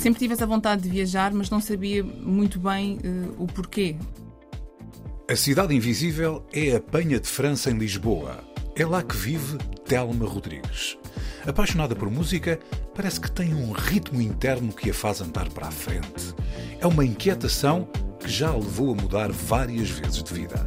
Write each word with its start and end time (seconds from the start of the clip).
Sempre 0.00 0.18
tive 0.18 0.32
essa 0.32 0.46
vontade 0.46 0.80
de 0.80 0.88
viajar, 0.88 1.30
mas 1.30 1.50
não 1.50 1.60
sabia 1.60 2.02
muito 2.02 2.58
bem 2.58 2.98
uh, 3.04 3.34
o 3.36 3.46
porquê. 3.46 3.96
A 5.30 5.36
Cidade 5.36 5.76
Invisível 5.76 6.42
é 6.54 6.74
a 6.74 6.80
Penha 6.80 7.20
de 7.20 7.28
França 7.28 7.70
em 7.70 7.76
Lisboa. 7.76 8.42
É 8.74 8.86
lá 8.86 9.02
que 9.02 9.14
vive 9.14 9.58
Telma 9.84 10.26
Rodrigues. 10.26 10.96
Apaixonada 11.46 11.94
por 11.94 12.10
música, 12.10 12.58
parece 12.94 13.20
que 13.20 13.30
tem 13.30 13.54
um 13.54 13.72
ritmo 13.72 14.22
interno 14.22 14.72
que 14.72 14.88
a 14.88 14.94
faz 14.94 15.20
andar 15.20 15.50
para 15.50 15.68
a 15.68 15.70
frente. 15.70 16.34
É 16.80 16.86
uma 16.86 17.04
inquietação 17.04 17.86
que 18.18 18.30
já 18.30 18.48
a 18.48 18.56
levou 18.56 18.92
a 18.92 19.02
mudar 19.02 19.30
várias 19.30 19.90
vezes 19.90 20.22
de 20.22 20.32
vida. 20.32 20.66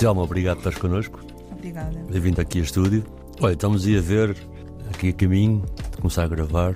Telma, 0.00 0.22
obrigado 0.22 0.56
por 0.56 0.70
estares 0.70 0.78
connosco. 0.78 1.20
Obrigada. 1.52 2.02
Bem-vindo 2.10 2.40
aqui 2.40 2.56
ao 2.56 2.64
estúdio. 2.64 3.04
Olha, 3.38 3.52
estamos 3.52 3.86
aí 3.86 3.98
a 3.98 4.00
ver, 4.00 4.34
aqui 4.94 5.10
a 5.10 5.12
caminho, 5.12 5.62
de 5.90 5.98
começar 5.98 6.24
a 6.24 6.26
gravar, 6.26 6.72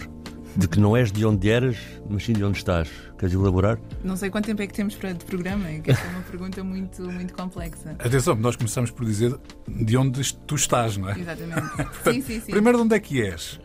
de 0.55 0.69
que 0.69 0.78
não 0.78 0.94
és 0.94 1.11
de 1.11 1.25
onde 1.25 1.48
eras, 1.48 1.78
mas 2.06 2.22
sim 2.22 2.34
de 2.34 2.45
onde 2.45 2.58
estás. 2.58 2.91
Queres 3.19 3.34
elaborar? 3.34 3.80
Não 4.05 4.14
sei 4.14 4.28
quanto 4.28 4.45
tempo 4.45 4.61
é 4.61 4.67
que 4.67 4.75
temos 4.75 4.95
para 4.95 5.14
de 5.14 5.25
programa, 5.25 5.67
é 5.70 5.78
que 5.78 5.91
esta 5.91 6.06
é 6.06 6.11
uma 6.11 6.20
pergunta 6.20 6.62
muito, 6.62 7.02
muito 7.11 7.33
complexa. 7.33 7.97
Atenção, 7.98 8.34
nós 8.34 8.56
começamos 8.56 8.91
por 8.91 9.06
dizer 9.06 9.34
de 9.67 9.97
onde 9.97 10.34
tu 10.47 10.55
estás, 10.55 10.98
não 10.98 11.08
é? 11.08 11.19
Exatamente. 11.19 11.62
sim, 12.05 12.20
sim, 12.20 12.41
sim. 12.41 12.52
Primeiro, 12.52 12.77
de 12.77 12.84
onde 12.84 12.95
é 12.95 13.00
que 13.00 13.22
és? 13.22 13.58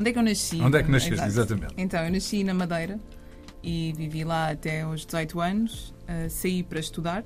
Onde 0.00 0.08
é 0.08 0.12
que 0.14 0.18
eu 0.18 0.22
nasci? 0.22 0.62
Onde 0.62 0.78
é 0.78 0.82
que 0.82 0.90
nasceste, 0.90 1.12
Exato. 1.12 1.28
exatamente? 1.28 1.74
Então, 1.76 2.02
eu 2.02 2.10
nasci 2.10 2.42
na 2.42 2.54
Madeira 2.54 2.98
e 3.62 3.92
vivi 3.94 4.24
lá 4.24 4.48
até 4.48 4.80
aos 4.80 5.04
18 5.04 5.40
anos. 5.42 5.94
Uh, 6.08 6.30
saí 6.30 6.62
para 6.62 6.80
estudar, 6.80 7.24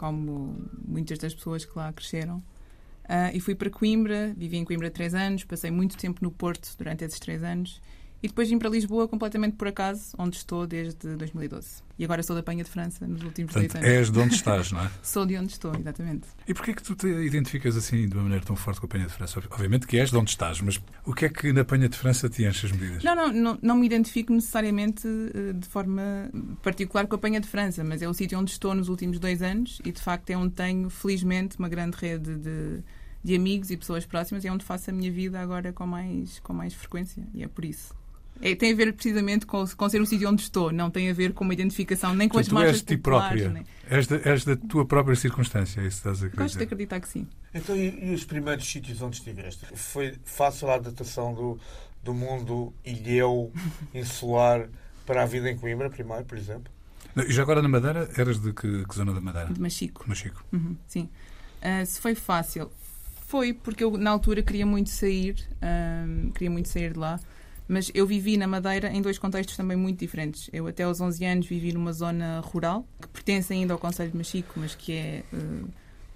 como 0.00 0.56
muitas 0.82 1.18
das 1.18 1.34
pessoas 1.34 1.62
que 1.62 1.78
lá 1.78 1.92
cresceram. 1.92 2.38
Uh, 2.38 3.34
e 3.34 3.40
fui 3.40 3.54
para 3.54 3.68
Coimbra, 3.68 4.32
vivi 4.34 4.56
em 4.56 4.64
Coimbra 4.64 4.90
três 4.90 5.14
anos, 5.14 5.44
passei 5.44 5.70
muito 5.70 5.94
tempo 5.98 6.20
no 6.22 6.30
Porto 6.30 6.74
durante 6.78 7.04
esses 7.04 7.20
três 7.20 7.42
anos. 7.42 7.82
E 8.22 8.28
depois 8.28 8.50
vim 8.50 8.58
para 8.58 8.68
Lisboa 8.68 9.08
completamente 9.08 9.56
por 9.56 9.66
acaso, 9.68 10.14
onde 10.18 10.36
estou 10.36 10.66
desde 10.66 11.16
2012. 11.16 11.82
E 11.98 12.04
agora 12.04 12.22
sou 12.22 12.36
da 12.36 12.42
Penha 12.42 12.62
de 12.62 12.70
França 12.70 13.06
nos 13.06 13.22
últimos 13.22 13.52
Portanto, 13.52 13.72
dois 13.72 13.84
anos. 13.84 13.96
és 13.98 14.10
de 14.10 14.18
onde 14.18 14.34
estás, 14.34 14.72
não 14.72 14.80
é? 14.80 14.90
Sou 15.02 15.24
de 15.26 15.36
onde 15.36 15.52
estou, 15.52 15.74
exatamente. 15.74 16.28
E 16.46 16.54
porquê 16.54 16.74
que 16.74 16.82
tu 16.82 16.94
te 16.94 17.06
identificas 17.06 17.76
assim 17.76 18.08
de 18.08 18.14
uma 18.14 18.22
maneira 18.24 18.44
tão 18.44 18.56
forte 18.56 18.80
com 18.80 18.86
a 18.86 18.88
Penha 18.88 19.06
de 19.06 19.12
França? 19.12 19.42
Obviamente 19.50 19.86
que 19.86 19.98
és 19.98 20.10
de 20.10 20.16
onde 20.16 20.30
estás, 20.30 20.60
mas 20.60 20.80
o 21.04 21.14
que 21.14 21.26
é 21.26 21.28
que 21.28 21.52
na 21.52 21.64
Penha 21.64 21.88
de 21.88 21.96
França 21.96 22.28
te 22.28 22.44
enche 22.44 22.66
as 22.66 22.72
medidas? 22.72 23.02
Não, 23.02 23.14
não, 23.14 23.32
não, 23.32 23.58
não 23.62 23.76
me 23.76 23.86
identifico 23.86 24.32
necessariamente 24.32 25.06
eh, 25.06 25.52
de 25.54 25.66
forma 25.68 26.30
particular 26.62 27.06
com 27.06 27.14
a 27.16 27.18
Penha 27.18 27.40
de 27.40 27.48
França, 27.48 27.82
mas 27.84 28.02
é 28.02 28.08
o 28.08 28.12
sítio 28.14 28.38
onde 28.38 28.50
estou 28.50 28.74
nos 28.74 28.88
últimos 28.88 29.18
dois 29.18 29.42
anos 29.42 29.80
e 29.84 29.92
de 29.92 30.00
facto 30.00 30.30
é 30.30 30.36
onde 30.36 30.54
tenho, 30.54 30.88
felizmente, 30.90 31.58
uma 31.58 31.68
grande 31.68 31.96
rede 31.98 32.34
de, 32.34 32.82
de 33.22 33.34
amigos 33.34 33.70
e 33.70 33.76
pessoas 33.76 34.04
próximas 34.06 34.44
e 34.44 34.48
é 34.48 34.52
onde 34.52 34.64
faço 34.64 34.90
a 34.90 34.92
minha 34.92 35.10
vida 35.10 35.38
agora 35.40 35.72
com 35.72 35.86
mais, 35.86 36.38
com 36.40 36.52
mais 36.52 36.72
frequência. 36.74 37.26
E 37.34 37.42
é 37.42 37.48
por 37.48 37.64
isso. 37.64 37.99
É, 38.40 38.54
tem 38.54 38.72
a 38.72 38.74
ver 38.76 38.92
precisamente 38.94 39.44
com, 39.46 39.64
com 39.66 39.88
ser 39.88 40.00
o 40.00 40.06
sítio 40.06 40.28
onde 40.28 40.42
estou, 40.42 40.72
não 40.72 40.90
tem 40.90 41.10
a 41.10 41.12
ver 41.12 41.32
com 41.32 41.44
uma 41.44 41.52
identificação 41.52 42.14
nem 42.14 42.28
com 42.28 42.34
Portanto, 42.34 42.48
as 42.48 42.52
marcas 42.54 42.70
tu 42.70 42.74
és 42.76 42.80
de 42.80 42.96
ti 42.96 42.96
própria. 43.02 43.50
nem- 43.50 43.66
És 43.90 44.06
da, 44.06 44.16
és 44.24 44.44
da 44.44 44.56
tua 44.56 44.86
própria 44.86 45.16
circunstância, 45.16 45.80
é 45.80 45.86
isso 45.86 46.02
que 46.02 46.08
estás 46.08 46.22
a 46.22 46.28
querer 46.30 46.42
Gosto 46.44 46.58
de 46.58 46.64
acreditar 46.64 47.00
que 47.00 47.08
sim. 47.08 47.26
Então, 47.52 47.76
e, 47.76 48.10
e 48.10 48.14
os 48.14 48.24
primeiros 48.24 48.64
sítios 48.66 49.02
onde 49.02 49.16
estiveste? 49.16 49.66
Foi 49.74 50.14
fácil 50.24 50.70
a 50.70 50.74
adaptação 50.76 51.34
do, 51.34 51.58
do 52.02 52.14
mundo 52.14 52.72
ilhéu, 52.84 53.52
insular, 53.94 54.68
para 55.04 55.22
a 55.22 55.26
vida 55.26 55.50
em 55.50 55.56
Coimbra, 55.56 55.90
primeiro, 55.90 56.24
por 56.24 56.38
exemplo? 56.38 56.72
E 57.16 57.32
já 57.32 57.42
agora 57.42 57.60
na 57.60 57.68
Madeira, 57.68 58.08
eras 58.16 58.38
de 58.40 58.52
que, 58.52 58.84
que 58.86 58.94
zona 58.94 59.12
da 59.12 59.20
Madeira? 59.20 59.52
De 59.52 59.60
Machico. 59.60 60.04
Machico. 60.06 60.44
Uhum, 60.52 60.76
sim. 60.86 61.08
Ah, 61.60 61.84
se 61.84 62.00
foi 62.00 62.14
fácil, 62.14 62.70
foi 63.26 63.52
porque 63.52 63.82
eu 63.82 63.98
na 63.98 64.10
altura 64.10 64.42
queria 64.42 64.64
muito 64.64 64.90
sair, 64.90 65.34
ahm, 65.60 66.30
queria 66.30 66.50
muito 66.50 66.68
sair 66.68 66.92
de 66.92 66.98
lá, 67.00 67.18
mas 67.70 67.88
eu 67.94 68.04
vivi 68.04 68.36
na 68.36 68.48
Madeira 68.48 68.90
em 68.90 69.00
dois 69.00 69.16
contextos 69.16 69.56
também 69.56 69.76
muito 69.76 70.00
diferentes. 70.00 70.50
Eu 70.52 70.66
até 70.66 70.82
aos 70.82 71.00
11 71.00 71.24
anos 71.24 71.46
vivi 71.46 71.72
numa 71.72 71.92
zona 71.92 72.40
rural, 72.40 72.84
que 73.00 73.06
pertence 73.06 73.52
ainda 73.52 73.72
ao 73.72 73.78
Conselho 73.78 74.10
de 74.10 74.16
Machico, 74.16 74.54
mas 74.56 74.74
que 74.74 74.92
é 74.92 75.22
ah, 75.32 75.68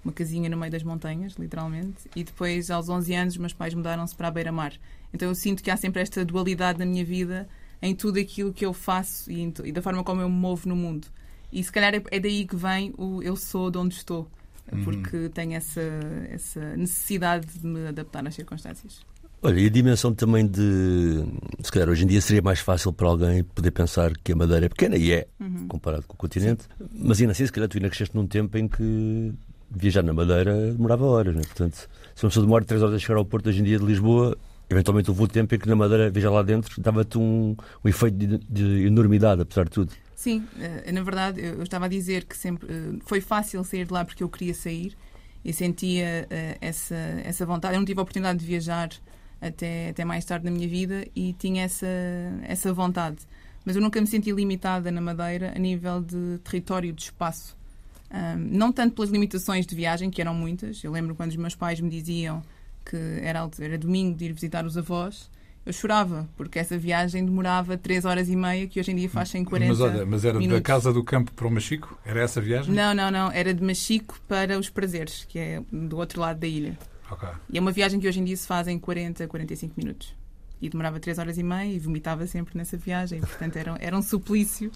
uma 0.03 0.11
casinha 0.11 0.49
no 0.49 0.57
meio 0.57 0.69
das 0.69 0.83
montanhas, 0.83 1.31
literalmente, 1.39 2.09
e 2.13 2.25
depois 2.25 2.69
aos 2.69 2.89
11 2.89 3.15
anos 3.15 3.33
os 3.35 3.37
meus 3.37 3.53
pais 3.53 3.73
mudaram-se 3.73 4.13
para 4.13 4.27
a 4.27 4.31
beira-mar. 4.31 4.73
Então 5.13 5.29
eu 5.29 5.33
sinto 5.33 5.63
que 5.63 5.71
há 5.71 5.77
sempre 5.77 6.01
esta 6.01 6.25
dualidade 6.25 6.77
na 6.77 6.85
minha 6.85 7.05
vida 7.05 7.47
em 7.81 7.95
tudo 7.95 8.19
aquilo 8.19 8.51
que 8.51 8.65
eu 8.65 8.73
faço 8.73 9.31
e, 9.31 9.53
e 9.63 9.71
da 9.71 9.81
forma 9.81 10.03
como 10.03 10.19
eu 10.19 10.27
me 10.27 10.35
movo 10.35 10.67
no 10.67 10.75
mundo. 10.75 11.07
E 11.53 11.63
se 11.63 11.71
calhar 11.71 11.95
é, 11.95 12.03
é 12.11 12.19
daí 12.19 12.45
que 12.45 12.57
vem 12.57 12.93
o 12.97 13.23
eu 13.23 13.37
sou 13.37 13.71
de 13.71 13.77
onde 13.77 13.95
estou 13.95 14.29
porque 14.83 15.29
tenho 15.29 15.53
essa, 15.53 15.81
essa 16.29 16.75
necessidade 16.75 17.47
de 17.59 17.65
me 17.65 17.87
adaptar 17.87 18.27
às 18.27 18.33
circunstâncias. 18.33 19.05
Olha, 19.45 19.59
e 19.59 19.67
a 19.67 19.69
dimensão 19.69 20.11
também 20.11 20.47
de. 20.47 21.23
Se 21.61 21.71
calhar 21.71 21.87
hoje 21.87 22.03
em 22.03 22.07
dia 22.07 22.19
seria 22.19 22.41
mais 22.41 22.59
fácil 22.59 22.91
para 22.91 23.07
alguém 23.07 23.43
poder 23.43 23.69
pensar 23.69 24.11
que 24.17 24.31
a 24.31 24.35
Madeira 24.35 24.65
é 24.65 24.69
pequena, 24.69 24.97
e 24.97 25.11
é, 25.11 25.27
comparado 25.67 26.01
com 26.07 26.15
o 26.15 26.17
continente. 26.17 26.65
Mas 26.91 27.21
ainda 27.21 27.31
assim, 27.31 27.45
se 27.45 27.51
calhar 27.51 27.69
tu 27.69 27.77
ainda 27.77 27.87
cresceste 27.89 28.15
num 28.15 28.25
tempo 28.25 28.57
em 28.57 28.67
que 28.67 29.31
viajar 29.69 30.01
na 30.01 30.13
Madeira 30.13 30.71
demorava 30.71 31.05
horas, 31.05 31.35
né? 31.35 31.43
Portanto, 31.43 31.75
se 32.15 32.25
uma 32.25 32.29
pessoa 32.29 32.43
demora 32.43 32.65
3 32.65 32.81
horas 32.81 32.95
a 32.95 32.97
chegar 32.97 33.19
ao 33.19 33.25
Porto 33.25 33.49
hoje 33.49 33.59
em 33.59 33.63
dia 33.63 33.77
de 33.77 33.85
Lisboa, 33.85 34.35
eventualmente 34.67 35.11
houve 35.11 35.21
o 35.21 35.27
tempo 35.27 35.53
em 35.53 35.59
que 35.59 35.69
na 35.69 35.75
Madeira, 35.75 36.09
viajar 36.09 36.31
lá 36.31 36.41
dentro, 36.41 36.81
dava-te 36.81 37.19
um, 37.19 37.55
um 37.83 37.87
efeito 37.87 38.17
de, 38.17 38.39
de 38.39 38.87
enormidade, 38.87 39.43
apesar 39.43 39.65
de 39.65 39.69
tudo. 39.69 39.93
Sim, 40.15 40.43
eh, 40.59 40.91
na 40.91 41.03
verdade, 41.03 41.39
eu 41.39 41.53
eu 41.53 41.63
estava 41.63 41.85
a 41.85 41.87
dizer 41.87 42.23
que 42.23 42.35
sempre 42.35 42.67
eh, 42.67 42.97
foi 43.05 43.21
fácil 43.21 43.63
sair 43.63 43.85
de 43.85 43.93
lá 43.93 44.03
porque 44.03 44.23
eu 44.23 44.29
queria 44.29 44.55
sair 44.55 44.97
e 45.43 45.53
sentia 45.53 46.25
eh, 46.31 46.57
essa, 46.59 46.95
essa 46.95 47.45
vontade. 47.45 47.75
Eu 47.75 47.79
não 47.79 47.85
tive 47.85 47.99
a 47.99 48.01
oportunidade 48.01 48.39
de 48.39 48.45
viajar 48.47 48.89
até, 49.47 49.89
até 49.89 50.05
mais 50.05 50.25
tarde 50.25 50.45
na 50.45 50.51
minha 50.51 50.67
vida 50.67 51.05
e 51.15 51.33
tinha 51.33 51.63
essa, 51.63 51.87
essa 52.43 52.73
vontade. 52.73 53.17
Mas 53.65 53.75
eu 53.75 53.81
nunca 53.81 53.99
me 53.99 54.07
senti 54.07 54.31
limitada 54.31 54.91
na 54.91 55.01
Madeira 55.01 55.53
a 55.55 55.59
nível 55.59 56.01
de 56.01 56.39
território, 56.43 56.93
de 56.93 57.03
espaço. 57.03 57.57
Ahm, 58.11 58.49
não 58.51 58.71
tanto 58.71 58.95
pelas 58.95 59.09
limitações 59.09 59.65
de 59.65 59.75
viagem, 59.75 60.09
que 60.11 60.21
eram 60.21 60.33
muitas. 60.33 60.83
Eu 60.83 60.91
lembro 60.91 61.15
quando 61.15 61.31
os 61.31 61.35
meus 61.35 61.55
pais 61.55 61.79
me 61.79 61.89
diziam 61.89 62.43
que 62.85 62.95
era, 63.23 63.49
era 63.59 63.77
domingo 63.77 64.15
de 64.15 64.25
ir 64.25 64.33
visitar 64.33 64.65
os 64.65 64.77
avós. 64.77 65.29
Eu 65.65 65.73
chorava, 65.73 66.29
porque 66.37 66.59
essa 66.59 66.77
viagem 66.77 67.25
demorava 67.25 67.75
3 67.75 68.05
horas 68.05 68.29
e 68.29 68.35
meia, 68.35 68.67
que 68.67 68.79
hoje 68.79 68.91
em 68.91 68.95
dia 68.95 69.09
faz 69.09 69.33
em 69.33 69.43
40 69.43 69.67
Mas 69.67 69.81
olha, 69.81 70.05
mas 70.05 70.23
era 70.23 70.37
minutos. 70.37 70.59
da 70.59 70.63
casa 70.63 70.93
do 70.93 71.03
campo 71.03 71.31
para 71.33 71.47
o 71.47 71.51
Machico? 71.51 71.97
Era 72.05 72.21
essa 72.21 72.39
a 72.39 72.43
viagem? 72.43 72.71
Não, 72.71 72.93
não, 72.93 73.09
não. 73.09 73.31
Era 73.31 73.51
de 73.51 73.63
Machico 73.63 74.19
para 74.27 74.59
os 74.59 74.69
Prazeres, 74.69 75.25
que 75.27 75.39
é 75.39 75.63
do 75.71 75.97
outro 75.97 76.21
lado 76.21 76.39
da 76.39 76.45
ilha. 76.45 76.77
Ok. 77.09 77.27
E 77.49 77.57
é 77.57 77.61
uma 77.61 77.71
viagem 77.71 77.99
que 77.99 78.07
hoje 78.07 78.19
em 78.19 78.23
dia 78.23 78.35
se 78.35 78.47
faz 78.47 78.67
em 78.67 78.79
40, 78.79 79.27
45 79.27 79.73
minutos. 79.77 80.15
E 80.61 80.69
demorava 80.69 80.99
3 80.99 81.19
horas 81.19 81.37
e 81.37 81.43
meia 81.43 81.71
e 81.71 81.79
vomitava 81.79 82.25
sempre 82.25 82.57
nessa 82.57 82.77
viagem. 82.77 83.19
Portanto, 83.21 83.57
era, 83.57 83.77
era 83.79 83.97
um 83.97 84.01
suplício. 84.01 84.71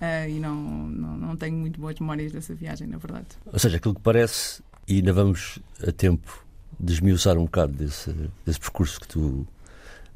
ah, 0.00 0.28
e 0.28 0.38
não, 0.38 0.54
não, 0.54 1.16
não 1.16 1.36
tenho 1.36 1.56
muito 1.56 1.80
boas 1.80 1.98
memórias 1.98 2.32
dessa 2.32 2.54
viagem, 2.54 2.86
na 2.86 2.98
verdade. 2.98 3.26
Ou 3.46 3.58
seja, 3.58 3.78
aquilo 3.78 3.94
que 3.94 4.00
parece, 4.00 4.62
e 4.86 4.96
ainda 4.96 5.12
vamos 5.12 5.58
a 5.86 5.90
tempo 5.90 6.44
de 6.78 6.92
esmiuçar 6.92 7.36
um 7.38 7.44
bocado 7.44 7.72
desse, 7.72 8.14
desse 8.44 8.60
percurso 8.60 9.00
que 9.00 9.08
tu 9.08 9.46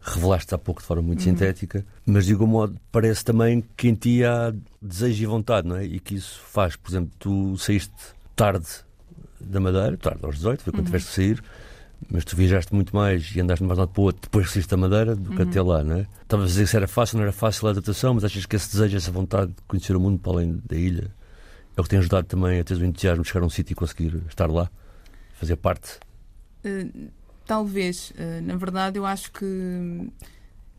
revelaste 0.00 0.54
há 0.54 0.58
pouco 0.58 0.80
de 0.80 0.86
forma 0.86 1.02
muito 1.02 1.22
sintética, 1.22 1.84
mas 2.06 2.26
de 2.26 2.32
algum 2.32 2.46
modo 2.46 2.78
parece 2.90 3.24
também 3.24 3.64
que 3.76 3.88
em 3.88 3.94
ti 3.94 4.24
há 4.24 4.54
desejo 4.80 5.22
e 5.22 5.26
vontade, 5.26 5.68
não 5.68 5.76
é? 5.76 5.84
E 5.84 6.00
que 6.00 6.14
isso 6.14 6.40
faz, 6.40 6.76
por 6.76 6.90
exemplo, 6.90 7.10
tu 7.18 7.56
saíste 7.58 7.92
tarde 8.34 8.66
da 9.40 9.60
Madeira, 9.60 9.96
tarde 9.96 10.20
aos 10.22 10.36
18, 10.36 10.62
foi 10.62 10.72
quando 10.72 10.86
tiveste 10.86 11.08
que 11.08 11.14
sair, 11.14 11.42
mas 12.10 12.24
tu 12.24 12.36
viajaste 12.36 12.74
muito 12.74 12.94
mais 12.94 13.34
e 13.34 13.40
andaste 13.40 13.64
mais 13.64 13.76
de 13.76 13.80
um 13.80 13.84
lado 13.84 13.92
para 13.92 14.00
o 14.00 14.04
outro 14.04 14.22
depois 14.22 14.46
que 14.46 14.52
saíste 14.52 14.70
da 14.70 14.76
Madeira 14.76 15.16
do 15.16 15.30
que 15.30 15.42
até 15.42 15.60
lá, 15.60 15.82
não 15.82 15.96
é? 15.96 16.06
Estavas 16.22 16.44
a 16.44 16.48
dizer 16.48 16.64
que 16.64 16.70
se 16.70 16.76
era 16.76 16.88
fácil, 16.88 17.16
não 17.16 17.24
era 17.24 17.32
fácil 17.32 17.66
a 17.66 17.70
adaptação, 17.70 18.14
mas 18.14 18.24
achas 18.24 18.46
que 18.46 18.56
esse 18.56 18.70
desejo, 18.70 18.96
essa 18.96 19.10
vontade 19.10 19.48
de 19.48 19.62
conhecer 19.66 19.96
o 19.96 20.00
mundo 20.00 20.18
para 20.18 20.32
além 20.32 20.60
da 20.64 20.76
ilha 20.76 21.10
É 21.76 21.80
o 21.80 21.84
que 21.84 21.90
tem 21.90 21.98
ajudado 21.98 22.26
também 22.26 22.60
a 22.60 22.64
ter 22.64 22.76
o 22.76 22.84
entusiasmo 22.84 23.22
de 23.22 23.28
chegar 23.28 23.42
a 23.42 23.46
um 23.46 23.50
sítio 23.50 23.72
e 23.72 23.74
conseguir 23.74 24.22
estar 24.28 24.50
lá, 24.50 24.70
fazer 25.34 25.56
parte? 25.56 25.98
Uh, 26.64 27.10
talvez. 27.46 28.10
Uh, 28.10 28.42
na 28.42 28.56
verdade, 28.56 28.98
eu 28.98 29.06
acho 29.06 29.32
que 29.32 29.44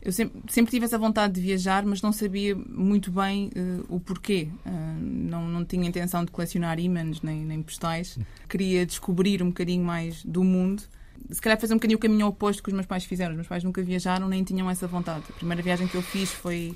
eu 0.02 0.12
sempre, 0.12 0.40
sempre, 0.48 0.70
tive 0.70 0.86
essa 0.86 0.96
vontade 0.96 1.34
de 1.34 1.40
viajar, 1.42 1.84
mas 1.84 2.00
não 2.00 2.10
sabia 2.10 2.56
muito 2.56 3.10
bem 3.10 3.50
uh, 3.54 3.84
o 3.94 4.00
porquê. 4.00 4.48
Uh, 4.64 4.70
não, 4.98 5.46
não 5.46 5.64
tinha 5.64 5.86
intenção 5.86 6.24
de 6.24 6.30
colecionar 6.30 6.78
ímãs 6.80 7.20
nem, 7.20 7.44
nem 7.44 7.62
postais. 7.62 8.18
Queria 8.48 8.86
descobrir 8.86 9.42
um 9.42 9.48
bocadinho 9.48 9.84
mais 9.84 10.24
do 10.24 10.42
mundo. 10.42 10.82
Se 11.30 11.40
calhar 11.40 11.60
fazer 11.60 11.74
um 11.74 11.76
bocadinho 11.76 11.98
o 11.98 12.00
caminho 12.00 12.26
oposto 12.26 12.62
que 12.62 12.70
os 12.70 12.74
meus 12.74 12.86
pais 12.86 13.04
fizeram. 13.04 13.32
Os 13.32 13.36
meus 13.36 13.46
pais 13.46 13.62
nunca 13.62 13.82
viajaram, 13.82 14.26
nem 14.26 14.42
tinham 14.42 14.70
essa 14.70 14.86
vontade. 14.86 15.24
A 15.28 15.32
primeira 15.34 15.62
viagem 15.62 15.86
que 15.86 15.96
eu 15.96 16.02
fiz 16.02 16.30
foi. 16.30 16.74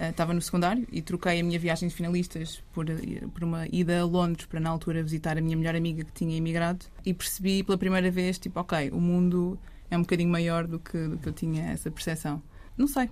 Uh, 0.00 0.04
estava 0.08 0.32
no 0.32 0.40
secundário 0.40 0.88
e 0.90 1.02
troquei 1.02 1.38
a 1.40 1.44
minha 1.44 1.58
viagem 1.58 1.86
de 1.86 1.94
finalistas 1.94 2.62
por, 2.72 2.86
por 3.34 3.44
uma 3.44 3.68
ida 3.70 4.00
a 4.00 4.04
Londres 4.06 4.46
para, 4.46 4.58
na 4.58 4.70
altura, 4.70 5.02
visitar 5.02 5.36
a 5.36 5.40
minha 5.42 5.54
melhor 5.54 5.76
amiga 5.76 6.02
que 6.02 6.12
tinha 6.12 6.34
emigrado. 6.34 6.86
E 7.04 7.12
percebi 7.12 7.62
pela 7.62 7.76
primeira 7.76 8.10
vez, 8.10 8.38
tipo, 8.38 8.58
ok, 8.58 8.90
o 8.90 8.98
mundo 8.98 9.58
é 9.90 9.98
um 9.98 10.00
bocadinho 10.00 10.30
maior 10.30 10.66
do 10.66 10.78
que, 10.78 10.96
do 10.96 11.18
que 11.18 11.28
eu 11.28 11.32
tinha 11.34 11.64
essa 11.64 11.90
percepção. 11.90 12.42
Não 12.76 12.86
sei. 12.86 13.08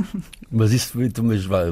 mas 0.50 0.72
isso 0.72 0.98
mas 1.22 1.44
vai, 1.44 1.64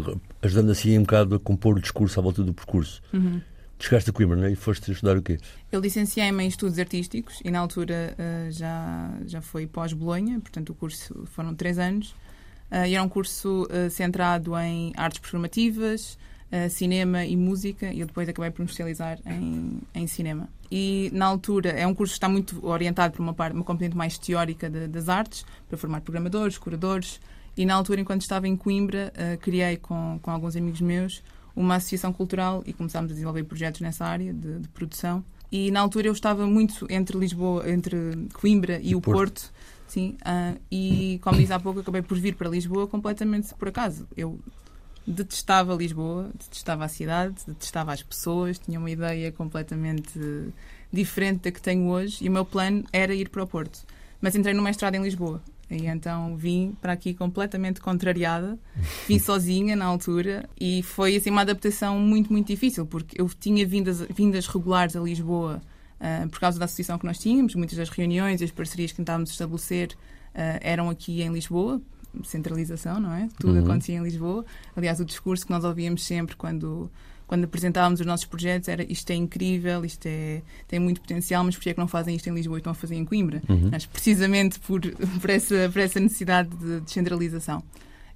ajudando 0.43 0.71
assim 0.71 0.99
um 0.99 1.03
bocado 1.03 1.35
a 1.35 1.41
compor 1.41 1.77
o 1.77 1.81
discurso 1.81 2.19
à 2.19 2.23
volta 2.23 2.43
do 2.43 2.55
percurso. 2.55 3.03
Uhum. 3.13 3.41
Chegaste 3.79 4.11
a 4.11 4.13
Coimbra, 4.13 4.37
não 4.37 4.45
é? 4.45 4.53
E 4.53 4.57
foste 4.57 4.93
estudar 4.93 5.17
o 5.17 5.23
quê? 5.23 5.39
Eu 5.73 5.81
licenciei-me 5.81 6.45
em 6.45 6.47
Estudos 6.47 6.79
Artísticos 6.79 7.41
e 7.45 7.51
na 7.51 7.59
altura 7.59 8.15
uh, 8.17 8.53
já, 8.53 9.11
já 9.27 9.41
foi 9.41 9.67
pós-Bolonha, 9.67 10.39
portanto 10.39 10.71
o 10.71 10.75
curso 10.75 11.27
foram 11.27 11.53
três 11.55 11.81
anos. 11.81 12.15
Uh, 12.71 12.87
e 12.87 12.95
era 12.95 13.03
um 13.03 13.09
curso 13.09 13.65
uh, 13.65 13.91
centrado 13.91 14.57
em 14.57 14.93
artes 14.97 15.19
performativas, 15.19 16.17
cinema 16.71 17.25
e 17.25 17.37
música 17.37 17.93
e 17.93 18.01
eu 18.01 18.07
depois 18.07 18.29
acabei 18.29 18.51
por 18.51 18.61
me 18.61 18.67
especializar 18.67 19.19
em, 19.27 19.79
em 19.95 20.07
cinema. 20.07 20.49
E 20.71 21.11
na 21.13 21.27
altura 21.27 21.71
é 21.71 21.87
um 21.87 21.95
curso 21.95 22.13
que 22.13 22.17
está 22.17 22.29
muito 22.29 22.65
orientado 22.67 23.15
para 23.15 23.23
uma, 23.23 23.35
parte, 23.35 23.55
uma 23.55 23.65
componente 23.65 23.97
mais 23.97 24.19
teórica 24.19 24.71
de, 24.71 24.87
das 24.89 25.09
artes, 25.09 25.45
para 25.69 25.77
formar 25.79 26.01
programadores, 26.01 26.59
curadores, 26.59 27.21
e 27.57 27.67
na 27.67 27.75
altura, 27.75 28.01
enquanto 28.01 28.23
estava 28.23 28.49
em 28.49 28.57
Coimbra, 28.57 29.13
uh, 29.15 29.39
criei 29.39 29.77
com, 29.77 30.19
com 30.23 30.31
alguns 30.31 30.57
amigos 30.57 30.81
meus 30.81 31.23
uma 31.55 31.75
associação 31.75 32.13
cultural 32.13 32.63
e 32.67 32.73
começámos 32.73 33.11
a 33.11 33.15
desenvolver 33.15 33.45
projetos 33.45 33.83
nessa 33.83 34.07
área 34.07 34.33
de, 34.33 34.61
de 34.61 34.69
produção. 34.69 35.23
E 35.51 35.71
na 35.71 35.81
altura 35.81 36.09
eu 36.09 36.13
estava 36.15 36.47
muito 36.47 36.87
entre 36.89 37.19
Lisboa, 37.19 37.71
entre 37.71 38.27
Coimbra 38.33 38.81
e, 38.81 38.91
e 38.91 38.95
o 38.95 39.01
Porto. 39.03 39.19
Porto 39.19 39.53
sim, 39.87 40.17
uh, 40.23 40.59
e 40.71 41.21
como 41.23 41.37
disse 41.37 41.53
há 41.53 41.61
pouco, 41.61 41.81
acabei 41.81 42.01
por 42.01 42.19
vir 42.19 42.35
para 42.35 42.49
Lisboa 42.49 42.87
completamente 42.87 43.55
por 43.55 43.69
acaso. 43.69 44.09
Eu 44.17 44.41
detestava 45.07 45.75
Lisboa, 45.75 46.31
detestava 46.35 46.85
a 46.85 46.89
cidade, 46.89 47.35
detestava 47.47 47.93
as 47.93 48.03
pessoas, 48.03 48.59
tinha 48.59 48.79
uma 48.79 48.91
ideia 48.91 49.33
completamente 49.33 50.19
diferente 50.93 51.41
da 51.43 51.51
que 51.51 51.61
tenho 51.61 51.89
hoje 51.89 52.25
e 52.25 52.29
o 52.29 52.33
meu 52.33 52.45
plano 52.45 52.85
era 52.93 53.15
ir 53.15 53.29
para 53.29 53.43
o 53.43 53.47
Porto. 53.47 53.81
Mas 54.21 54.35
entrei 54.37 54.55
no 54.55 54.63
mestrado 54.63 54.95
em 54.95 55.03
Lisboa. 55.03 55.43
E 55.71 55.87
então 55.87 56.37
vim 56.37 56.77
para 56.81 56.93
aqui 56.93 57.15
completamente 57.15 57.81
contrariada, 57.81 58.59
vim 59.09 59.19
sozinha 59.21 59.75
na 59.75 59.87
altura 59.87 60.49
e 60.61 60.83
foi 60.83 61.17
assim 61.17 61.31
uma 61.31 61.41
adaptação 61.41 61.99
muito, 61.99 62.31
muito 62.31 62.47
difícil, 62.47 62.85
porque 62.85 63.21
eu 63.21 63.29
tinha 63.29 63.67
vindas, 63.67 64.01
vindas 64.15 64.47
regulares 64.47 64.95
a 64.95 65.01
Lisboa 65.01 65.63
uh, 65.99 66.29
por 66.29 66.39
causa 66.41 66.59
da 66.59 66.67
associação 66.67 66.99
que 66.99 67.07
nós 67.07 67.19
tínhamos, 67.19 67.55
muitas 67.55 67.79
das 67.79 67.89
reuniões 67.89 68.43
e 68.43 68.45
as 68.45 68.51
parcerias 68.51 68.91
que 68.91 68.99
tentávamos 68.99 69.31
estabelecer 69.31 69.93
uh, 70.35 70.61
eram 70.61 70.91
aqui 70.91 71.23
em 71.23 71.33
Lisboa, 71.33 71.81
centralização, 72.25 73.01
não 73.01 73.13
é? 73.13 73.29
Tudo 73.39 73.55
uhum. 73.55 73.65
acontecia 73.65 73.97
em 73.97 74.03
Lisboa. 74.03 74.45
Aliás, 74.77 75.01
o 75.01 75.05
discurso 75.05 75.47
que 75.47 75.53
nós 75.53 75.65
ouvíamos 75.65 76.05
sempre 76.05 76.37
quando 76.37 76.91
quando 77.33 77.45
apresentávamos 77.45 77.99
os 77.99 78.05
nossos 78.05 78.27
projetos 78.27 78.69
era 78.69 78.85
isto 78.93 79.09
é 79.11 79.15
incrível, 79.15 79.87
isto 79.87 80.05
é, 80.05 80.43
tem 80.69 80.79
muito 80.79 81.01
potencial, 81.01 81.43
mas 81.43 81.55
porquê 81.55 81.71
é 81.71 81.73
que 81.73 81.81
não 81.81 81.89
fazem 81.89 82.15
isto 82.15 82.29
em 82.29 82.35
Lisboa 82.35 82.59
e 82.59 82.61
estão 82.61 82.73
a 82.73 82.75
fazer 82.75 82.95
em 82.95 83.07
Coimbra? 83.07 83.41
Uhum. 83.49 83.71
Mas 83.73 83.87
precisamente 83.87 84.61
por, 84.61 84.83
por, 85.19 85.31
essa, 85.31 85.71
por 85.73 85.81
essa 85.81 85.99
necessidade 85.99 86.51
de 86.51 86.81
descentralização. 86.81 87.63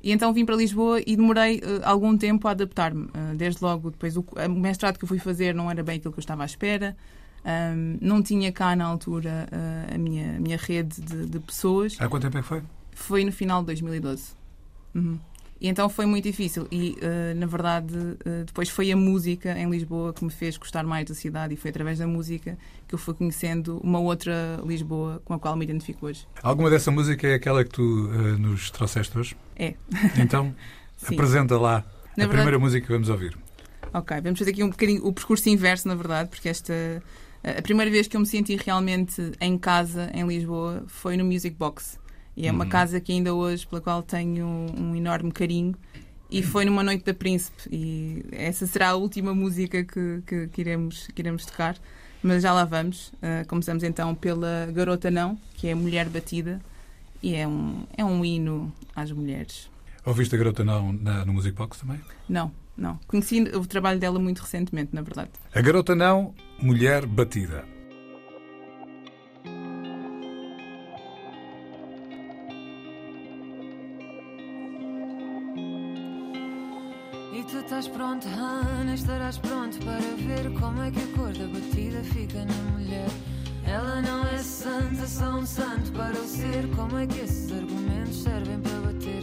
E 0.02 0.12
então 0.12 0.32
vim 0.34 0.44
para 0.44 0.54
Lisboa 0.54 1.00
e 1.06 1.16
demorei 1.16 1.60
uh, 1.60 1.80
algum 1.82 2.14
tempo 2.16 2.46
a 2.46 2.50
adaptar-me. 2.50 3.04
Uh, 3.04 3.34
desde 3.34 3.64
logo, 3.64 3.90
depois 3.90 4.18
o, 4.18 4.20
o, 4.20 4.50
mestrado 4.50 4.98
que 4.98 5.04
eu 5.04 5.08
fui 5.08 5.18
fazer 5.18 5.54
não 5.54 5.70
era 5.70 5.82
bem 5.82 5.96
aquilo 5.96 6.12
que 6.12 6.18
eu 6.18 6.22
estava 6.22 6.42
à 6.42 6.46
espera. 6.46 6.94
Um, 7.42 7.96
não 8.00 8.22
tinha 8.22 8.52
cá 8.52 8.76
na 8.76 8.84
altura 8.84 9.48
uh, 9.50 9.94
a, 9.94 9.98
minha, 9.98 10.36
a 10.36 10.40
minha 10.40 10.58
rede 10.58 11.00
de, 11.00 11.26
de, 11.26 11.40
pessoas. 11.40 11.96
Há 11.98 12.06
quanto 12.06 12.24
tempo 12.24 12.36
é 12.36 12.42
que 12.42 12.48
foi? 12.48 12.62
Foi 12.96 13.24
no 13.24 13.30
final 13.30 13.60
de 13.60 13.66
2012. 13.66 14.32
Uhum. 14.94 15.20
E 15.60 15.68
então 15.68 15.88
foi 15.88 16.06
muito 16.06 16.24
difícil. 16.24 16.66
E, 16.72 16.96
uh, 17.02 17.38
na 17.38 17.46
verdade, 17.46 17.94
uh, 17.94 18.44
depois 18.46 18.68
foi 18.68 18.90
a 18.90 18.96
música 18.96 19.56
em 19.56 19.68
Lisboa 19.70 20.12
que 20.12 20.24
me 20.24 20.30
fez 20.30 20.56
gostar 20.56 20.82
mais 20.84 21.06
da 21.06 21.14
cidade 21.14 21.54
e 21.54 21.56
foi 21.56 21.70
através 21.70 21.98
da 21.98 22.06
música 22.06 22.58
que 22.88 22.94
eu 22.94 22.98
fui 22.98 23.14
conhecendo 23.14 23.78
uma 23.82 23.98
outra 23.98 24.60
Lisboa 24.64 25.20
com 25.24 25.34
a 25.34 25.38
qual 25.38 25.54
me 25.56 25.64
identifico 25.64 26.06
hoje. 26.06 26.26
Alguma 26.42 26.70
dessa 26.70 26.90
música 26.90 27.26
é 27.28 27.34
aquela 27.34 27.62
que 27.64 27.70
tu 27.70 27.82
uh, 27.82 28.38
nos 28.38 28.70
trouxeste 28.70 29.16
hoje? 29.16 29.36
É. 29.56 29.74
Então, 30.18 30.54
apresenta 31.06 31.58
lá 31.58 31.84
na 32.16 32.24
a 32.24 32.26
verdade... 32.26 32.30
primeira 32.30 32.58
música 32.58 32.86
que 32.86 32.92
vamos 32.92 33.10
ouvir. 33.10 33.36
Ok, 33.92 34.20
vamos 34.22 34.38
fazer 34.38 34.50
aqui 34.50 34.64
um 34.64 34.70
bocadinho 34.70 35.06
o 35.06 35.12
percurso 35.12 35.48
inverso, 35.48 35.86
na 35.86 35.94
verdade, 35.94 36.30
porque 36.30 36.48
esta. 36.48 37.02
A 37.44 37.62
primeira 37.62 37.90
vez 37.90 38.08
que 38.08 38.16
eu 38.16 38.20
me 38.20 38.26
senti 38.26 38.56
realmente 38.56 39.30
em 39.40 39.56
casa, 39.56 40.10
em 40.12 40.26
Lisboa, 40.26 40.82
foi 40.88 41.16
no 41.16 41.24
Music 41.24 41.54
Box. 41.56 41.98
E 42.36 42.46
é 42.46 42.52
uma 42.52 42.64
uhum. 42.64 42.70
casa 42.70 43.00
que 43.00 43.12
ainda 43.12 43.34
hoje, 43.34 43.66
pela 43.66 43.80
qual 43.80 44.02
tenho 44.02 44.46
um 44.46 44.94
enorme 44.94 45.32
carinho. 45.32 45.74
E 46.30 46.42
foi 46.42 46.64
numa 46.64 46.82
noite 46.82 47.04
da 47.04 47.14
Príncipe. 47.14 47.68
E 47.70 48.24
essa 48.32 48.66
será 48.66 48.90
a 48.90 48.94
última 48.96 49.34
música 49.34 49.84
que, 49.84 50.22
que, 50.26 50.48
que 50.48 50.60
iremos, 50.60 51.06
que 51.14 51.22
iremos 51.22 51.46
tocar. 51.46 51.76
Mas 52.22 52.42
já 52.42 52.52
lá 52.52 52.64
vamos. 52.64 53.08
Uh, 53.14 53.46
começamos 53.48 53.82
então 53.82 54.14
pela 54.14 54.68
Garota 54.72 55.10
Não, 55.10 55.38
que 55.54 55.68
é 55.68 55.74
Mulher 55.74 56.08
Batida. 56.08 56.60
E 57.22 57.34
é 57.34 57.46
um, 57.48 57.84
é 57.96 58.04
um 58.04 58.24
hino 58.24 58.72
às 58.94 59.10
mulheres. 59.10 59.70
Ouviste 60.04 60.34
a 60.34 60.38
Garota 60.38 60.64
Não 60.64 60.92
na, 60.92 61.24
no 61.24 61.32
Music 61.32 61.56
Box 61.56 61.80
também? 61.80 62.00
Não, 62.28 62.52
não. 62.76 62.98
Conheci 63.06 63.40
o 63.40 63.66
trabalho 63.66 63.98
dela 63.98 64.18
muito 64.18 64.40
recentemente, 64.40 64.94
na 64.94 65.00
verdade. 65.00 65.30
A 65.54 65.60
Garota 65.60 65.94
Não, 65.94 66.34
Mulher 66.60 67.06
Batida. 67.06 67.75
Estás 77.66 77.88
pronta, 77.88 78.28
Ana, 78.28 78.94
estarás 78.94 79.38
pronto 79.38 79.76
para 79.84 79.98
ver 79.98 80.52
como 80.60 80.80
é 80.82 80.90
que 80.90 81.00
a 81.00 81.06
cor 81.16 81.32
da 81.32 81.48
batida 81.48 82.00
fica 82.04 82.44
na 82.44 82.70
mulher. 82.70 83.08
Ela 83.66 84.00
não 84.02 84.24
é 84.24 84.38
santa, 84.38 85.04
só 85.04 85.36
um 85.36 85.44
santo 85.44 85.90
para 85.90 86.12
o 86.12 86.28
ser. 86.28 86.68
Como 86.76 86.96
é 86.96 87.08
que 87.08 87.18
esses 87.18 87.50
argumentos 87.50 88.22
servem 88.22 88.60
para 88.60 88.92
bater? 88.92 89.20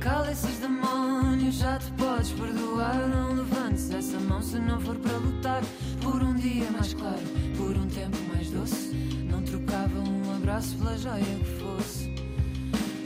Cala 0.00 0.32
esses 0.32 0.58
demónios, 0.58 1.56
já 1.56 1.78
te 1.78 1.92
podes 1.92 2.32
perdoar. 2.32 3.08
Não 3.08 3.34
levantes 3.34 3.90
essa 3.90 4.18
mão 4.20 4.40
se 4.40 4.58
não 4.58 4.80
for 4.80 4.96
para 4.96 5.18
lutar 5.18 5.62
por 6.00 6.22
um 6.22 6.34
dia 6.34 6.70
mais 6.70 6.94
claro, 6.94 7.26
por 7.58 7.76
um 7.76 7.86
tempo 7.88 8.16
mais 8.32 8.48
doce. 8.48 8.94
Não 9.28 9.42
trocava 9.42 9.98
um 9.98 10.34
abraço 10.34 10.74
pela 10.78 10.96
joia 10.96 11.22
que 11.24 11.60
fosse. 11.60 12.14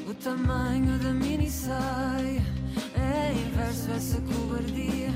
O 0.08 0.14
tamanho 0.14 0.96
da 1.00 1.10
mini 1.12 1.50
saia 1.50 2.65
é 3.06 3.32
inverso 3.32 3.90
essa 3.92 4.20
cobardia. 4.20 5.14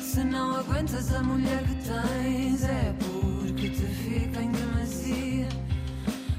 Se 0.00 0.24
não 0.24 0.56
aguentas 0.56 1.14
a 1.14 1.22
mulher 1.22 1.62
que 1.64 1.74
tens, 1.76 2.64
é 2.64 2.94
porque 2.98 3.70
te 3.70 3.86
fica 3.86 4.42
em 4.42 4.50
demasia. 4.50 5.48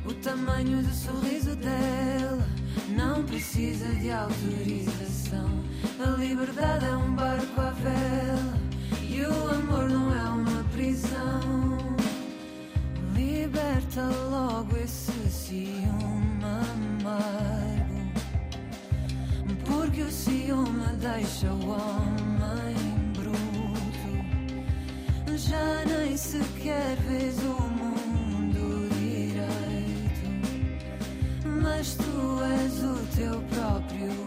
O 0.05 0.13
tamanho 0.13 0.81
do 0.83 0.93
sorriso 0.93 1.55
dela 1.55 2.47
não 2.89 3.23
precisa 3.23 3.87
de 3.95 4.11
autorização. 4.11 5.49
A 5.99 6.09
liberdade 6.17 6.85
é 6.85 6.95
um 6.95 7.15
barco 7.15 7.61
à 7.61 7.71
vela 7.71 8.59
e 9.01 9.21
o 9.21 9.49
amor 9.49 9.89
não 9.89 10.13
é 10.13 10.29
uma 10.29 10.63
prisão. 10.65 11.77
Liberta 13.15 14.03
logo 14.29 14.75
esse 14.77 15.11
ciúme 15.29 16.25
amar 17.05 17.64
porque 19.95 20.01
o 20.01 20.11
ciúme 20.11 20.85
deixa 20.99 21.47
o 21.47 21.69
homem 21.69 22.75
bruto. 23.13 23.37
Já 25.37 25.85
nem 25.85 26.17
sequer 26.17 26.97
vês 27.07 27.37
o 27.39 27.61
mundo 27.61 28.89
direito, 28.99 30.27
mas 31.61 31.95
tu 31.95 32.43
és 32.43 32.83
o 32.83 32.97
teu 33.15 33.41
próprio 33.41 34.24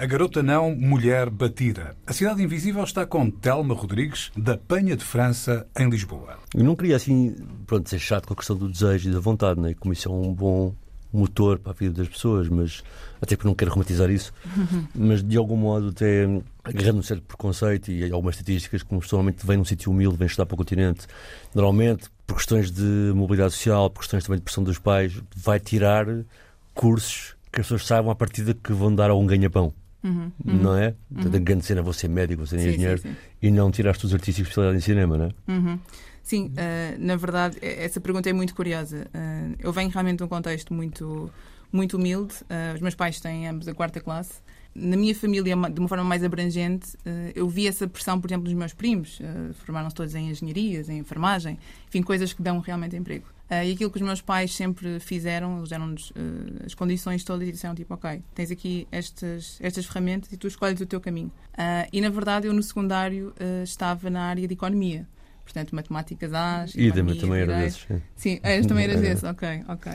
A 0.00 0.06
Garota 0.06 0.44
Não, 0.44 0.76
Mulher 0.76 1.28
Batida. 1.28 1.96
A 2.06 2.12
Cidade 2.12 2.40
Invisível 2.40 2.84
está 2.84 3.04
com 3.04 3.28
Telma 3.28 3.74
Rodrigues, 3.74 4.30
da 4.36 4.56
Penha 4.56 4.96
de 4.96 5.02
França, 5.02 5.66
em 5.76 5.90
Lisboa. 5.90 6.38
Eu 6.54 6.62
não 6.62 6.76
queria, 6.76 6.94
assim, 6.94 7.34
pronto, 7.66 7.90
ser 7.90 7.98
chato 7.98 8.28
com 8.28 8.32
a 8.32 8.36
questão 8.36 8.54
do 8.54 8.68
desejo 8.68 9.10
e 9.10 9.12
da 9.12 9.18
vontade, 9.18 9.58
né? 9.58 9.74
como 9.74 9.92
isso 9.92 10.08
é 10.08 10.12
um 10.12 10.32
bom 10.32 10.72
motor 11.12 11.58
para 11.58 11.72
a 11.72 11.74
vida 11.74 11.94
das 11.94 12.06
pessoas, 12.06 12.48
mas 12.48 12.84
até 13.20 13.34
porque 13.34 13.48
não 13.48 13.56
quero 13.56 13.72
romantizar 13.72 14.08
isso, 14.08 14.32
mas 14.94 15.20
de 15.20 15.36
algum 15.36 15.56
modo 15.56 15.88
até 15.88 16.28
agarrando 16.62 17.00
um 17.00 17.02
certo 17.02 17.22
preconceito 17.24 17.90
e 17.90 18.04
algumas 18.12 18.36
estatísticas, 18.36 18.84
como 18.84 19.02
normalmente 19.10 19.44
vem 19.44 19.56
num 19.56 19.64
sítio 19.64 19.90
humilde, 19.90 20.16
vem 20.16 20.26
estudar 20.26 20.46
para 20.46 20.54
o 20.54 20.58
continente, 20.58 21.08
normalmente 21.52 22.08
por 22.24 22.36
questões 22.36 22.70
de 22.70 23.12
mobilidade 23.16 23.54
social, 23.54 23.90
por 23.90 24.02
questões 24.02 24.22
também 24.22 24.38
de 24.38 24.44
pressão 24.44 24.62
dos 24.62 24.78
pais, 24.78 25.20
vai 25.34 25.58
tirar 25.58 26.06
cursos 26.72 27.34
que 27.52 27.60
as 27.60 27.66
pessoas 27.66 27.84
saibam 27.84 28.12
à 28.12 28.14
partida 28.14 28.54
que 28.54 28.72
vão 28.72 28.94
dar 28.94 29.10
a 29.10 29.14
um 29.16 29.26
ganha-pão. 29.26 29.74
Uhum, 30.02 30.30
Não 30.44 30.76
é? 30.76 30.94
Portanto, 31.12 31.34
a 31.34 31.38
grande 31.40 31.64
cena, 31.64 31.82
vou 31.82 31.92
ser 31.92 32.08
médico, 32.08 32.38
vou 32.38 32.46
ser 32.46 32.58
Sim, 32.60 32.68
engenheiro 32.68 32.98
sim, 32.98 33.08
sim. 33.10 33.16
e 33.42 33.50
não 33.50 33.70
tirar 33.70 33.90
os 33.92 33.98
teus 33.98 34.14
artísticos 34.14 34.48
especialidade 34.50 34.78
em 34.78 34.80
cinema, 34.84 35.18
não 35.18 35.24
é? 35.26 35.52
Uhum. 35.52 35.78
Sim, 36.22 36.52
eh, 36.56 36.94
na 36.98 37.16
verdade, 37.16 37.56
essa 37.62 38.00
pergunta 38.00 38.28
é 38.28 38.32
muito 38.32 38.54
curiosa. 38.54 39.06
Eh, 39.12 39.48
eu 39.60 39.72
venho 39.72 39.88
realmente 39.90 40.18
de 40.18 40.24
um 40.24 40.28
contexto 40.28 40.72
muito, 40.74 41.30
muito 41.72 41.96
humilde. 41.96 42.34
Eh, 42.48 42.72
os 42.74 42.80
meus 42.80 42.94
pais 42.94 43.18
têm 43.18 43.48
ambos 43.48 43.66
a 43.66 43.74
quarta 43.74 43.98
classe. 43.98 44.34
Na 44.74 44.96
minha 44.96 45.14
família, 45.14 45.56
de 45.56 45.80
uma 45.80 45.88
forma 45.88 46.04
mais 46.04 46.22
abrangente, 46.22 46.96
eu 47.34 47.48
vi 47.48 47.66
essa 47.66 47.88
pressão, 47.88 48.20
por 48.20 48.28
exemplo, 48.28 48.44
dos 48.44 48.52
meus 48.52 48.72
primos. 48.72 49.18
Formaram-se 49.64 49.96
todos 49.96 50.14
em 50.14 50.30
engenharias, 50.30 50.88
em 50.88 50.98
enfermagem, 50.98 51.58
enfim, 51.88 52.00
coisas 52.02 52.32
que 52.32 52.40
dão 52.42 52.60
realmente 52.60 52.94
emprego. 52.94 53.24
Eh, 53.50 53.68
e 53.68 53.72
aquilo 53.72 53.90
que 53.90 53.96
os 53.96 54.02
meus 54.02 54.20
pais 54.20 54.54
sempre 54.54 55.00
fizeram, 55.00 55.58
eles 55.58 55.70
deram-nos 55.70 56.12
eh, 56.14 56.64
as 56.66 56.74
condições 56.74 57.24
todas 57.24 57.48
e 57.48 57.52
disseram 57.52 57.74
tipo, 57.74 57.94
ok, 57.94 58.22
tens 58.34 58.50
aqui 58.50 58.86
estas, 58.92 59.58
estas 59.60 59.86
ferramentas 59.86 60.30
e 60.32 60.36
tu 60.36 60.46
escolhes 60.46 60.80
o 60.80 60.86
teu 60.86 61.00
caminho. 61.00 61.32
Ah, 61.56 61.86
e 61.92 62.00
na 62.00 62.10
verdade 62.10 62.46
eu 62.46 62.52
no 62.52 62.62
secundário 62.62 63.32
estava 63.62 64.10
na 64.10 64.22
área 64.22 64.46
de 64.46 64.54
economia. 64.54 65.06
Portanto, 65.44 65.74
matemáticas 65.74 66.34
A's, 66.34 66.74
E 66.74 66.92
também, 66.92 67.18
também 67.18 67.40
era 67.40 67.56
desses. 67.56 67.86
sim. 68.14 68.38
És, 68.42 68.66
também 68.66 68.84
eras 68.84 68.98
Era. 69.02 69.08
desse, 69.14 69.24
ok, 69.26 69.64
ok. 69.66 69.92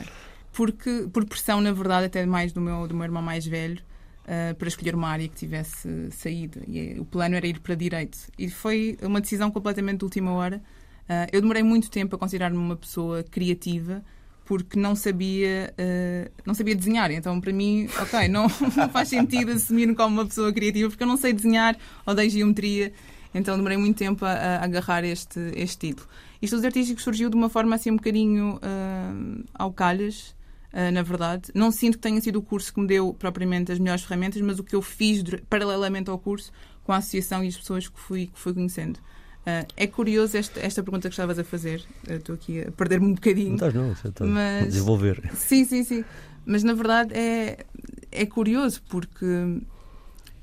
Porque, 0.52 1.08
por 1.12 1.24
pressão, 1.24 1.60
na 1.60 1.72
verdade, 1.72 2.06
até 2.06 2.26
mais 2.26 2.52
do 2.52 2.60
meu, 2.60 2.88
do 2.88 2.94
meu 2.94 3.04
irmão 3.04 3.22
mais 3.22 3.46
velho, 3.46 3.80
ah, 4.26 4.52
para 4.58 4.66
escolher 4.66 4.96
uma 4.96 5.08
área 5.08 5.28
que 5.28 5.36
tivesse 5.36 6.10
saído. 6.10 6.60
E 6.66 6.98
o 6.98 7.04
plano 7.04 7.36
era 7.36 7.46
ir 7.46 7.60
para 7.60 7.76
direito. 7.76 8.18
E 8.36 8.50
foi 8.50 8.98
uma 9.00 9.20
decisão 9.20 9.48
completamente 9.50 9.98
de 9.98 10.04
última 10.04 10.32
hora. 10.32 10.60
Ah, 11.08 11.26
eu 11.32 11.40
demorei 11.40 11.62
muito 11.62 11.90
tempo 11.90 12.16
a 12.16 12.18
considerar-me 12.18 12.56
uma 12.56 12.76
pessoa 12.76 13.22
criativa 13.22 14.02
porque 14.44 14.78
não 14.78 14.94
sabia 14.94 15.72
ah, 15.78 16.30
não 16.46 16.54
sabia 16.54 16.74
desenhar 16.74 17.10
então 17.10 17.40
para 17.40 17.52
mim 17.52 17.88
ok 18.00 18.28
não, 18.28 18.46
não 18.76 18.88
faz 18.88 19.08
sentido 19.08 19.52
assumir-me 19.52 19.94
como 19.94 20.20
uma 20.20 20.26
pessoa 20.26 20.52
criativa 20.52 20.88
porque 20.88 21.02
eu 21.02 21.08
não 21.08 21.16
sei 21.16 21.32
desenhar 21.32 21.76
odeio 22.06 22.30
geometria 22.30 22.92
então 23.34 23.56
demorei 23.56 23.76
muito 23.76 23.98
tempo 23.98 24.24
a, 24.24 24.30
a 24.30 24.64
agarrar 24.64 25.04
este, 25.04 25.40
este 25.56 25.88
título. 25.88 26.08
Isto 26.40 26.56
dos 26.56 26.64
artísticos 26.64 27.02
surgiu 27.02 27.28
de 27.28 27.34
uma 27.36 27.48
forma 27.48 27.74
assim 27.74 27.90
um 27.90 27.96
bocadinho 27.96 28.60
ah, 28.62 29.12
ao 29.52 29.72
calhas, 29.72 30.36
ah, 30.72 30.90
na 30.92 31.02
verdade. 31.02 31.50
Não 31.52 31.72
sinto 31.72 31.94
que 31.94 32.02
tenha 32.02 32.20
sido 32.20 32.36
o 32.36 32.42
curso 32.42 32.72
que 32.72 32.80
me 32.80 32.86
deu 32.86 33.12
propriamente 33.12 33.72
as 33.72 33.78
melhores 33.78 34.04
ferramentas, 34.04 34.40
mas 34.40 34.60
o 34.60 34.64
que 34.64 34.76
eu 34.76 34.80
fiz 34.80 35.22
paralelamente 35.50 36.08
ao 36.08 36.18
curso 36.18 36.52
com 36.84 36.92
a 36.92 36.98
associação 36.98 37.42
e 37.42 37.48
as 37.48 37.56
pessoas 37.56 37.88
que 37.88 37.98
fui, 37.98 38.26
que 38.26 38.38
fui 38.38 38.54
conhecendo. 38.54 39.00
Ah, 39.46 39.66
é 39.76 39.86
curioso 39.86 40.36
esta, 40.36 40.58
esta 40.60 40.82
pergunta 40.82 41.08
que 41.08 41.12
estavas 41.12 41.38
a 41.38 41.44
fazer. 41.44 41.82
Estou 42.08 42.34
aqui 42.34 42.62
a 42.62 42.70
perder-me 42.72 43.06
um 43.06 43.08
Não 43.10 43.14
bocadinho. 43.14 43.54
estás, 43.54 43.74
não, 43.74 43.94
você 43.94 44.08
está 44.08 44.24
a 44.24 44.26
Mas- 44.26 44.66
desenvolver. 44.68 45.30
Sim, 45.34 45.64
sim, 45.64 45.84
sim. 45.84 46.04
Mas 46.46 46.62
na 46.62 46.72
verdade 46.74 47.14
é, 47.14 47.64
é 48.10 48.26
curioso 48.26 48.82
porque 48.88 49.26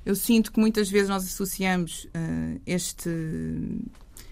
eu 0.06 0.16
sinto 0.16 0.52
que 0.52 0.60
muitas 0.60 0.90
vezes 0.90 1.10
nós 1.10 1.24
associamos 1.24 2.08
ah, 2.14 2.56
este. 2.66 3.10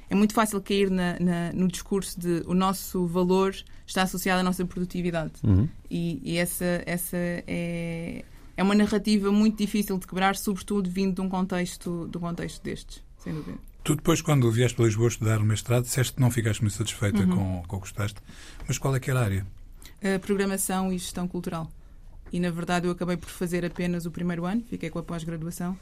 É 0.09 0.15
muito 0.15 0.33
fácil 0.33 0.59
cair 0.61 0.89
na- 0.89 1.19
na- 1.19 1.53
no 1.53 1.67
discurso 1.67 2.19
de 2.19 2.41
o 2.47 2.53
nosso 2.55 3.05
valor 3.05 3.55
está 3.85 4.01
associado 4.03 4.39
à 4.39 4.43
nossa 4.43 4.65
produtividade. 4.65 5.33
Uhum. 5.43 5.67
E, 5.89 6.19
e 6.23 6.37
essa, 6.37 6.81
essa 6.85 7.15
é, 7.17 8.23
é 8.57 8.63
uma 8.63 8.73
narrativa 8.75 9.31
muito 9.31 9.57
difícil 9.57 9.97
de 9.99 10.07
quebrar, 10.07 10.35
sobretudo 10.35 10.89
vindo 10.89 11.15
de 11.15 11.21
um 11.21 11.29
contexto, 11.29 12.07
de 12.11 12.17
um 12.17 12.21
contexto 12.21 12.63
destes, 12.63 13.03
sem 13.19 13.33
dúvida. 13.33 13.57
Tu 13.89 13.95
depois, 13.95 14.21
quando 14.21 14.51
vieste 14.51 14.75
para 14.75 14.85
Lisboa 14.85 15.07
estudar 15.07 15.39
o 15.39 15.43
mestrado, 15.43 15.81
disseste 15.81 16.13
que 16.13 16.21
não 16.21 16.29
ficaste 16.29 16.61
muito 16.61 16.77
satisfeita 16.77 17.25
com, 17.25 17.63
com 17.67 17.77
o 17.77 17.79
que 17.79 17.87
gostaste. 17.87 18.21
Mas 18.67 18.77
qual 18.77 18.95
é 18.95 18.99
que 18.99 19.09
era 19.09 19.19
a 19.19 19.23
área? 19.23 19.47
programação 20.21 20.93
e 20.93 20.97
gestão 20.99 21.27
cultural. 21.27 21.67
E 22.31 22.39
na 22.39 22.51
verdade 22.51 22.85
eu 22.85 22.91
acabei 22.91 23.17
por 23.17 23.29
fazer 23.29 23.65
apenas 23.65 24.05
o 24.05 24.11
primeiro 24.11 24.45
ano, 24.45 24.63
fiquei 24.69 24.91
com 24.91 24.99
a 24.99 25.03
pós-graduação, 25.03 25.75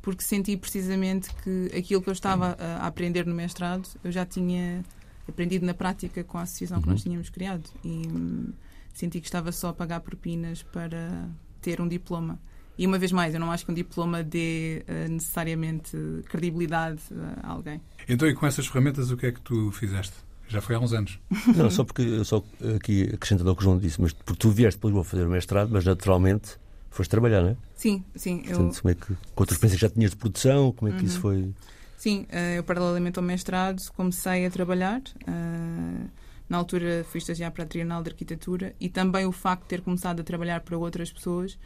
porque 0.00 0.22
senti 0.22 0.56
precisamente 0.56 1.28
que 1.44 1.70
aquilo 1.76 2.00
que 2.00 2.08
eu 2.08 2.14
estava 2.14 2.56
a, 2.58 2.86
aprender 2.86 3.26
no 3.26 3.34
mestrado 3.34 3.86
eu 4.02 4.10
já 4.10 4.24
tinha 4.24 4.82
aprendido 5.28 5.66
na 5.66 5.74
prática 5.74 6.24
com 6.24 6.38
a 6.38 6.42
associação 6.44 6.80
que 6.80 6.88
nós 6.88 7.02
tínhamos 7.02 7.28
criado. 7.28 7.68
E 7.84 8.08
hum, 8.08 8.54
senti 8.94 9.20
que 9.20 9.26
estava 9.26 9.52
só 9.52 9.68
a 9.68 9.74
pagar 9.74 10.00
propinas 10.00 10.62
para 10.62 11.28
ter 11.60 11.78
um 11.78 11.86
diploma. 11.86 12.40
E 12.80 12.86
uma 12.86 12.98
vez 12.98 13.12
mais, 13.12 13.34
eu 13.34 13.40
não 13.40 13.52
acho 13.52 13.66
que 13.66 13.70
um 13.70 13.74
diploma 13.74 14.22
dê 14.24 14.82
eh, 14.88 15.06
necessariamente 15.06 15.94
credibilidade 16.30 17.00
a 17.42 17.48
alguém. 17.50 17.78
Então, 18.08 18.26
e 18.26 18.34
com 18.34 18.46
essas 18.46 18.66
ferramentas, 18.66 19.10
o 19.10 19.18
que 19.18 19.26
é 19.26 19.32
que 19.32 19.40
tu 19.42 19.70
fizeste? 19.70 20.14
Já 20.48 20.62
foi 20.62 20.74
há 20.76 20.80
uns 20.80 20.94
anos. 20.94 21.18
Não, 21.54 21.70
só 21.70 21.84
porque, 21.84 22.00
eu 22.00 22.24
só 22.24 22.42
aqui 22.74 23.10
acrescentando 23.12 23.50
ao 23.50 23.54
que 23.54 23.60
o 23.60 23.64
João 23.64 23.78
disse, 23.78 24.00
mas 24.00 24.14
porque 24.14 24.38
tu 24.40 24.50
vieste 24.50 24.80
para 24.80 24.88
Lisboa 24.88 25.04
fazer 25.04 25.26
o 25.26 25.30
mestrado, 25.30 25.68
mas 25.70 25.84
naturalmente 25.84 26.56
foste 26.90 27.10
trabalhar, 27.10 27.42
não 27.42 27.50
é? 27.50 27.56
Sim, 27.76 28.02
sim. 28.16 28.38
Eu, 28.46 28.56
Portanto, 28.56 28.80
como 28.82 28.90
é 28.90 28.94
que, 28.94 29.06
com 29.34 29.42
outras 29.42 29.56
experiências 29.58 29.78
que 29.80 29.86
já 29.86 29.90
tinhas 29.90 30.10
de 30.12 30.16
produção, 30.16 30.72
como 30.72 30.90
é 30.90 30.96
que 30.96 31.04
isso 31.04 31.16
Uhum. 31.16 31.20
foi? 31.20 31.54
Sim, 31.98 32.26
eh, 32.30 32.56
eu 32.58 32.64
paralelamente 32.64 33.18
ao 33.18 33.22
mestrado 33.24 33.80
comecei 33.94 34.46
a 34.46 34.50
trabalhar. 34.50 35.02
eh, 35.26 36.06
Na 36.48 36.56
altura 36.56 37.04
fui 37.08 37.18
estagiar 37.18 37.52
para 37.52 37.62
a 37.62 37.66
Trienal 37.66 38.02
de 38.02 38.08
Arquitetura 38.10 38.74
e 38.80 38.88
também 38.88 39.24
o 39.26 39.30
facto 39.30 39.62
de 39.64 39.68
ter 39.68 39.82
começado 39.82 40.18
a 40.20 40.24
trabalhar 40.24 40.62
para 40.62 40.76
outras 40.76 41.12
pessoas 41.12 41.56
eh, 41.56 41.58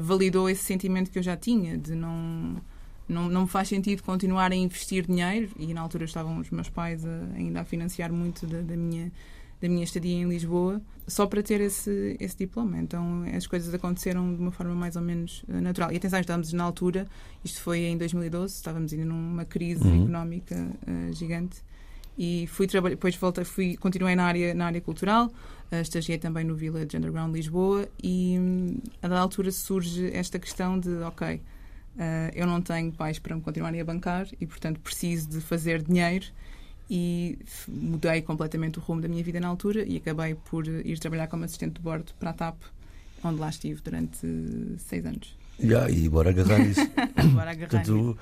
validou 0.00 0.48
esse 0.48 0.62
sentimento 0.64 1.10
que 1.10 1.18
eu 1.18 1.22
já 1.22 1.36
tinha 1.36 1.76
de 1.78 1.94
não 1.94 2.56
não, 3.06 3.28
não 3.28 3.42
me 3.42 3.48
faz 3.48 3.68
sentido 3.68 4.02
continuar 4.02 4.50
a 4.50 4.54
investir 4.54 5.06
dinheiro 5.06 5.50
e 5.58 5.74
na 5.74 5.82
altura 5.82 6.04
estavam 6.06 6.38
os 6.38 6.48
meus 6.50 6.70
pais 6.70 7.04
a- 7.04 7.28
ainda 7.36 7.60
a 7.60 7.64
financiar 7.64 8.10
muito 8.10 8.46
da, 8.46 8.62
da 8.62 8.76
minha 8.76 9.12
da 9.60 9.68
minha 9.68 9.84
estadia 9.84 10.14
em 10.14 10.28
Lisboa 10.28 10.80
só 11.06 11.26
para 11.26 11.42
ter 11.42 11.60
esse, 11.60 12.16
esse 12.20 12.36
diploma. 12.36 12.78
Então 12.78 13.24
as 13.34 13.46
coisas 13.46 13.72
aconteceram 13.74 14.34
de 14.34 14.40
uma 14.40 14.50
forma 14.50 14.74
mais 14.74 14.96
ou 14.96 15.00
menos 15.02 15.42
eh, 15.48 15.60
natural. 15.60 15.92
E 15.92 15.96
atenção, 15.96 16.18
estávamos 16.20 16.52
na 16.52 16.64
altura, 16.64 17.06
isto 17.44 17.60
foi 17.60 17.80
em 17.80 17.96
2012, 17.96 18.54
estávamos 18.54 18.92
ainda 18.92 19.04
numa 19.06 19.44
crise 19.44 19.86
Uhum. 19.86 20.02
económica 20.02 20.54
eh, 20.86 21.12
gigante. 21.12 21.62
E 22.18 22.46
fui 22.46 22.66
trabalhar, 22.66 22.94
depois 22.96 23.16
voltei, 23.16 23.44
fui, 23.44 23.76
continuei 23.76 24.14
na 24.14 24.24
área, 24.24 24.54
na 24.54 24.66
área 24.66 24.80
cultural, 24.80 25.30
eh, 25.30 25.32
estagiei 25.72 26.18
também 26.18 26.44
no 26.44 26.54
Village 26.54 26.96
Underground 26.96 27.34
Lisboa 27.34 27.88
e 28.02 28.36
hum, 28.38 28.78
a 29.02 29.08
dada 29.08 29.20
altura 29.20 29.50
surge 29.50 30.10
esta 30.12 30.38
questão 30.38 30.78
de, 30.78 30.88
ok, 31.02 31.40
eh, 31.98 32.30
eu 32.34 32.46
não 32.46 32.60
tenho 32.62 32.92
pais 32.92 33.18
para 33.18 33.34
me 33.34 33.40
continuarem 33.42 33.80
a 33.80 33.84
bancar 33.84 34.26
e, 34.40 34.46
portanto, 34.46 34.80
preciso 34.80 35.28
de 35.28 35.40
fazer 35.40 35.82
dinheiro 35.82 36.26
e 36.90 37.38
mudei 37.66 38.20
completamente 38.22 38.78
o 38.78 38.82
rumo 38.82 39.00
da 39.00 39.08
minha 39.08 39.22
vida 39.24 39.40
na 39.40 39.48
altura 39.48 39.84
e 39.86 39.96
acabei 39.96 40.34
por 40.34 40.66
ir 40.66 40.98
trabalhar 40.98 41.26
como 41.28 41.44
assistente 41.44 41.74
de 41.76 41.80
bordo 41.80 42.12
para 42.20 42.30
a 42.30 42.32
TAP, 42.34 42.56
onde 43.22 43.40
lá 43.40 43.48
estive 43.48 43.80
durante 43.82 44.18
seis 44.78 45.04
anos. 45.06 45.34
Já, 45.58 45.88
e 45.88 46.08
bora 46.08 46.30
agarrar 46.30 46.60
isso. 46.60 46.80
Agora 47.16 47.52
agarrar 47.52 47.68
Portanto, 47.70 48.18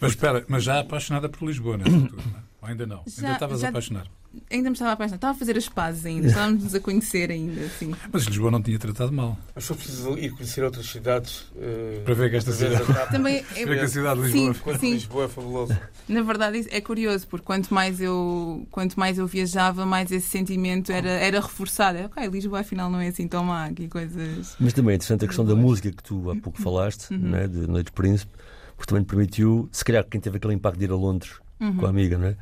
Mas 0.00 0.12
espera, 0.12 0.44
mas 0.48 0.64
já 0.64 0.80
apaixonada 0.80 1.28
por 1.28 1.46
Lisboa 1.46 1.76
nessa 1.76 1.94
altura, 1.96 2.22
não 2.30 2.38
é? 2.38 2.42
Ou 2.62 2.68
ainda 2.68 2.86
não? 2.86 3.02
Já- 3.06 3.22
ainda 3.22 3.32
estavas 3.34 3.60
já- 3.60 3.66
a 3.66 3.70
apaixonar. 3.70 4.06
Ainda 4.50 4.70
me 4.70 4.74
estava 4.74 4.92
apaixonada, 4.92 5.16
estava 5.16 5.34
a 5.34 5.38
fazer 5.38 5.56
as 5.56 5.68
pazes 5.68 6.06
ainda, 6.06 6.28
estávamos 6.28 6.74
a 6.74 6.80
conhecer 6.80 7.30
ainda, 7.30 7.60
assim. 7.62 7.94
Mas 8.12 8.24
Lisboa 8.24 8.50
não 8.50 8.62
tinha 8.62 8.78
tratado 8.78 9.12
mal. 9.12 9.38
Mas 9.54 9.64
foi 9.64 9.76
preciso 9.76 10.18
ir 10.18 10.30
conhecer 10.30 10.62
outras 10.64 10.86
cidades 10.86 11.46
eh, 11.56 12.00
Para 12.04 12.14
ver 12.14 12.30
que 12.30 12.36
esta 12.36 12.52
cidade-. 12.52 12.84
Também 13.10 13.42
Ver 13.42 13.64
que 13.66 13.70
a 13.72 13.82
é, 13.82 13.86
cidade 13.88 14.20
de 14.20 14.26
Lisboa. 14.28 14.54
Sim. 14.54 14.60
Quanto 14.60 14.82
Lisboa 14.86 15.24
é 15.24 15.28
fabuloso. 15.28 15.78
na 16.08 16.22
verdade 16.22 16.66
é 16.70 16.80
curioso, 16.80 17.26
porque 17.28 17.44
quanto 17.44 17.72
mais 17.72 18.00
eu, 18.00 18.66
quanto 18.70 18.98
mais 18.98 19.18
eu 19.18 19.26
viajava, 19.26 19.84
mais 19.86 20.10
esse 20.12 20.26
sentimento 20.28 20.92
era, 20.92 21.10
era 21.10 21.40
reforçado. 21.40 21.98
Ok, 22.04 22.26
Lisboa 22.28 22.60
afinal 22.60 22.90
não 22.90 23.00
é 23.00 23.08
assim 23.08 23.26
tão 23.28 23.44
má, 23.44 23.66
aqui 23.66 23.88
coisas. 23.88 24.54
mas 24.60 24.72
também 24.72 24.92
é 24.92 24.96
interessante 24.96 25.24
a 25.24 25.28
questão 25.28 25.44
da 25.44 25.54
música 25.56 25.90
que 25.90 26.02
tu 26.02 26.30
há 26.30 26.36
pouco 26.36 26.60
falaste, 26.60 27.10
Uhum. 27.12 27.18
né, 27.18 27.46
de 27.48 27.66
Noite 27.66 27.90
Príncipe, 27.92 28.32
porque 28.76 28.88
também 28.88 29.02
te 29.04 29.08
permitiu, 29.08 29.68
se 29.72 29.84
calhar 29.84 30.04
quem 30.04 30.20
teve 30.20 30.36
aquele 30.36 30.54
impacto 30.54 30.78
de 30.78 30.84
ir 30.84 30.90
a 30.90 30.94
Londres 30.96 31.32
Uhum. 31.58 31.76
com 31.76 31.86
a 31.86 31.88
amiga, 31.88 32.18
não 32.18 32.26
é? 32.26 32.36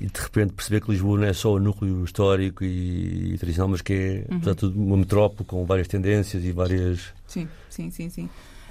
E 0.00 0.06
de 0.06 0.20
repente 0.20 0.52
perceber 0.52 0.80
que 0.80 0.90
Lisboa 0.92 1.18
não 1.18 1.26
é 1.26 1.32
só 1.32 1.52
o 1.54 1.58
núcleo 1.58 2.04
histórico 2.04 2.62
e, 2.64 3.34
e 3.34 3.38
tradicional, 3.38 3.68
mas 3.68 3.82
que 3.82 3.92
é, 3.92 4.26
Uhum. 4.30 4.36
apesar 4.36 4.52
de 4.52 4.58
tudo, 4.58 4.80
uma 4.80 4.96
metrópole 4.96 5.44
com 5.44 5.64
várias 5.64 5.88
tendências 5.88 6.44
e 6.44 6.52
várias. 6.52 7.12
Sim, 7.26 7.48
sim, 7.68 7.90
sim, 7.90 8.08
sim. 8.08 8.28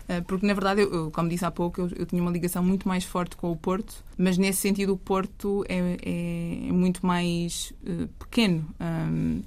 Eh, 0.07 0.21
Porque, 0.21 0.45
na 0.47 0.53
verdade, 0.53 0.81
eu, 0.81 1.11
como 1.11 1.27
disse 1.27 1.43
há 1.43 1.51
pouco, 1.51 1.81
eu, 1.81 1.89
eu 1.97 2.05
tinha 2.05 2.21
uma 2.21 2.31
ligação 2.31 2.63
muito 2.63 2.87
mais 2.87 3.03
forte 3.03 3.35
com 3.35 3.51
o 3.51 3.57
Porto, 3.57 4.03
mas 4.17 4.37
nesse 4.37 4.61
sentido 4.61 4.93
o 4.93 4.97
Porto 4.97 5.65
é, 5.67 5.97
é- 6.01 6.67
é 6.69 6.71
muito 6.71 7.05
mais 7.05 7.73
eh, 7.85 8.07
pequeno. 8.17 8.65
Ahm, 8.79 9.41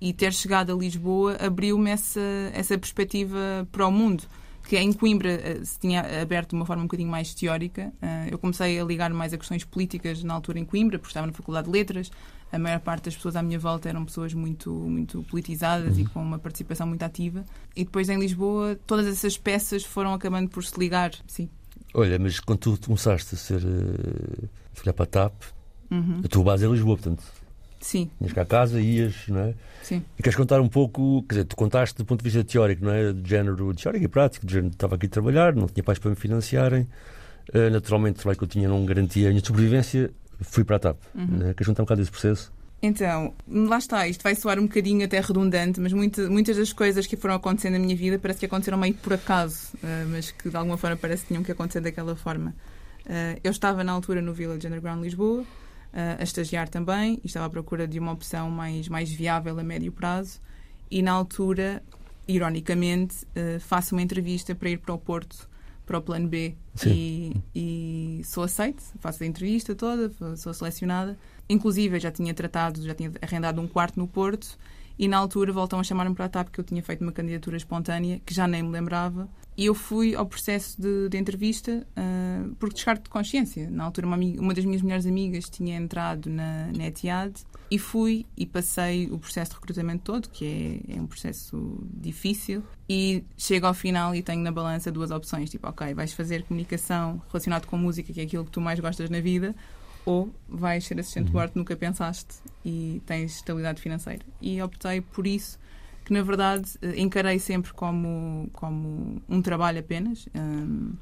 e 0.00 0.12
ter 0.14 0.32
chegado 0.32 0.72
a 0.72 0.76
Lisboa 0.76 1.36
abriu-me 1.40 1.90
essa, 1.90 2.20
essa 2.54 2.78
perspectiva 2.78 3.68
para 3.70 3.86
o 3.86 3.90
mundo. 3.92 4.22
Que 4.68 4.76
em 4.78 4.92
Coimbra 4.92 5.30
eh, 5.30 5.60
se 5.64 5.78
tinha 5.78 6.02
aberto 6.20 6.50
de 6.50 6.56
uma 6.56 6.66
forma 6.66 6.82
um 6.82 6.86
bocadinho 6.86 7.08
mais 7.10 7.32
teórica. 7.34 7.90
Eh, 8.02 8.28
eu 8.30 8.38
comecei 8.38 8.78
a 8.78 8.84
ligar 8.84 9.10
mais 9.14 9.32
a 9.32 9.38
questões 9.38 9.64
políticas 9.64 10.22
na 10.22 10.34
altura 10.34 10.58
em 10.58 10.64
Coimbra, 10.64 10.98
porque 10.98 11.10
estava 11.10 11.26
na 11.26 11.32
Faculdade 11.32 11.66
de 11.66 11.72
Letras. 11.72 12.10
A 12.52 12.58
maior 12.58 12.78
parte 12.80 13.04
das 13.06 13.16
pessoas 13.16 13.34
à 13.36 13.42
minha 13.42 13.58
volta 13.58 13.88
eram 13.88 14.04
pessoas 14.04 14.34
muito, 14.34 14.70
muito 14.70 15.22
politizadas 15.24 15.96
Uhum. 15.96 16.02
e 16.02 16.06
com 16.06 16.22
uma 16.22 16.38
participação 16.38 16.86
muito 16.86 17.02
ativa. 17.02 17.44
E 17.74 17.82
depois 17.84 18.08
em 18.10 18.18
Lisboa, 18.20 18.78
todas 18.86 19.06
essas 19.06 19.38
peças 19.38 19.84
foram 19.84 20.12
acabando 20.12 20.50
por 20.50 20.62
se 20.62 20.78
ligar. 20.78 21.12
Sim. 21.26 21.48
Olha, 21.94 22.18
mas 22.18 22.38
quando 22.38 22.58
tu 22.58 22.78
começaste 22.86 23.34
a 23.34 23.38
ser. 23.38 23.62
Uh, 23.64 24.48
a 24.76 24.82
olhar 24.82 24.92
para 24.92 25.04
a 25.04 25.06
TAP, 25.06 25.34
Uhum. 25.90 26.20
a 26.22 26.28
tua 26.28 26.44
base 26.44 26.66
é 26.66 26.68
Lisboa, 26.68 26.96
portanto, 26.96 27.22
Sim, 27.80 28.10
tinhas 28.18 28.32
cá 28.32 28.42
a 28.42 28.46
casa, 28.46 28.80
ias, 28.80 29.14
não 29.28 29.40
é? 29.40 29.54
sim. 29.82 30.02
E 30.18 30.22
queres 30.22 30.36
contar 30.36 30.60
um 30.60 30.68
pouco, 30.68 31.22
quer 31.28 31.34
dizer, 31.36 31.44
tu 31.44 31.56
contaste 31.56 31.96
do 31.96 32.04
ponto 32.04 32.20
de 32.22 32.24
vista 32.30 32.42
teórico, 32.44 32.84
não 32.84 32.92
é? 32.92 33.12
De 33.12 33.28
género 33.28 33.74
teórico 33.74 34.04
e 34.04 34.08
prático, 34.08 34.44
de 34.46 34.52
género, 34.54 34.72
estava 34.72 34.96
aqui 34.96 35.06
a 35.06 35.08
trabalhar, 35.08 35.54
não 35.54 35.66
tinha 35.68 35.84
pais 35.84 35.98
para 35.98 36.10
me 36.10 36.16
financiarem, 36.16 36.82
uh, 37.54 37.70
naturalmente 37.70 38.16
o 38.16 38.18
trabalho 38.18 38.38
que 38.38 38.44
eu 38.44 38.48
tinha 38.48 38.68
não 38.68 38.84
garantia 38.84 39.28
a 39.28 39.30
minha 39.30 39.44
sobrevivência, 39.44 40.10
fui 40.40 40.64
para 40.64 40.76
a 40.76 40.78
TAP. 40.78 40.98
Uhum. 41.14 41.26
Né? 41.26 41.54
Queres 41.54 41.66
contar 41.68 41.82
um 41.82 41.84
bocado 41.86 42.00
desse 42.00 42.10
processo? 42.10 42.52
Então, 42.80 43.34
lá 43.48 43.78
está, 43.78 44.06
isto 44.06 44.22
vai 44.22 44.36
soar 44.36 44.58
um 44.60 44.62
bocadinho 44.62 45.04
até 45.04 45.18
redundante, 45.20 45.80
mas 45.80 45.92
muita- 45.92 46.28
muitas 46.30 46.56
das 46.56 46.72
coisas 46.72 47.08
que 47.08 47.16
foram 47.16 47.34
acontecendo 47.34 47.72
na 47.72 47.78
minha 47.80 47.96
vida 47.96 48.18
parece 48.20 48.38
que 48.38 48.46
aconteceram 48.46 48.78
meio 48.78 48.94
por 48.94 49.12
acaso, 49.14 49.70
eh, 49.82 50.04
mas 50.08 50.30
que 50.30 50.48
de 50.48 50.56
alguma 50.56 50.76
forma 50.76 50.96
parece 50.96 51.22
que 51.22 51.28
tinham 51.28 51.42
que 51.42 51.50
acontecer 51.50 51.80
daquela 51.80 52.14
forma. 52.14 52.54
Eh, 53.04 53.40
eu 53.42 53.50
estava 53.50 53.82
na 53.82 53.90
altura 53.90 54.22
no 54.22 54.32
Village 54.32 54.64
Underground 54.64 55.02
Lisboa, 55.02 55.42
a 55.92 56.22
estagiar 56.22 56.68
também, 56.68 57.20
e 57.24 57.26
estava 57.26 57.46
à 57.46 57.50
procura 57.50 57.86
de 57.86 57.98
uma 57.98 58.12
opção 58.12 58.50
mais, 58.50 58.88
mais 58.88 59.10
viável 59.10 59.58
a 59.58 59.62
médio 59.62 59.90
prazo, 59.90 60.40
e 60.90 61.02
na 61.02 61.12
altura, 61.12 61.82
ironicamente, 62.26 63.26
eh, 63.34 63.58
faço 63.58 63.94
uma 63.94 64.02
entrevista 64.02 64.54
para 64.54 64.70
ir 64.70 64.78
para 64.78 64.94
o 64.94 64.98
Porto, 64.98 65.48
para 65.84 65.98
o 65.98 66.02
plano 66.02 66.28
B, 66.28 66.54
e, 66.86 67.34
e 67.54 68.22
sou 68.24 68.44
aceite, 68.44 68.82
faço 69.00 69.22
a 69.22 69.26
entrevista 69.26 69.74
toda, 69.74 70.10
sou 70.36 70.52
selecionada. 70.52 71.18
Inclusive, 71.48 71.96
eu 71.96 72.00
já 72.00 72.10
tinha 72.10 72.34
tratado, 72.34 72.82
já 72.82 72.94
tinha 72.94 73.10
arrendado 73.22 73.60
um 73.60 73.66
quarto 73.66 73.98
no 73.98 74.06
Porto 74.06 74.58
e 74.98 75.06
na 75.08 75.16
altura 75.16 75.52
voltam 75.52 75.78
a 75.78 75.84
chamar-me 75.84 76.14
para 76.14 76.24
a 76.24 76.28
TAP 76.28 76.48
que 76.50 76.58
eu 76.58 76.64
tinha 76.64 76.82
feito 76.82 77.02
uma 77.02 77.12
candidatura 77.12 77.56
espontânea 77.56 78.20
que 78.26 78.34
já 78.34 78.46
nem 78.48 78.62
me 78.62 78.70
lembrava. 78.70 79.28
E 79.56 79.66
eu 79.66 79.74
fui 79.74 80.14
ao 80.14 80.24
processo 80.24 80.80
de, 80.80 81.08
de 81.08 81.18
entrevista 81.18 81.84
ah, 81.96 82.44
por 82.60 82.72
descargo 82.72 83.02
de 83.02 83.10
consciência. 83.10 83.68
Na 83.68 83.84
altura, 83.84 84.06
uma, 84.06 84.14
amiga- 84.14 84.40
uma 84.40 84.54
das 84.54 84.64
minhas 84.64 84.82
melhores 84.82 85.04
amigas 85.04 85.48
tinha 85.48 85.76
entrado 85.76 86.30
na, 86.30 86.70
na 86.76 86.86
Etihad 86.86 87.32
e 87.68 87.76
fui 87.76 88.24
e 88.36 88.46
passei 88.46 89.06
o 89.10 89.18
processo 89.18 89.50
de 89.50 89.56
recrutamento 89.56 90.04
todo, 90.04 90.28
que 90.28 90.80
é, 90.88 90.96
é 90.96 91.00
um 91.00 91.08
processo 91.08 91.76
difícil. 91.92 92.62
E 92.88 93.24
chego 93.36 93.66
ao 93.66 93.74
final 93.74 94.14
e 94.14 94.22
tenho 94.22 94.42
na 94.42 94.52
balança 94.52 94.92
duas 94.92 95.10
opções: 95.10 95.50
tipo, 95.50 95.68
ok, 95.68 95.92
vais 95.92 96.12
fazer 96.12 96.44
comunicação 96.44 97.20
relacionada 97.28 97.66
com 97.66 97.76
música, 97.76 98.12
que 98.12 98.20
é 98.20 98.24
aquilo 98.24 98.44
que 98.44 98.52
tu 98.52 98.60
mais 98.60 98.78
gostas 98.78 99.10
na 99.10 99.20
vida, 99.20 99.56
ou 100.04 100.30
vais 100.48 100.84
ser 100.84 100.98
assistente 100.98 101.26
de 101.26 101.32
bordo, 101.32 101.52
nunca 101.54 101.76
pensaste 101.76 102.36
e 102.64 103.02
tens 103.06 103.36
estabilidade 103.36 103.80
financeira. 103.80 104.24
E 104.40 104.60
optei 104.62 105.00
por 105.00 105.26
isso, 105.26 105.58
que 106.04 106.12
na 106.12 106.22
verdade 106.22 106.70
eh, 106.80 107.00
encarei 107.00 107.38
sempre 107.38 107.72
como, 107.72 108.48
como 108.52 109.20
um 109.28 109.42
trabalho 109.42 109.80
apenas. 109.80 110.28
Hum, 110.34 110.92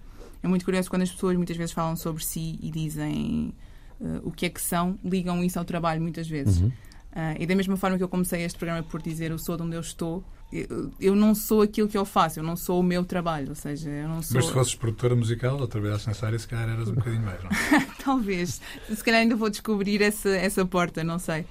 é 0.42 0.48
muito 0.48 0.64
curioso 0.64 0.90
quando 0.90 1.02
as 1.02 1.10
pessoas 1.10 1.36
muitas 1.36 1.56
vezes 1.56 1.72
falam 1.72 1.96
sobre 1.96 2.24
si 2.24 2.58
e 2.60 2.70
dizem 2.70 3.54
eh, 4.00 4.20
o 4.22 4.30
que 4.30 4.46
é 4.46 4.50
que 4.50 4.60
são, 4.60 4.98
ligam 5.04 5.42
isso 5.44 5.58
ao 5.58 5.64
trabalho 5.64 6.00
muitas 6.00 6.28
vezes. 6.28 6.60
Uhum. 6.60 6.72
Ah, 7.18 7.34
e 7.38 7.46
da 7.46 7.54
mesma 7.54 7.78
forma 7.78 7.96
que 7.96 8.04
eu 8.04 8.08
comecei 8.10 8.42
este 8.42 8.58
programa 8.58 8.82
por 8.82 9.00
dizer 9.00 9.30
eu 9.30 9.38
sou 9.38 9.56
de 9.56 9.62
onde 9.62 9.74
eu 9.74 9.80
estou, 9.80 10.22
eu, 10.68 10.90
eu 11.00 11.14
não 11.16 11.34
sou 11.34 11.62
aquilo 11.62 11.88
que 11.88 11.98
eu 11.98 12.04
faço, 12.04 12.38
eu 12.40 12.44
não 12.44 12.56
sou 12.56 12.80
o 12.80 12.82
meu 12.82 13.04
trabalho, 13.04 13.48
ou 13.50 13.54
seja, 13.54 13.90
eu 13.90 14.08
não 14.08 14.22
sou. 14.22 14.36
Mas 14.36 14.46
se 14.46 14.52
fosses 14.52 14.74
produtora 14.74 15.14
musical 15.16 15.58
ou 15.60 15.66
trabalhasses 15.68 16.06
nessa 16.06 16.26
área, 16.26 16.38
se 16.38 16.46
calhar 16.48 16.68
eras 16.68 16.88
um 16.88 16.94
bocadinho 16.96 17.22
mais, 17.22 17.42
não 17.42 17.50
é? 17.50 17.86
Talvez. 18.02 18.60
Se 18.88 19.02
calhar 19.04 19.20
ainda 19.20 19.36
vou 19.36 19.50
descobrir 19.50 20.00
essa, 20.02 20.30
essa 20.30 20.64
porta, 20.64 21.02
não 21.04 21.18
sei. 21.18 21.44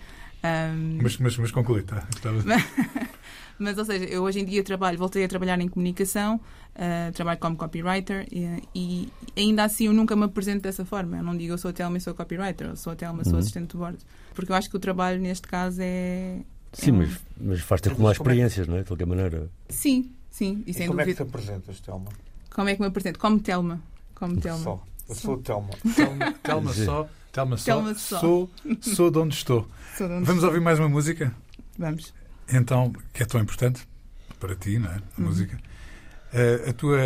Ahm, 0.43 0.99
Mas, 1.01 1.17
mas, 1.17 1.37
mas 1.37 1.51
conclui, 1.51 1.81
tá? 1.83 2.07
Estava- 2.15 2.37
Mas, 3.57 3.77
ou 3.77 3.85
seja, 3.85 4.03
eu 4.03 4.21
hoje 4.23 4.41
em 4.41 4.45
dia 4.45 4.61
trabalho, 4.65 4.97
voltei 4.97 5.23
a 5.23 5.27
trabalhar 5.29 5.57
em 5.61 5.67
comunicação, 5.69 6.41
ah, 6.75 7.09
trabalho 7.13 7.39
como 7.39 7.55
copywriter 7.55 8.27
e, 8.29 8.61
e 8.75 9.09
ainda 9.37 9.63
assim 9.63 9.85
eu 9.85 9.93
nunca 9.93 10.13
me 10.13 10.25
apresento 10.25 10.61
dessa 10.63 10.83
forma. 10.83 11.15
Eu 11.17 11.23
não 11.23 11.37
digo 11.37 11.53
eu 11.53 11.57
sou 11.57 11.69
a 11.69 11.73
Telma 11.73 11.97
e 11.97 12.01
sou 12.01 12.13
copywriter, 12.13 12.67
eu 12.67 12.75
sou 12.75 12.91
a 12.91 12.95
Telma, 12.97 13.23
sou 13.23 13.33
Uhum. 13.33 13.39
assistente 13.39 13.71
de 13.71 13.77
bordo. 13.77 13.99
Porque 14.33 14.51
eu 14.51 14.55
acho 14.57 14.69
que 14.69 14.75
o 14.75 14.79
trabalho 14.79 15.21
neste 15.21 15.47
caso 15.47 15.79
é. 15.81 16.39
Sim, 16.77 16.91
mas, 16.91 17.19
mas 17.39 17.59
faz-te 17.61 17.89
acumular 17.89 18.11
é 18.11 18.13
experiências, 18.13 18.67
não 18.67 18.75
é? 18.77 18.81
De 18.81 18.87
qualquer 18.87 19.05
maneira. 19.07 19.49
Sim, 19.69 20.11
sim, 20.29 20.63
e 20.67 20.71
E 20.71 20.87
como 20.87 21.01
é 21.01 21.05
que 21.05 21.13
te 21.15 21.21
apresentas, 21.21 21.79
Telma? 21.79 22.09
Como 22.53 22.69
é 22.69 22.75
que 22.75 22.81
me 22.81 22.87
apresento? 22.87 23.17
Como 23.19 23.39
Telma. 23.39 23.81
Como 24.13 24.37
Telma. 24.39 24.63
Só. 24.63 24.83
Eu 25.09 25.15
sou 25.15 25.37
Telma. 25.37 25.69
Telma, 25.95 26.31
Telma 26.43 26.73
só, 26.73 27.09
Telma 27.31 27.57
só, 27.57 27.65
Telma 27.65 27.93
só. 27.95 28.19
Sou, 28.19 28.49
sou 28.81 29.11
de 29.11 29.17
onde 29.19 29.35
estou. 29.35 29.67
Sou 29.97 30.07
de 30.07 30.13
onde 30.13 30.25
Vamos 30.25 30.35
estou. 30.43 30.49
ouvir 30.49 30.61
mais 30.61 30.79
uma 30.79 30.89
música? 30.89 31.33
Vamos. 31.77 32.13
Então, 32.51 32.91
que 33.13 33.23
é 33.23 33.25
tão 33.25 33.39
importante 33.41 33.87
para 34.39 34.55
ti, 34.55 34.77
não 34.79 34.89
é? 34.91 34.95
A 34.95 35.01
Uhum. 35.21 35.25
música. 35.27 35.57
Eh, 36.33 36.65
a, 36.69 36.73
tua, 36.73 36.99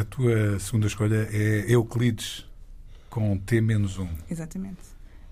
a 0.00 0.04
tua 0.04 0.58
segunda 0.58 0.86
escolha 0.88 1.28
é 1.30 1.64
Euclides 1.72 2.44
com 3.08 3.36
T-1. 3.38 4.08
Exatamente. 4.30 4.80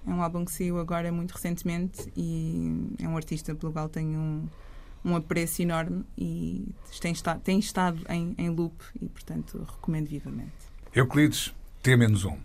É 0.07 0.11
um 0.11 0.23
álbum 0.23 0.45
que 0.45 0.53
saiu 0.53 0.79
agora 0.79 1.11
muito 1.13 1.33
recentemente 1.33 2.11
e 2.17 2.95
é 2.99 3.09
um 3.09 3.17
artista 3.17 3.55
pelo 3.55 3.73
qual 3.73 3.89
tenho 3.89 4.19
um, 4.19 4.49
um 5.05 5.17
apreço 5.17 5.63
enorme 5.63 6.05
e 6.17 6.69
tem 7.01 7.13
estado, 7.13 7.41
tem 7.41 7.59
estado 7.59 8.01
em, 8.09 8.35
em 8.39 8.49
loop 8.51 8.75
e, 9.01 9.09
portanto, 9.09 9.67
recomendo 9.71 10.09
vivamente. 10.09 10.53
Euclides 10.95 11.55
T-1. 11.83 12.39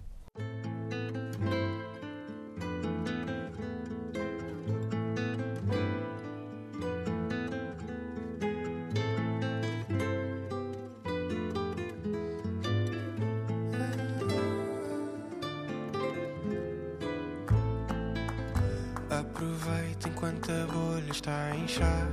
Está 21.26 21.48
a 21.48 21.56
inchar. 21.56 22.08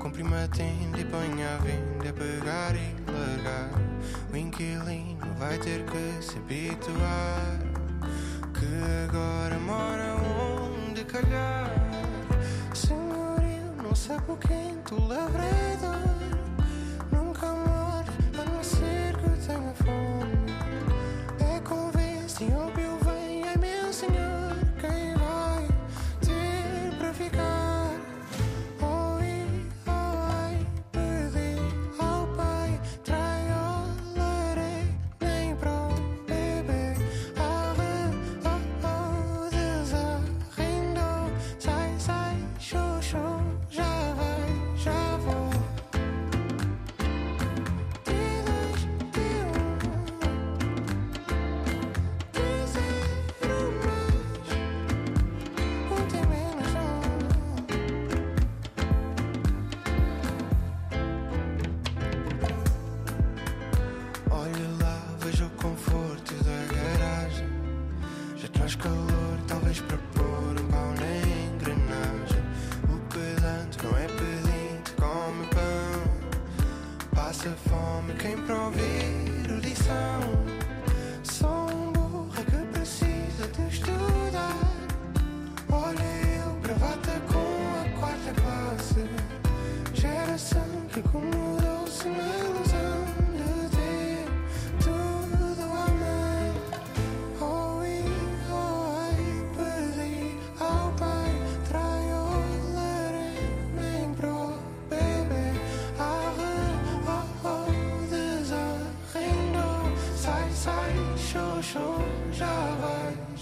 Compre 0.00 0.20
uma 0.20 0.48
tenda 0.48 0.98
e 0.98 1.04
ponha 1.04 1.54
a 1.54 1.58
venda, 1.58 2.12
pegar 2.12 2.74
e 2.74 2.96
largar. 3.12 3.70
O 4.32 4.36
inquilino 4.36 5.24
vai 5.38 5.56
ter 5.58 5.84
que 5.84 6.20
se 6.20 6.36
habituar. 6.36 7.60
Que 8.54 9.04
agora 9.04 9.56
mora 9.60 10.16
onde 10.16 11.04
calhar. 11.04 11.70
Senhorio, 12.74 13.80
não 13.80 13.94
sabe 13.94 14.32
o 14.32 14.36
quinto 14.36 15.00
lavrador. 15.06 16.16
Nunca 17.12 17.46
mora, 17.46 18.12
a 18.40 18.50
não 18.50 18.64
ser 18.64 19.16
que 19.16 19.46
tenha 19.46 19.72
fome. 19.74 20.50
É 21.38 21.60
convence 21.60 22.42
e 22.42 22.52
óbvio 22.52 22.98
vem, 23.04 23.46
é 23.46 23.56
meu 23.56 23.92
senhor. 23.92 24.35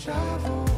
Vai, 0.06 0.73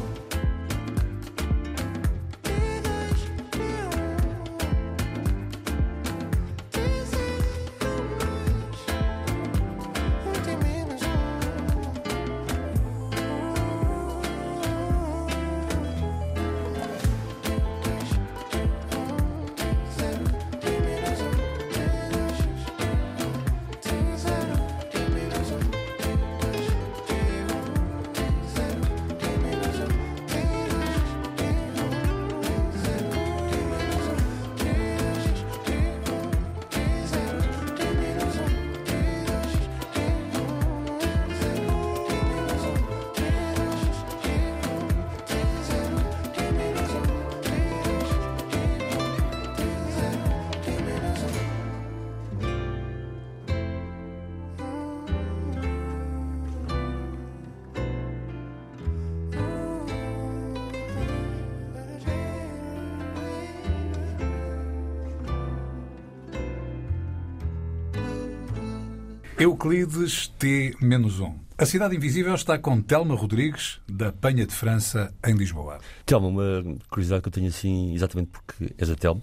Euclides 69.39 70.29
T-1. 70.39 71.35
A 71.59 71.65
Cidade 71.65 71.95
Invisível 71.95 72.33
está 72.33 72.57
com 72.57 72.81
Telma 72.81 73.13
Rodrigues, 73.13 73.79
da 73.87 74.11
Penha 74.11 74.47
de 74.47 74.53
França, 74.53 75.13
em 75.23 75.35
Lisboa. 75.35 75.77
Telma, 76.07 76.27
uma 76.27 76.63
curiosidade 76.89 77.21
que 77.21 77.27
eu 77.27 77.31
tenho 77.31 77.47
assim, 77.47 77.93
exatamente 77.93 78.31
porque 78.31 78.73
és 78.79 78.89
a 78.89 78.95
Telma, 78.95 79.21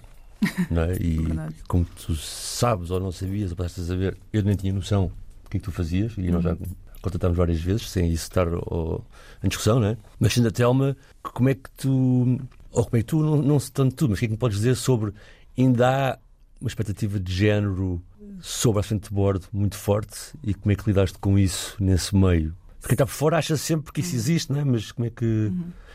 não 0.71 0.83
é? 0.83 0.97
E 1.03 1.17
Verdade. 1.17 1.57
como 1.67 1.85
tu 1.85 2.15
sabes 2.15 2.93
ou 2.93 3.01
não 3.01 3.11
sabias, 3.11 3.51
ou 3.51 3.57
passaste 3.57 3.81
a 3.81 3.85
saber, 3.87 4.17
eu 4.33 4.45
nem 4.45 4.55
tinha 4.55 4.73
noção 4.73 5.11
do 5.43 5.51
que 5.51 5.57
é 5.57 5.61
que 5.61 5.65
tu 5.65 5.73
fazias 5.73 6.13
e 6.17 6.31
nós 6.31 6.45
já 6.45 6.57
contatámos 7.03 7.37
várias 7.37 7.61
vezes, 7.61 7.91
sem 7.91 8.07
isso 8.07 8.23
estar 8.23 8.47
em 8.47 9.49
discussão, 9.49 9.81
não 9.81 9.89
é? 9.89 9.97
Mas 10.21 10.33
sendo 10.33 10.47
a 10.47 10.53
Telma, 10.53 10.97
como 11.25 11.49
é 11.49 11.55
que 11.55 11.71
tu, 11.77 12.39
ou 12.71 12.85
como 12.85 12.97
é 12.97 13.01
que 13.01 13.07
tu, 13.07 13.21
não, 13.21 13.43
não 13.43 13.59
sei 13.59 13.73
tanto 13.75 13.97
tu, 13.97 14.09
mas 14.09 14.19
o 14.19 14.21
que 14.21 14.27
é 14.27 14.29
que 14.29 14.35
me 14.35 14.39
podes 14.39 14.59
dizer 14.59 14.77
sobre, 14.77 15.13
ainda 15.59 16.13
há 16.13 16.19
uma 16.61 16.69
expectativa 16.69 17.19
de 17.19 17.33
género 17.33 18.01
sobre 18.45 18.81
a 18.81 18.83
frente 18.83 19.09
de 19.09 19.15
bordo 19.15 19.47
muito 19.51 19.75
forte 19.75 20.35
e 20.43 20.53
como 20.53 20.71
é 20.71 20.75
que 20.77 20.87
lidaste 20.87 21.19
com 21.19 21.39
isso 21.39 21.75
nesse 21.81 22.15
meio? 22.15 22.55
Porque 22.79 22.89
quem 22.89 22.95
está 22.95 23.07
por 23.07 23.13
fora 23.13 23.39
acha 23.39 23.57
sempre 23.57 23.91
que 23.91 24.03
isso 24.03 24.15
existe, 24.15 24.53
não 24.53 24.61
é? 24.61 24.65
Mas 24.65 24.93
como 24.93 25.07
é 25.07 25.11
que. 25.11 25.51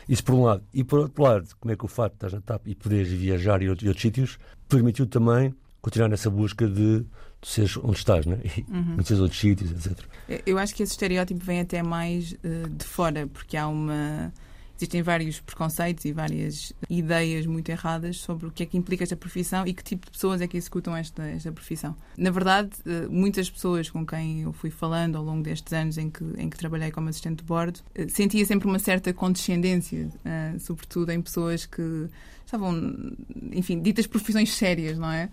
Isso 0.08 0.24
por 0.24 0.34
um 0.34 0.42
lado. 0.42 0.64
E 0.74 0.82
por 0.82 0.98
outro 0.98 1.22
lado, 1.22 1.46
como 1.60 1.72
é 1.72 1.76
que 1.76 1.84
o 1.84 1.88
facto 1.88 2.14
de 2.14 2.16
estás 2.16 2.32
na 2.32 2.40
TAP 2.40 2.66
e 2.66 2.74
poderes 2.74 3.12
viajar 3.12 3.62
e 3.62 3.68
outros, 3.68 3.86
outros 3.86 4.02
sítios 4.02 4.38
permitiu 4.68 5.06
também 5.06 5.54
continuar 5.80 6.08
nessa 6.08 6.28
busca 6.28 6.66
de 6.66 7.06
tu 7.40 7.48
seres 7.48 7.76
onde 7.76 7.98
estás, 7.98 8.26
não 8.26 8.34
é? 8.34 8.40
E 8.44 8.62
conheces 8.62 9.20
outros 9.20 9.40
sítios, 9.40 9.70
etc. 9.70 10.04
Eu 10.44 10.58
acho 10.58 10.74
que 10.74 10.82
esse 10.82 10.90
estereótipo 10.90 11.44
vem 11.44 11.60
até 11.60 11.84
mais 11.84 12.34
eh, 12.42 12.68
de 12.68 12.84
fora, 12.84 13.28
porque 13.28 13.56
há 13.56 13.68
uma. 13.68 14.32
Existem 14.80 15.02
vários 15.02 15.38
preconceitos 15.40 16.06
e 16.06 16.12
várias 16.12 16.72
ideias 16.88 17.44
muito 17.44 17.68
erradas 17.68 18.16
sobre 18.16 18.46
o 18.46 18.50
que 18.50 18.62
é 18.62 18.66
que 18.66 18.78
implica 18.78 19.02
esta 19.02 19.14
profissão 19.14 19.66
e 19.66 19.74
que 19.74 19.84
tipo 19.84 20.06
de 20.06 20.12
pessoas 20.12 20.40
é 20.40 20.46
que 20.46 20.56
executam 20.56 20.96
esta, 20.96 21.22
esta 21.22 21.52
profissão. 21.52 21.94
Na 22.16 22.30
verdade, 22.30 22.70
eh, 22.86 23.06
muitas 23.10 23.50
pessoas 23.50 23.90
com 23.90 24.06
quem 24.06 24.40
eu 24.40 24.54
fui 24.54 24.70
falando 24.70 25.16
ao 25.16 25.22
longo 25.22 25.42
destes 25.42 25.70
anos 25.74 25.98
em 25.98 26.08
que, 26.08 26.24
em 26.38 26.48
que 26.48 26.56
trabalhei 26.56 26.90
como 26.90 27.10
assistente 27.10 27.40
de 27.40 27.44
bordo, 27.44 27.80
eh, 27.94 28.08
sentia 28.08 28.42
sempre 28.46 28.66
uma 28.66 28.78
certa 28.78 29.12
condescendência, 29.12 30.08
eh, 30.24 30.54
sobretudo 30.58 31.10
em 31.10 31.20
pessoas 31.20 31.66
que 31.66 32.08
estavam, 32.50 33.12
enfim, 33.52 33.80
ditas 33.80 34.06
profissões 34.06 34.52
sérias, 34.54 34.98
não 34.98 35.10
é? 35.10 35.28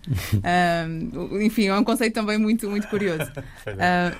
Enfim, 1.42 1.66
é 1.66 1.74
um 1.74 1.82
conceito 1.82 2.14
também 2.14 2.38
muito, 2.38 2.70
muito 2.70 2.86
curioso. 2.88 3.30
Ah, 3.80 4.16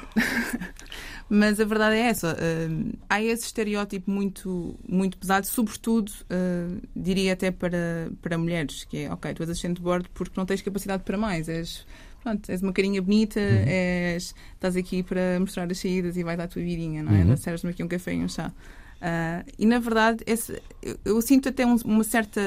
mas 1.28 1.58
a 1.58 1.64
verdade 1.64 1.96
é 1.96 2.00
essa. 2.00 2.36
ah, 2.38 2.96
há 3.08 3.22
esse 3.22 3.46
estereótipo 3.46 4.10
muito, 4.10 4.78
muito 4.86 5.17
pesado, 5.18 5.46
sobretudo, 5.46 6.12
ah, 6.30 6.78
diria 6.96 7.32
até 7.34 7.50
para, 7.50 8.10
para 8.22 8.38
mulheres, 8.38 8.84
que 8.84 8.98
é, 9.04 9.12
ok, 9.12 9.34
tu 9.34 9.42
és 9.42 9.50
assistente 9.50 9.76
de 9.76 9.82
bordo 9.82 10.08
porque 10.14 10.34
não 10.36 10.46
tens 10.46 10.62
capacidade 10.62 11.02
para 11.02 11.16
mais, 11.18 11.48
és, 11.48 11.86
pronto, 12.22 12.48
és 12.50 12.62
uma 12.62 12.72
carinha 12.72 13.02
bonita, 13.02 13.38
és, 13.40 14.34
estás 14.54 14.76
aqui 14.76 15.02
para 15.02 15.38
mostrar 15.40 15.70
as 15.70 15.78
saídas 15.78 16.16
e 16.16 16.22
vai 16.24 16.36
dar 16.36 16.44
a 16.44 16.48
tua 16.48 16.62
vidinha, 16.62 17.02
não 17.02 17.14
é? 17.14 17.24
Uhum. 17.24 17.36
Serves-me 17.36 17.70
aqui 17.70 17.82
um 17.82 17.88
café 17.88 18.14
e 18.14 18.18
um 18.24 18.28
chá. 18.28 18.52
Ah, 19.00 19.44
e 19.58 19.64
na 19.66 19.78
verdade, 19.78 20.24
esse- 20.26 20.60
eu, 20.82 20.96
eu 21.04 21.20
sinto 21.22 21.48
até 21.48 21.64
um- 21.66 21.76
uma 21.84 22.02
certa, 22.04 22.40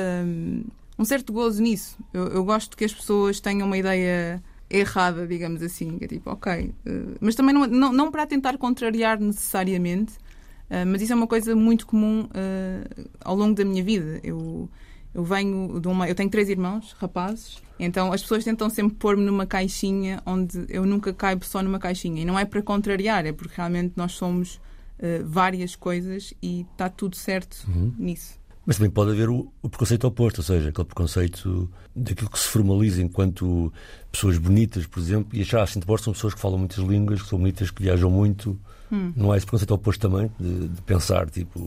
um 0.98 1.06
certo 1.06 1.32
gozo 1.34 1.62
nisso. 1.62 1.98
Eu, 2.14 2.28
eu 2.28 2.44
gosto 2.44 2.76
que 2.78 2.86
as 2.86 2.94
pessoas 2.94 3.40
tenham 3.40 3.66
uma 3.68 3.78
ideia 3.78 4.42
errada, 4.70 5.28
digamos 5.28 5.62
assim, 5.62 5.98
que 5.98 6.06
é 6.06 6.08
tipo, 6.08 6.30
ok. 6.30 6.74
eh, 6.86 7.02
mas 7.20 7.36
também 7.36 7.54
não, 7.54 7.68
não, 7.68 7.92
não 7.92 8.12
para 8.12 8.26
tentar 8.26 8.58
contrariar 8.58 9.20
necessariamente, 9.20 10.14
eh, 10.72 10.86
mas 10.86 11.02
isso 11.02 11.12
é 11.12 11.16
uma 11.16 11.28
coisa 11.28 11.54
muito 11.54 11.86
comum 11.86 12.30
eh, 12.34 13.06
ao 13.20 13.36
longo 13.36 13.54
da 13.54 13.66
minha 13.66 13.84
vida. 13.84 14.22
Eu, 14.24 14.70
eu 15.14 15.22
venho 15.22 15.82
de 15.82 15.88
uma. 15.90 16.08
Eu 16.08 16.16
tenho 16.16 16.30
três 16.30 16.48
irmãos, 16.48 16.96
rapazes, 16.98 17.62
então 17.78 18.14
as 18.14 18.22
pessoas 18.22 18.46
tentam 18.46 18.70
sempre 18.70 18.96
pôr-me 18.96 19.26
numa 19.26 19.46
caixinha 19.46 20.24
onde 20.26 20.66
eu 20.70 20.86
nunca 20.86 21.14
caibo 21.14 21.44
só 21.44 21.62
numa 21.62 21.78
caixinha. 21.78 22.22
E 22.22 22.26
não 22.26 22.40
é 22.40 22.46
para 22.46 22.62
contrariar, 22.62 23.26
é 23.26 23.34
porque 23.34 23.54
realmente 23.58 23.94
nós 23.98 24.14
somos 24.14 24.62
eh, 24.98 25.22
várias 25.26 25.76
coisas 25.76 26.34
e 26.42 26.62
está 26.72 26.90
tudo 26.90 27.18
certo 27.18 27.68
nisso. 28.00 28.40
Mas 28.66 28.78
também 28.78 28.92
pode 28.92 29.12
haver 29.12 29.30
o, 29.30 29.52
o 29.62 29.68
preconceito 29.68 30.08
oposto, 30.08 30.38
ou 30.38 30.44
seja, 30.44 30.70
aquele 30.70 30.86
preconceito 30.86 31.70
daquilo 31.94 32.30
que 32.30 32.40
se 32.40 32.48
formaliza 32.48 33.02
enquanto 33.02 33.74
pessoas 34.10 34.38
bonitas, 34.38 34.86
por 34.86 35.00
exemplo, 35.02 35.38
e 35.38 35.42
achar 35.42 35.64
assim 35.64 35.82
de 35.82 35.86
bordo 35.86 36.06
são 36.06 36.14
pessoas 36.14 36.34
que 36.34 36.40
falam 36.40 36.60
muitas 36.60 36.78
línguas, 36.78 37.22
que 37.22 37.28
são 37.28 37.40
bonitas, 37.40 37.72
que 37.72 37.84
viajam 37.84 38.10
muito. 38.10 38.58
Não 39.16 39.32
há 39.32 39.38
esse 39.38 39.46
preconceito 39.46 39.72
oposto 39.74 40.10
também, 40.10 40.30
de, 40.40 40.68
de 40.68 40.82
pensar, 40.82 41.30
tipo, 41.30 41.60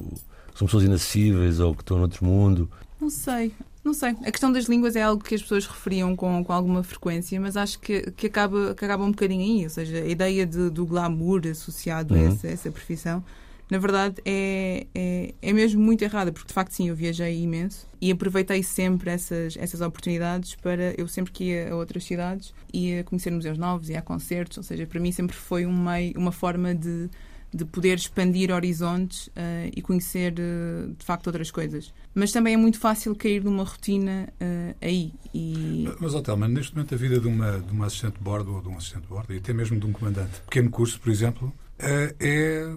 que 0.52 0.58
são 0.58 0.66
pessoas 0.66 0.84
inacessíveis 0.84 1.58
ou 1.60 1.74
que 1.74 1.82
estão 1.82 1.98
noutro 1.98 2.24
mundo. 2.24 2.70
Não 3.00 3.10
sei, 3.10 3.52
não 3.82 3.92
sei. 3.94 4.10
A 4.24 4.30
questão 4.30 4.52
das 4.52 4.64
línguas 4.66 4.94
é 4.96 5.02
algo 5.02 5.22
que 5.22 5.34
as 5.34 5.42
pessoas 5.42 5.66
referiam 5.66 6.14
com, 6.14 6.44
com 6.44 6.52
alguma 6.52 6.82
frequência, 6.82 7.40
mas 7.40 7.56
acho 7.56 7.78
que, 7.78 8.10
que, 8.12 8.26
acaba, 8.28 8.74
que 8.74 8.84
acaba 8.84 9.04
um 9.04 9.10
bocadinho 9.10 9.42
aí. 9.58 9.64
Ou 9.64 9.70
seja, 9.70 9.96
a 9.98 10.06
ideia 10.06 10.46
de- 10.46 10.70
do 10.70 10.86
glamour 10.86 11.42
associado 11.50 12.14
a, 12.14 12.18
Uhum. 12.18 12.26
essa, 12.28 12.46
a 12.46 12.50
essa 12.50 12.70
profissão, 12.70 13.22
na 13.70 13.78
verdade, 13.78 14.16
é, 14.24 14.86
é, 14.94 15.34
é 15.40 15.52
mesmo 15.52 15.82
muito 15.82 16.02
errada, 16.02 16.30
porque 16.30 16.48
de 16.48 16.54
facto, 16.54 16.72
sim, 16.72 16.88
eu 16.88 16.96
viajei 16.96 17.42
imenso 17.42 17.86
e 18.00 18.10
aproveitei 18.10 18.62
sempre 18.62 19.10
essas, 19.10 19.56
essas 19.56 19.80
oportunidades 19.80 20.54
para. 20.56 20.94
Eu 20.98 21.08
sempre 21.08 21.32
que 21.32 21.44
ia 21.44 21.72
a 21.72 21.76
outras 21.76 22.04
cidades, 22.04 22.54
ia 22.72 23.02
conhecer 23.04 23.30
museus 23.30 23.58
novos, 23.58 23.88
ia 23.88 23.98
a 23.98 24.02
concertos, 24.02 24.58
ou 24.58 24.64
seja, 24.64 24.86
para 24.86 25.00
mim 25.00 25.12
sempre 25.12 25.34
foi 25.34 25.64
um 25.66 25.76
meio, 25.76 26.12
uma 26.18 26.32
forma 26.32 26.74
de 26.74 27.08
de 27.54 27.64
poder 27.64 27.96
expandir 27.96 28.50
horizontes 28.50 29.30
eh, 29.36 29.70
e 29.76 29.80
conhecer 29.80 30.34
eh, 30.36 30.88
de 30.98 31.04
facto 31.04 31.28
outras 31.28 31.52
coisas. 31.52 31.94
Mas 32.12 32.32
também 32.32 32.54
é 32.54 32.56
muito 32.56 32.80
fácil 32.80 33.14
cair 33.14 33.44
numa 33.44 33.62
rotina 33.62 34.28
eh, 34.40 34.74
aí. 34.80 35.12
E 35.32 35.88
Mas, 36.00 36.14
ó 36.14 36.20
Telma, 36.20 36.48
neste 36.48 36.74
momento 36.74 36.94
a 36.94 36.98
vida 36.98 37.20
de 37.20 37.28
uma, 37.28 37.60
de 37.60 37.70
uma 37.70 37.86
assistente 37.86 38.14
de 38.14 38.24
bordo 38.24 38.54
ou 38.54 38.60
de 38.60 38.68
um 38.68 38.76
assistente 38.76 39.02
de 39.02 39.08
bordo, 39.08 39.32
e 39.32 39.36
até 39.36 39.52
mesmo 39.52 39.78
de 39.78 39.86
um 39.86 39.92
comandante, 39.92 40.40
pequeno 40.40 40.68
curso, 40.68 40.98
por 40.98 41.12
exemplo, 41.12 41.52
é. 41.78 42.68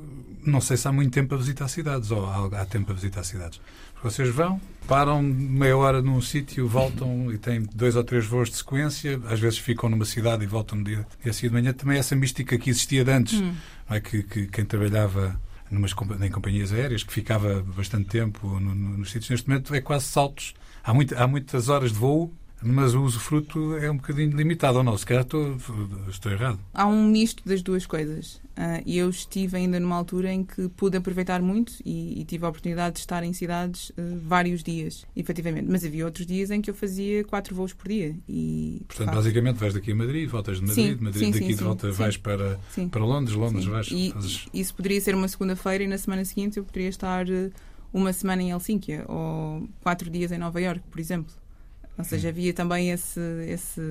Não 0.46 0.62
sei 0.62 0.78
se 0.78 0.88
há 0.88 0.92
muito 0.94 1.12
tempo 1.14 1.36
a 1.36 1.38
visitar 1.38 1.68
cidades, 1.68 2.10
ou 2.10 2.26
há, 2.26 2.62
há 2.62 2.66
tempo 2.66 2.92
a 2.92 2.96
visitar 2.96 3.24
cidades. 3.24 3.60
Vocês 4.02 4.30
vão, 4.30 4.62
param 4.88 5.22
meia 5.22 5.76
hora 5.76 6.02
num 6.02 6.22
sítio, 6.22 6.68
voltam 6.68 7.32
e 7.34 7.38
têm 7.38 7.64
dois 7.76 7.96
ou 7.96 8.04
três 8.04 8.26
voos 8.26 8.50
de 8.50 8.56
sequência, 8.58 9.20
às 9.28 9.40
vezes 9.40 9.58
ficam 9.60 9.90
numa 9.90 10.06
cidade 10.06 10.44
e 10.44 10.48
voltam 10.48 10.78
no 10.78 10.84
dia, 10.86 11.06
dia 11.22 11.34
seguinte 11.34 11.54
de 11.56 11.62
manhã. 11.62 11.74
Também 11.74 11.98
essa 11.98 12.16
mística 12.16 12.58
que 12.58 12.70
existia 12.70 13.04
de 13.04 13.12
antes, 13.12 13.42
não 13.42 13.56
é? 13.90 14.00
que, 14.00 14.24
que 14.24 14.48
quem 14.48 14.64
trabalhava 14.64 15.38
numas, 15.70 15.92
em 16.22 16.32
companhias 16.32 16.72
aéreas, 16.72 17.04
que 17.04 17.12
ficava 17.12 17.62
bastante 17.76 18.08
tempo 18.08 18.48
no- 18.60 18.74
no- 18.74 18.98
nos 19.00 19.10
sítios, 19.12 19.30
neste 19.32 19.50
momento 19.50 19.74
é 19.76 19.82
quase 19.82 20.06
saltos. 20.06 20.54
Há, 20.84 20.94
muito, 20.94 21.14
há 21.18 21.28
muitas 21.28 21.68
horas 21.68 21.92
de 21.92 21.98
voo 21.98 22.34
mas 22.62 22.94
o 22.96 23.04
usufruto 23.04 23.76
é 23.78 23.90
um 23.92 23.98
bocadinho 23.98 24.36
limitado 24.36 24.80
ou 24.80 24.84
não? 24.84 24.98
Se 24.98 25.06
calhar 25.06 25.24
estou, 25.24 25.58
estou 26.10 26.32
errado. 26.32 26.60
Há 26.74 26.86
um 26.88 27.08
misto 27.08 27.44
das 27.48 27.62
duas 27.62 27.86
coisas. 27.86 28.42
Ah, 28.56 28.82
E 28.86 28.98
eu 28.98 29.10
estive 29.10 29.56
ainda 29.58 29.80
numa 29.80 29.96
altura 29.96 30.34
em 30.34 30.44
que 30.44 30.68
pude 30.70 30.98
aproveitar 30.98 31.42
muito 31.42 31.74
e, 31.86 32.20
e 32.20 32.26
tive 32.26 32.46
a 32.46 32.50
oportunidade 32.50 32.96
de 32.96 33.00
estar 33.02 33.24
em 33.24 33.32
cidades 33.32 33.92
ah, 33.98 34.02
vários 34.26 34.64
dias, 34.64 35.06
efetivamente. 35.16 35.68
Mas 35.70 35.86
havia 35.86 36.04
outros 36.06 36.26
dias 36.26 36.50
em 36.50 36.60
que 36.60 36.70
eu 36.70 36.74
fazia 36.74 37.24
quatro 37.24 37.54
voos 37.56 37.74
por 37.74 37.88
dia. 37.88 38.16
E, 38.28 38.82
Portanto, 38.88 39.06
facto, 39.08 39.18
basicamente 39.18 39.58
vais 39.58 39.74
daqui 39.76 39.92
a 39.92 39.96
Madrid, 39.96 40.28
voltas 40.28 40.60
de 40.60 40.66
Madrid, 40.66 40.98
Sim, 40.98 41.04
Madrid 41.04 41.24
sim, 41.26 41.32
daqui 41.32 41.46
sim, 41.52 41.56
de 41.56 41.64
volta 41.64 41.92
vais 41.92 42.18
para, 42.18 42.60
para 42.90 43.06
Londres, 43.06 43.36
Londres 43.36 43.66
Sim. 43.66 43.70
vais. 43.72 43.88
E 43.92 44.12
fazes- 44.12 44.48
isso 44.54 44.74
poderia 44.74 45.00
ser 45.00 45.14
uma 45.14 45.28
segunda-feira 45.28 45.84
e 45.84 45.88
na 45.88 45.98
semana 46.00 46.26
seguinte 46.26 46.58
eu 46.58 46.64
poderia 46.64 46.90
estar 46.90 47.30
eh, 47.30 47.52
uma 47.94 48.12
semana 48.12 48.42
em 48.42 48.50
Helsínquia 48.50 49.06
ou 49.08 49.70
quatro 49.82 50.10
dias 50.10 50.32
em 50.32 50.40
Nova 50.40 50.60
Iorque, 50.60 50.84
por 50.90 51.00
exemplo. 51.00 51.32
Ou 51.98 52.04
seja, 52.04 52.30
havia 52.30 52.54
também 52.54 52.92
esse, 52.92 53.20
esse, 53.48 53.82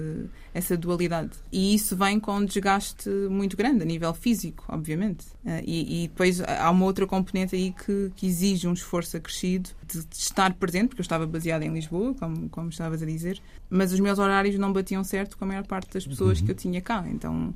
essa 0.55 0.77
dualidade. 0.77 1.33
E 1.51 1.75
isso 1.75 1.97
vem 1.97 2.21
com 2.21 2.37
um 2.37 2.45
desgaste 2.45 3.09
muito 3.29 3.57
grande, 3.57 3.83
a 3.83 3.85
nível 3.85 4.15
físico, 4.15 4.65
obviamente. 4.69 5.27
Ah, 5.45 5.61
E, 5.65 6.05
e 6.05 6.09
depois 6.09 6.41
há 6.41 6.71
uma 6.71 6.85
outra 6.85 7.07
componente 7.07 7.57
aí 7.57 7.73
que, 7.73 8.13
que 8.15 8.27
exige 8.27 8.69
um 8.69 8.73
esforço 8.73 9.17
acrescido 9.17 9.71
de, 9.87 10.05
de 10.05 10.17
estar 10.17 10.55
presente, 10.55 10.89
porque 10.89 11.01
eu 11.01 11.05
estava 11.05 11.27
baseada 11.27 11.65
em 11.65 11.73
Lisboa, 11.73 12.15
como, 12.15 12.49
como 12.49 12.69
estavas 12.69 13.03
a 13.03 13.07
dizer, 13.07 13.41
mas 13.69 13.93
os 13.93 13.99
meus 13.99 14.19
horários 14.19 14.57
não 14.57 14.73
batiam 14.73 15.03
certo 15.03 15.37
com 15.37 15.45
a 15.45 15.49
maior 15.49 15.67
parte 15.67 15.93
das 15.93 16.07
pessoas 16.07 16.41
que 16.41 16.51
eu 16.51 16.55
tinha 16.55 16.81
cá. 16.81 17.05
Então 17.09 17.53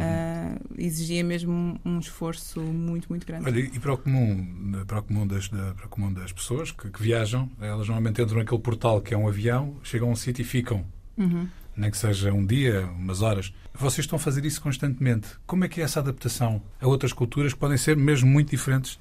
ah, 0.00 0.56
exigia 0.78 1.22
mesmo 1.24 1.52
um, 1.52 1.78
um 1.84 1.98
esforço 1.98 2.60
muito, 2.60 3.08
muito 3.08 3.26
grande. 3.26 3.44
Olha, 3.46 3.58
e 3.60 3.78
para 3.78 3.92
o 3.92 3.98
comum, 3.98 4.84
para 4.86 4.98
o 4.98 5.02
comum, 5.02 5.26
das, 5.26 5.48
da- 5.48 5.74
para 5.74 5.86
o 5.86 5.88
comum 5.88 6.12
das 6.12 6.32
pessoas 6.32 6.70
que, 6.70 6.88
que 6.90 7.02
viajam, 7.02 7.50
elas 7.60 7.86
normalmente 7.88 8.20
entram 8.22 8.38
naquele 8.38 8.60
portal 8.60 9.00
que 9.00 9.12
é 9.14 9.16
um 9.18 9.28
avião, 9.28 9.76
chegam 9.82 10.08
a 10.08 10.12
um 10.12 10.16
sítio 10.16 10.42
e 10.42 10.44
ficam. 10.44 10.84
Uhum. 11.16 11.46
Nem 11.76 11.90
que 11.90 11.96
seja 11.96 12.32
um 12.32 12.44
dia, 12.44 12.86
umas 12.98 13.22
horas. 13.22 13.52
Vocês 13.74 14.00
estão 14.04 14.16
a 14.16 14.20
fazer 14.20 14.44
isso 14.44 14.60
constantemente. 14.60 15.28
Como 15.46 15.64
é 15.64 15.68
que 15.68 15.80
é 15.80 15.84
essa 15.84 16.00
adaptação 16.00 16.62
a 16.80 16.86
outras 16.86 17.12
culturas 17.14 17.52
que 17.54 17.58
podem 17.58 17.78
ser 17.78 17.96
mesmo 17.96 18.28
muito 18.30 18.50
diferentes? 18.50 18.98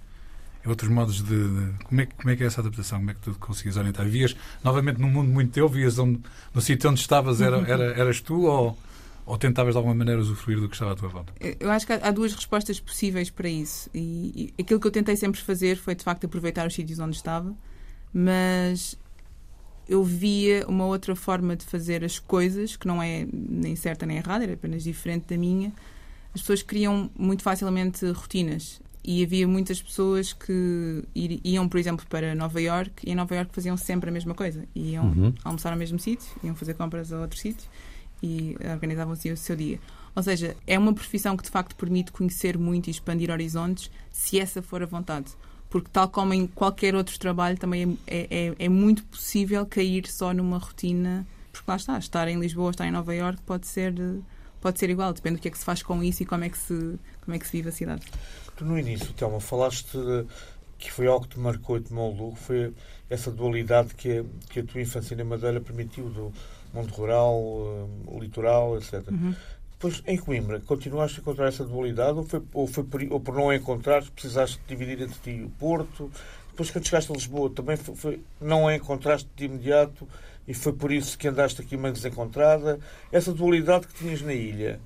Outros 0.65 0.89
modos 0.91 1.23
de. 1.23 1.23
de- 1.25 1.83
como, 1.83 2.01
é, 2.01 2.05
que- 2.05 2.15
como 2.15 2.29
é 2.29 2.35
que 2.35 2.43
é 2.43 2.45
essa 2.45 2.61
adaptação? 2.61 2.99
Como 2.99 3.09
é 3.11 3.13
que 3.15 3.19
tu 3.21 3.33
conseguias 3.39 3.77
orientar? 3.77 4.05
Vias 4.07 4.35
novamente 4.63 5.01
num 5.01 5.09
mundo 5.09 5.29
muito 5.31 5.51
teu? 5.51 5.67
Vias 5.67 5.97
onde, 5.97 6.19
no 6.53 6.61
sítio 6.61 6.89
onde 6.89 6.99
estavas 6.99 7.41
era, 7.41 7.57
era, 7.67 7.83
eras 7.99 8.21
tu 8.21 8.43
ou, 8.43 8.77
ou 9.31 9.37
tentavas 9.37 9.73
de 9.73 9.77
alguma 9.77 9.95
maneira 9.95 10.19
usufruir 10.19 10.59
do 10.59 10.67
que 10.67 10.75
estava 10.75 10.91
à 10.91 10.95
tua 10.95 11.07
volta? 11.07 11.33
Eu 11.57 11.71
acho 11.71 11.87
que 11.87 11.93
há 11.93 12.11
duas 12.11 12.33
respostas 12.33 12.81
possíveis 12.81 13.29
para 13.29 13.47
isso. 13.47 13.89
E, 13.93 14.53
e 14.57 14.61
aquilo 14.61 14.77
que 14.77 14.85
eu 14.85 14.91
tentei 14.91 15.15
sempre 15.15 15.39
fazer 15.39 15.77
foi, 15.77 15.95
de 15.95 16.03
facto, 16.03 16.25
aproveitar 16.25 16.67
os 16.67 16.73
sítios 16.73 16.99
onde 16.99 17.15
estava, 17.15 17.55
mas 18.13 18.97
eu 19.87 20.03
via 20.03 20.67
uma 20.67 20.85
outra 20.85 21.15
forma 21.15 21.55
de 21.55 21.63
fazer 21.63 22.03
as 22.03 22.19
coisas, 22.19 22.75
que 22.75 22.85
não 22.85 23.01
é 23.01 23.25
nem 23.31 23.73
certa 23.73 24.05
nem 24.05 24.17
errada, 24.17 24.43
era 24.43 24.53
apenas 24.53 24.83
diferente 24.83 25.27
da 25.29 25.37
minha. 25.37 25.71
As 26.35 26.41
pessoas 26.41 26.61
criam 26.61 27.09
muito 27.17 27.41
facilmente 27.41 28.05
rotinas. 28.11 28.81
E 29.01 29.23
havia 29.23 29.47
muitas 29.47 29.81
pessoas 29.81 30.33
que 30.33 31.03
iam, 31.15 31.69
por 31.69 31.79
exemplo, 31.79 32.05
para 32.09 32.35
Nova 32.35 32.61
York 32.61 33.07
e 33.07 33.11
em 33.11 33.15
Nova 33.15 33.33
York 33.33 33.51
faziam 33.55 33.77
sempre 33.77 34.09
a 34.09 34.13
mesma 34.13 34.35
coisa. 34.35 34.65
Iam 34.75 35.05
Uhum. 35.05 35.33
almoçar 35.41 35.71
ao 35.71 35.79
mesmo 35.79 35.97
sítio, 35.99 36.29
iam 36.43 36.53
fazer 36.53 36.73
compras 36.73 37.13
a 37.13 37.21
outro 37.21 37.39
sítio 37.39 37.67
e 38.21 38.55
organizavam 38.71 39.13
assim 39.13 39.31
o 39.31 39.37
seu 39.37 39.55
dia. 39.55 39.79
Ou 40.15 40.21
seja, 40.21 40.55
é 40.67 40.77
uma 40.77 40.93
profissão 40.93 41.37
que 41.37 41.43
de 41.43 41.49
facto 41.49 41.75
permite 41.75 42.11
conhecer 42.11 42.57
muito 42.57 42.87
e 42.87 42.91
expandir 42.91 43.31
horizontes, 43.31 43.89
se 44.11 44.39
essa 44.39 44.61
for 44.61 44.83
a 44.83 44.85
vontade. 44.85 45.31
Porque, 45.69 45.89
tal 45.91 46.09
como 46.09 46.33
em 46.33 46.47
qualquer 46.47 46.95
outro 46.95 47.17
trabalho, 47.17 47.57
também 47.57 47.97
é, 48.05 48.27
é, 48.29 48.55
é 48.59 48.69
muito 48.69 49.05
possível 49.05 49.65
cair 49.65 50.05
só 50.05 50.33
numa 50.33 50.57
rotina. 50.57 51.25
Porque 51.53 51.69
lá 51.69 51.77
está, 51.77 51.97
estar 51.97 52.27
em 52.27 52.37
Lisboa 52.39 52.71
estar 52.71 52.85
em 52.85 52.91
Nova 52.91 53.15
Iorque 53.15 53.41
pode 53.43 53.67
ser, 53.67 53.93
pode 54.59 54.79
ser 54.79 54.89
igual, 54.89 55.13
depende 55.13 55.37
do 55.37 55.41
que 55.41 55.47
é 55.47 55.51
que 55.51 55.57
se 55.57 55.63
faz 55.63 55.81
com 55.81 56.03
isso 56.03 56.23
e 56.23 56.25
como 56.25 56.43
é 56.43 56.49
que 56.49 56.57
se, 56.57 56.99
como 57.21 57.35
é 57.35 57.39
que 57.39 57.45
se 57.45 57.53
vive 57.53 57.69
a 57.69 57.71
cidade. 57.71 58.05
Tu 58.57 58.65
no 58.65 58.77
início, 58.77 59.13
Telma, 59.13 59.39
falaste 59.39 59.97
de- 59.97 60.25
que 60.77 60.91
foi 60.91 61.07
algo 61.07 61.25
que 61.27 61.35
te 61.35 61.39
marcou 61.39 61.77
e 61.77 61.81
te 61.81 61.93
moldou, 61.93 62.35
foi 62.35 62.73
essa 63.09 63.31
dualidade 63.31 63.93
que 63.95 64.19
a, 64.19 64.23
que 64.49 64.59
a 64.59 64.63
tua 64.63 64.81
infância 64.81 65.15
na 65.15 65.23
Madeira 65.23 65.61
permitiu, 65.61 66.09
do 66.09 66.33
mundo 66.73 66.91
rural, 66.93 67.87
eh, 68.15 68.19
litoral, 68.19 68.77
etc. 68.77 69.07
Uhum. 69.09 69.35
Depois, 69.71 70.03
em 70.05 70.17
Coimbra, 70.17 70.59
continuaste 70.59 71.17
a 71.19 71.21
encontrar 71.21 71.47
essa 71.47 71.65
dualidade 71.65 72.17
ou, 72.17 72.23
foi, 72.23 72.41
ou, 72.53 72.67
foi 72.67 72.83
por, 72.83 73.01
ou 73.09 73.19
por 73.19 73.33
não 73.35 73.49
a 73.49 73.55
encontrar, 73.55 74.03
precisaste 74.11 74.59
dividir 74.67 75.01
entre 75.01 75.19
ti 75.19 75.43
o 75.43 75.49
Porto? 75.49 76.11
Depois, 76.51 76.69
quando 76.69 76.85
chegaste 76.85 77.11
a 77.11 77.15
Lisboa, 77.15 77.49
também 77.49 77.75
foi, 77.77 77.95
foi- 77.95 78.19
não 78.39 78.67
a 78.67 78.75
encontraste 78.75 79.27
de 79.35 79.45
imediato 79.45 80.07
e 80.47 80.53
foi 80.53 80.73
por 80.73 80.91
isso 80.91 81.17
que 81.17 81.27
andaste 81.27 81.61
aqui 81.61 81.77
meio 81.77 81.93
desencontrada? 81.93 82.79
Essa 83.11 83.33
dualidade 83.33 83.87
que 83.87 83.93
tinhas 83.95 84.21
na 84.21 84.33
ilha 84.33 84.79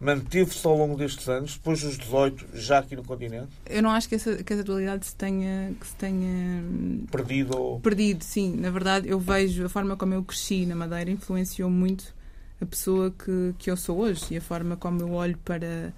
manteve-se 0.00 0.66
ao 0.66 0.76
longo 0.76 0.96
destes 0.96 1.28
anos, 1.28 1.54
depois 1.54 1.80
dos 1.82 1.96
18, 1.98 2.46
já 2.54 2.78
aqui 2.78 2.94
no 2.94 3.04
continente? 3.04 3.48
Eu 3.64 3.82
não 3.82 3.90
acho 3.90 4.08
que 4.08 4.14
essa, 4.14 4.42
que 4.42 4.52
essa 4.52 4.62
dualidade 4.62 5.06
se 5.06 5.16
tenha, 5.16 5.74
que 5.80 5.86
se 5.86 5.96
tenha 5.96 6.62
hum, 6.62 7.06
Perdido 7.10 7.58
ou... 7.58 7.80
perdido, 7.80 8.22
sim. 8.22 8.54
Na 8.56 8.70
verdade, 8.70 9.08
eu 9.08 9.18
vejo 9.18 9.64
a 9.64 9.68
forma 9.68 9.96
como 9.96 10.14
eu 10.14 10.22
cresci 10.22 10.66
na 10.66 10.74
Madeira 10.74 11.10
influenciou 11.10 11.70
muito 11.70 12.14
a 12.60 12.66
pessoa 12.66 13.10
que, 13.10 13.54
que 13.58 13.70
eu 13.70 13.76
sou 13.76 13.98
hoje 13.98 14.24
e 14.30 14.36
a 14.36 14.40
forma 14.40 14.76
como 14.76 15.00
eu 15.00 15.12
olho 15.12 15.36
para, 15.44 15.92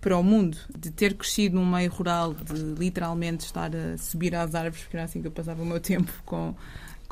para 0.00 0.16
o 0.16 0.22
mundo. 0.22 0.56
De 0.76 0.90
ter 0.90 1.14
crescido 1.14 1.56
num 1.56 1.66
meio 1.66 1.90
rural, 1.90 2.34
de 2.34 2.54
literalmente 2.78 3.44
estar 3.44 3.70
a 3.74 3.96
subir 3.98 4.34
às 4.34 4.54
árvores, 4.54 4.82
porque 4.82 4.96
era 4.96 5.04
assim 5.04 5.20
que 5.20 5.28
eu 5.28 5.32
passava 5.32 5.62
o 5.62 5.66
meu 5.66 5.80
tempo 5.80 6.12
com, 6.24 6.54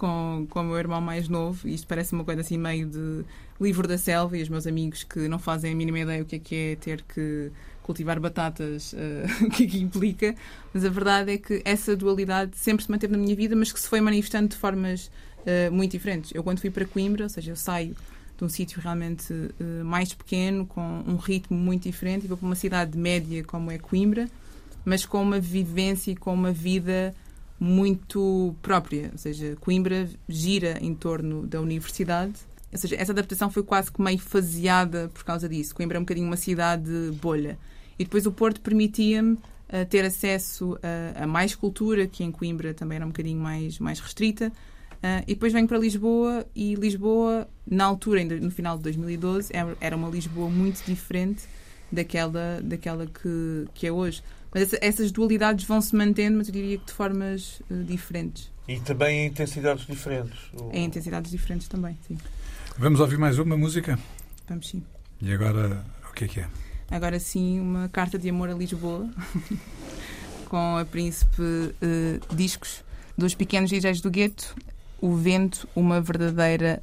com, 0.00 0.46
com 0.48 0.60
o 0.60 0.64
meu 0.64 0.78
irmão 0.78 0.98
mais 0.98 1.28
novo. 1.28 1.68
E 1.68 1.74
isto 1.74 1.86
parece 1.86 2.14
uma 2.14 2.24
coisa 2.24 2.40
assim 2.40 2.56
meio 2.56 2.86
de 2.86 3.22
livro 3.60 3.86
da 3.86 3.98
selva 3.98 4.38
e 4.38 4.42
os 4.42 4.48
meus 4.48 4.66
amigos 4.66 5.04
que 5.04 5.28
não 5.28 5.38
fazem 5.38 5.72
a 5.72 5.76
mínima 5.76 5.98
ideia 5.98 6.22
o 6.22 6.24
que 6.24 6.36
é 6.36 6.38
que 6.38 6.54
é 6.54 6.76
ter 6.76 7.02
que 7.02 7.52
cultivar 7.82 8.18
batatas, 8.18 8.94
eh, 8.94 9.26
o 9.44 9.50
que 9.50 9.64
é 9.64 9.66
que 9.66 9.78
implica, 9.78 10.34
mas 10.72 10.84
a 10.84 10.88
verdade 10.88 11.32
é 11.32 11.38
que 11.38 11.60
essa 11.64 11.94
dualidade 11.94 12.56
sempre 12.56 12.84
se 12.84 12.90
manteve 12.90 13.12
na 13.12 13.18
minha 13.18 13.36
vida, 13.36 13.54
mas 13.54 13.72
que 13.72 13.80
se 13.80 13.88
foi 13.88 14.00
manifestando 14.00 14.48
de 14.48 14.56
formas 14.56 15.10
eh, 15.44 15.68
muito 15.68 15.92
diferentes. 15.92 16.30
Eu, 16.34 16.42
quando 16.42 16.60
fui 16.60 16.70
para 16.70 16.86
Coimbra, 16.86 17.24
ou 17.24 17.28
seja, 17.28 17.50
eu 17.50 17.56
saio 17.56 17.94
de 18.38 18.44
um 18.44 18.48
sítio 18.48 18.80
realmente 18.80 19.34
eh, 19.34 19.82
mais 19.82 20.14
pequeno, 20.14 20.64
com 20.64 21.02
um 21.06 21.16
ritmo 21.16 21.58
muito 21.58 21.82
diferente, 21.82 22.24
e 22.24 22.28
vou 22.28 22.38
para 22.38 22.46
uma 22.46 22.54
cidade 22.54 22.96
média 22.96 23.44
como 23.44 23.70
é 23.70 23.76
Coimbra, 23.76 24.28
mas 24.84 25.04
com 25.04 25.20
uma 25.20 25.40
vivência 25.40 26.12
e 26.12 26.16
com 26.16 26.32
uma 26.32 26.52
vida 26.52 27.14
muito 27.60 28.54
própria. 28.62 29.10
Ou 29.12 29.18
seja, 29.18 29.56
Coimbra 29.60 30.08
gira 30.28 30.78
em 30.80 30.94
torno 30.94 31.46
da 31.46 31.60
universidade. 31.60 32.32
Ou 32.72 32.78
seja, 32.78 32.96
essa 32.96 33.12
adaptação 33.12 33.50
foi 33.50 33.62
quase 33.62 33.92
que 33.92 34.00
meio 34.00 34.18
faseada 34.18 35.10
por 35.12 35.22
causa 35.24 35.48
disso. 35.48 35.74
Coimbra 35.74 35.98
é 35.98 36.00
um 36.00 36.02
bocadinho 36.04 36.26
uma 36.26 36.36
cidade 36.36 36.90
bolha. 37.20 37.58
E 37.98 38.04
depois 38.04 38.24
o 38.26 38.32
Porto 38.32 38.60
permitia-me 38.62 39.36
eh, 39.68 39.84
ter 39.84 40.04
acesso 40.04 40.78
a, 41.16 41.24
a 41.24 41.26
mais 41.26 41.54
cultura, 41.54 42.06
que 42.06 42.24
em 42.24 42.32
Coimbra 42.32 42.72
também 42.72 42.96
era 42.96 43.04
um 43.04 43.08
bocadinho 43.10 43.38
mais, 43.40 43.78
mais 43.78 44.00
restrita. 44.00 44.50
Ah, 45.02 45.22
e 45.26 45.34
depois 45.34 45.52
venho 45.52 45.66
para 45.66 45.78
Lisboa 45.78 46.46
e 46.54 46.74
Lisboa, 46.74 47.48
na 47.66 47.84
altura, 47.84 48.20
ainda 48.20 48.36
no 48.36 48.50
final 48.50 48.76
de 48.76 48.82
2012, 48.84 49.50
era- 49.52 49.76
era 49.80 49.96
uma 49.96 50.08
Lisboa 50.08 50.48
muito 50.50 50.84
diferente 50.84 51.42
daquela, 51.90 52.60
daquela 52.62 53.06
que, 53.06 53.66
que 53.74 53.86
é 53.86 53.92
hoje. 53.92 54.22
Mas 54.52 54.62
essa- 54.64 54.78
essas 54.80 55.12
dualidades 55.12 55.64
vão 55.64 55.80
se 55.80 55.94
mantendo, 55.94 56.38
mas 56.38 56.48
eu 56.48 56.52
diria 56.54 56.78
que 56.78 56.86
de 56.86 56.92
formas 56.92 57.60
eh, 57.70 57.74
diferentes. 57.84 58.50
E 58.66 58.78
também 58.80 59.20
em 59.20 59.26
intensidades 59.28 59.86
diferentes. 59.86 60.38
O- 60.54 60.70
Em 60.72 60.84
intensidades 60.84 61.30
diferentes 61.30 61.68
também, 61.68 61.96
sim. 62.06 62.18
Vamos 62.78 63.00
ouvir 63.00 63.18
mais 63.18 63.38
uma 63.38 63.56
música? 63.56 63.98
Vamos 64.48 64.68
sim. 64.68 64.82
E 65.20 65.32
agora, 65.32 65.84
o 66.08 66.12
que 66.12 66.24
é 66.24 66.28
que 66.28 66.40
é? 66.40 66.48
Agora 66.90 67.20
sim, 67.20 67.60
uma 67.60 67.88
carta 67.88 68.18
de 68.18 68.28
amor 68.30 68.48
a 68.50 68.54
Lisboa, 68.54 69.08
com 70.48 70.76
a 70.76 70.84
Príncipe 70.84 71.42
eh, 71.80 72.18
Discos, 72.34 72.82
dos 73.16 73.34
pequenos 73.34 73.70
DJs 73.70 74.00
do 74.00 74.10
gueto, 74.10 74.54
O 75.00 75.14
Vento, 75.14 75.68
uma 75.74 76.00
verdadeira 76.00 76.82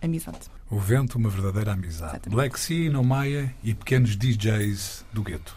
amizade. 0.00 0.38
O 0.70 0.78
Vento, 0.78 1.16
uma 1.18 1.28
verdadeira 1.30 1.72
amizade. 1.72 2.12
Exatamente. 2.12 2.30
Black 2.34 2.58
Sea, 2.60 2.90
No 2.90 3.02
Maia 3.02 3.52
e 3.64 3.74
pequenos 3.74 4.16
DJs 4.16 5.04
do 5.12 5.22
gueto. 5.22 5.56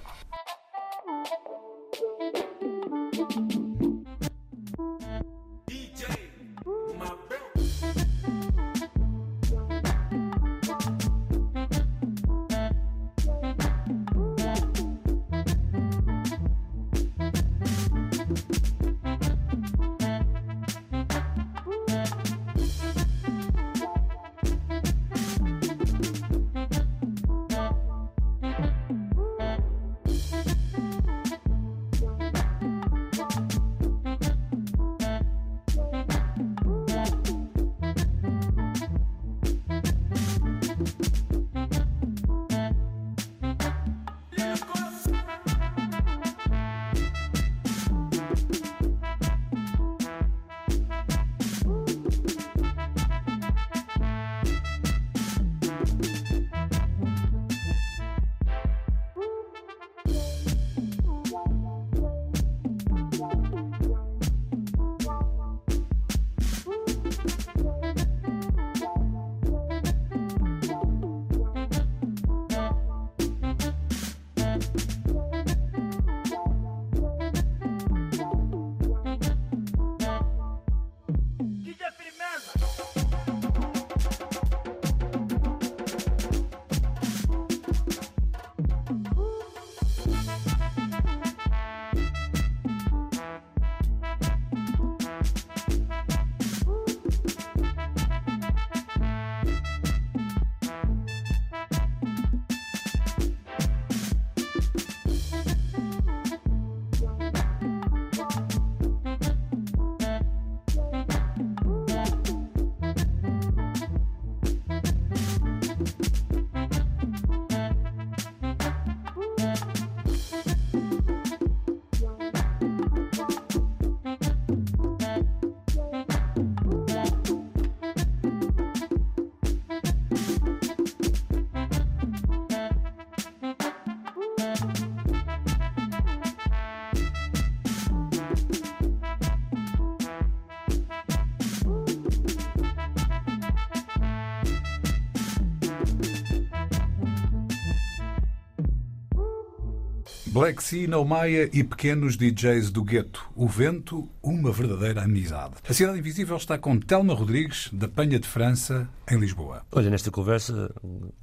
Black 150.31 150.63
Sea, 150.63 150.87
Naumaia 150.87 151.49
e 151.51 151.61
pequenos 151.61 152.15
DJs 152.15 152.71
do 152.71 152.85
gueto. 152.85 153.29
O 153.35 153.49
vento, 153.49 154.07
uma 154.23 154.49
verdadeira 154.49 155.03
amizade. 155.03 155.55
A 155.67 155.73
Cidade 155.73 155.99
Invisível 155.99 156.37
está 156.37 156.57
com 156.57 156.79
Telma 156.79 157.13
Rodrigues, 157.13 157.67
da 157.73 157.89
Penha 157.89 158.17
de 158.17 158.25
França, 158.25 158.87
em 159.09 159.19
Lisboa. 159.19 159.65
Olha, 159.73 159.89
nesta 159.89 160.09
conversa, 160.09 160.73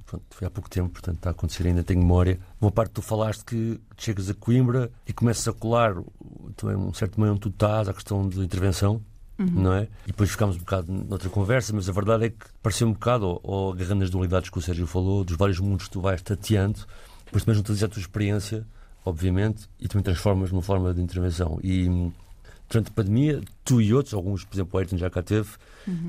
pronto, 0.05 0.25
foi 0.29 0.47
há 0.47 0.51
pouco 0.51 0.69
tempo, 0.69 0.89
portanto 0.91 1.15
está 1.15 1.31
a 1.31 1.31
acontecer, 1.31 1.65
ainda 1.65 1.83
tenho 1.83 2.01
memória. 2.01 2.39
Uma 2.61 2.71
parte 2.71 2.91
tu 2.91 3.01
falaste 3.01 3.43
que 3.45 3.81
chegas 3.97 4.29
a 4.29 4.35
Coimbra 4.35 4.91
e 5.07 5.11
começas 5.11 5.47
a 5.47 5.53
colar 5.53 5.95
também 6.55 6.75
um 6.75 6.93
certo 6.93 7.19
meio 7.19 7.31
onde 7.31 7.41
tu 7.41 7.49
estás, 7.49 7.89
a 7.89 7.93
questão 7.95 8.29
de 8.29 8.39
intervenção. 8.41 9.01
Não 9.39 9.73
é? 9.73 9.87
E 10.03 10.07
depois 10.07 10.29
ficámos 10.29 10.57
um 10.57 10.59
bocado 10.59 10.91
noutra 10.91 11.29
conversa, 11.29 11.73
mas 11.73 11.89
a 11.89 11.93
verdade 11.93 12.25
é 12.25 12.29
que 12.29 12.45
pareceu 12.61 12.87
um 12.87 12.91
bocado, 12.91 13.25
ou, 13.25 13.39
ou 13.41 13.71
agarrando 13.71 14.03
as 14.03 14.09
dualidades 14.11 14.49
que 14.49 14.57
o 14.57 14.61
Sérgio 14.61 14.85
falou, 14.85 15.23
dos 15.23 15.37
vários 15.37 15.59
mundos 15.59 15.85
que 15.85 15.91
tu 15.93 16.01
vais 16.01 16.21
tateando, 16.21 16.85
depois 17.25 17.43
também 17.43 17.55
juntas 17.55 17.81
a 17.81 17.87
tua 17.87 18.01
experiência, 18.01 18.67
obviamente, 19.05 19.69
e 19.79 19.87
também 19.87 20.03
transformas 20.03 20.51
numa 20.51 20.61
forma 20.61 20.93
de 20.93 21.01
intervenção. 21.01 21.59
E 21.63 22.11
durante 22.69 22.89
a 22.89 22.93
pandemia, 22.93 23.41
tu 23.63 23.81
e 23.81 23.93
outros, 23.93 24.13
alguns, 24.13 24.43
por 24.43 24.55
exemplo, 24.55 24.71
o 24.73 24.77
Ayrton 24.77 24.97
já 24.97 25.09
cá 25.09 25.23
teve, 25.23 25.49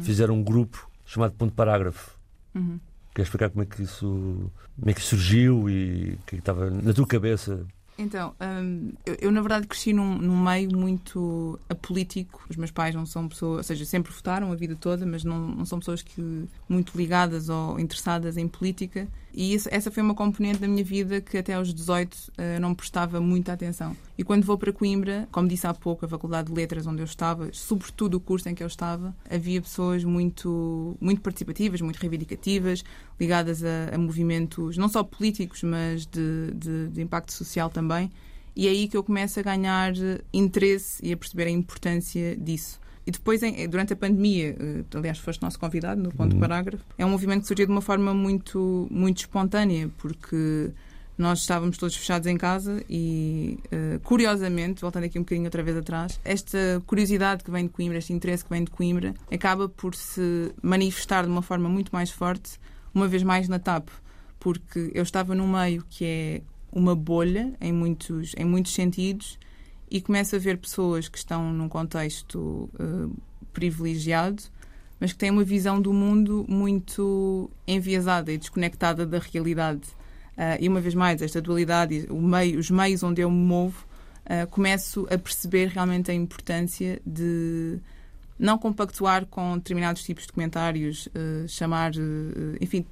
fizeram 0.03 0.35
um 0.35 0.43
grupo 0.43 0.91
chamado 1.07 1.33
Ponto 1.35 1.55
Parágrafo. 1.55 2.19
Uhum. 2.55 2.79
Queres 3.15 3.29
explicar 3.29 3.51
como 3.51 3.63
é 3.63 3.67
que 3.67 3.83
isso 3.83 4.51
como 4.79 4.91
é 4.91 4.95
que 4.95 5.03
surgiu 5.03 5.69
e 5.69 6.15
o 6.15 6.27
que 6.27 6.37
é 6.37 6.37
que 6.37 6.37
estava 6.37 6.71
na 6.71 6.93
tua 6.93 7.07
cabeça? 7.07 7.67
Então, 7.99 8.35
hum, 8.41 8.93
eu, 9.05 9.17
eu, 9.21 9.31
na 9.31 9.43
verdade 9.43 9.67
cresci 9.67 9.93
num, 9.93 10.17
num 10.17 10.43
meio 10.43 10.75
muito 10.75 11.59
apolítico. 11.69 12.43
Os 12.49 12.57
meus 12.57 12.71
pais 12.71 12.95
não 12.95 13.05
são 13.05 13.29
pessoas, 13.29 13.59
ou 13.59 13.63
seja, 13.63 13.85
sempre 13.85 14.11
votaram 14.11 14.51
a 14.51 14.55
vida 14.55 14.75
toda, 14.75 15.05
mas 15.05 15.23
não, 15.23 15.39
não 15.49 15.67
são 15.67 15.79
pessoas 15.79 16.01
que 16.01 16.49
muito 16.67 16.97
ligadas 16.97 17.51
ou 17.51 17.79
interessadas 17.79 18.39
em 18.39 18.49
política. 18.49 19.07
E 19.33 19.55
isso, 19.55 19.69
essa 19.71 19.91
foi 19.91 20.03
uma 20.03 20.15
componente 20.15 20.59
da 20.59 20.67
minha 20.67 20.85
vida 20.85 21.21
que 21.21 21.39
até 21.39 21.55
aos 21.55 21.73
18 21.73 22.15
uh, 22.15 22.61
não 22.61 22.75
prestava 22.75 23.21
muita 23.21 23.53
atenção. 23.53 23.97
E 24.19 24.25
quando 24.25 24.45
vou 24.45 24.59
para 24.59 24.73
Coimbra, 24.73 25.29
como 25.31 25.49
disse 25.49 25.67
há 25.67 25.75
pouco, 25.75 26.05
a 26.05 26.09
Faculdade 26.09 26.49
de 26.49 26.55
Letras 26.55 26.87
onde 26.87 27.01
eu 27.01 27.05
estava, 27.05 27.49
sobretudo 27.53 28.17
o 28.17 28.21
curso 28.21 28.49
em 28.49 28.55
que 28.55 28.63
eu 28.63 28.67
estava, 28.67 29.15
havia 29.31 29.61
pessoas 29.61 30.05
muito, 30.05 30.97
muito 31.01 31.21
participativas, 31.21 31.81
muito 31.81 31.99
reivindicativas, 31.99 32.83
ligadas 33.19 33.63
a, 33.63 33.95
a 33.95 33.99
movimentos 33.99 34.77
não 34.77 34.89
só 34.89 35.03
políticos, 35.05 35.63
mas 35.63 36.07
de, 36.07 36.53
de, 36.55 36.89
de 36.89 37.03
impacto 37.03 37.33
social 37.33 37.71
também. 37.71 38.11
E 38.55 38.67
é 38.67 38.71
aí 38.71 38.89
que 38.89 38.97
eu 38.97 39.05
começo 39.05 39.39
a 39.39 39.43
ganhar 39.43 39.93
interesse 40.33 41.05
e 41.05 41.13
a 41.13 41.17
perceber 41.17 41.45
a 41.45 41.51
importância 41.51 42.37
disso. 42.37 42.81
E 43.11 43.13
depois, 43.13 43.41
durante 43.69 43.93
a 43.93 43.97
pandemia, 43.97 44.57
aliás, 44.95 45.19
foste 45.19 45.43
nosso 45.43 45.59
convidado 45.59 46.01
no 46.01 46.13
ponto 46.13 46.35
uhum. 46.35 46.39
parágrafo, 46.39 46.85
é 46.97 47.05
um 47.05 47.11
movimento 47.11 47.41
que 47.41 47.49
surgiu 47.49 47.67
de 47.67 47.73
uma 47.73 47.81
forma 47.81 48.15
muito, 48.15 48.87
muito 48.89 49.19
espontânea, 49.19 49.91
porque 49.99 50.71
nós 51.19 51.41
estávamos 51.41 51.77
todos 51.77 51.97
fechados 51.97 52.29
em 52.29 52.37
casa 52.37 52.85
e, 52.89 53.59
curiosamente, 54.05 54.81
voltando 54.81 55.07
aqui 55.07 55.19
um 55.19 55.23
bocadinho 55.23 55.47
outra 55.47 55.61
vez 55.61 55.77
atrás, 55.77 56.21
esta 56.25 56.81
curiosidade 56.87 57.43
que 57.43 57.51
vem 57.51 57.65
de 57.65 57.71
Coimbra, 57.71 57.99
este 57.99 58.13
interesse 58.13 58.45
que 58.45 58.51
vem 58.51 58.63
de 58.63 58.71
Coimbra, 58.71 59.13
acaba 59.29 59.69
por 59.69 59.97
se 59.97 60.55
manifestar 60.63 61.25
de 61.25 61.31
uma 61.33 61.43
forma 61.43 61.69
muito 61.69 61.91
mais 61.91 62.13
forte, 62.13 62.61
uma 62.95 63.09
vez 63.09 63.25
mais 63.25 63.49
na 63.49 63.59
TAP, 63.59 63.89
porque 64.39 64.93
eu 64.95 65.03
estava 65.03 65.35
num 65.35 65.49
meio 65.51 65.85
que 65.91 66.05
é 66.05 66.43
uma 66.71 66.95
bolha, 66.95 67.55
em 67.61 67.73
muitos, 67.73 68.35
em 68.39 68.45
muitos 68.45 68.73
sentidos, 68.73 69.37
e 69.91 70.01
começo 70.01 70.37
a 70.37 70.39
ver 70.39 70.57
pessoas 70.59 71.09
que 71.09 71.19
estão 71.19 71.53
num 71.53 71.69
contexto 71.69 72.39
uh, 72.39 73.15
privilegiado, 73.53 74.43
mas 75.01 75.13
que 75.13 75.19
têm 75.19 75.31
uma 75.31 75.43
visão 75.43 75.81
do 75.81 75.93
mundo 75.93 76.47
muito 76.49 77.51
enviesada 77.67 78.31
e 78.31 78.39
desconectada 78.39 79.05
da 79.05 79.19
realidade. 79.19 79.89
Uh, 80.37 80.57
e 80.61 80.69
uma 80.69 80.81
vez 80.81 80.95
mais, 80.95 81.21
esta 81.21 81.41
dualidade, 81.41 82.07
meio, 82.11 82.59
os 82.59 82.71
meios 82.71 83.03
onde 83.03 83.21
eu 83.21 83.31
me 83.31 83.45
movo, 83.45 83.85
uh, 84.27 84.47
começo 84.49 85.09
a 85.11 85.19
perceber 85.19 85.67
realmente 85.69 86.11
a 86.11 86.15
importância 86.15 87.03
de 87.05 87.79
não 88.39 88.57
compactuar 88.57 89.27
com 89.27 89.59
determinados 89.59 90.03
tipos 90.03 90.27
de 90.27 90.33
comentários, 90.33 91.11
chamar, 91.47 91.93
enfim, 92.59 92.87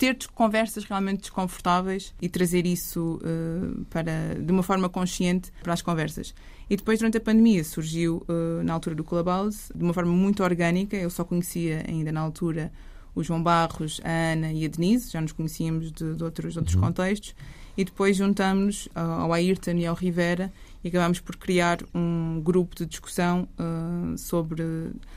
ter 0.00 0.16
conversas 0.34 0.84
realmente 0.84 1.20
desconfortáveis 1.20 2.14
e 2.22 2.26
trazer 2.26 2.64
isso 2.64 3.20
uh, 3.22 3.84
para, 3.90 4.34
de 4.34 4.50
uma 4.50 4.62
forma 4.62 4.88
consciente 4.88 5.52
para 5.62 5.74
as 5.74 5.82
conversas. 5.82 6.34
E 6.70 6.76
depois, 6.76 6.98
durante 6.98 7.18
a 7.18 7.20
pandemia, 7.20 7.62
surgiu, 7.62 8.24
uh, 8.26 8.62
na 8.64 8.72
altura 8.72 8.96
do 8.96 9.04
Clubhouse, 9.04 9.70
de 9.74 9.84
uma 9.84 9.92
forma 9.92 10.10
muito 10.10 10.42
orgânica. 10.42 10.96
Eu 10.96 11.10
só 11.10 11.22
conhecia 11.22 11.84
ainda 11.86 12.10
na 12.10 12.20
altura 12.22 12.72
o 13.14 13.22
João 13.22 13.42
Barros, 13.42 14.00
a 14.02 14.32
Ana 14.32 14.50
e 14.50 14.64
a 14.64 14.68
Denise, 14.68 15.10
já 15.10 15.20
nos 15.20 15.32
conhecíamos 15.32 15.92
de, 15.92 16.14
de 16.14 16.24
outros, 16.24 16.54
de 16.54 16.58
outros 16.58 16.76
uhum. 16.76 16.80
contextos. 16.80 17.34
E 17.76 17.84
depois 17.84 18.16
juntamos 18.16 18.88
ao 18.94 19.34
Ayrton 19.34 19.72
e 19.72 19.86
ao 19.86 19.94
Rivera 19.94 20.50
e 20.82 20.88
acabámos 20.88 21.20
por 21.20 21.36
criar 21.36 21.78
um 21.94 22.40
grupo 22.42 22.74
de 22.74 22.86
discussão 22.86 23.46
uh, 23.58 24.16
sobre 24.16 24.62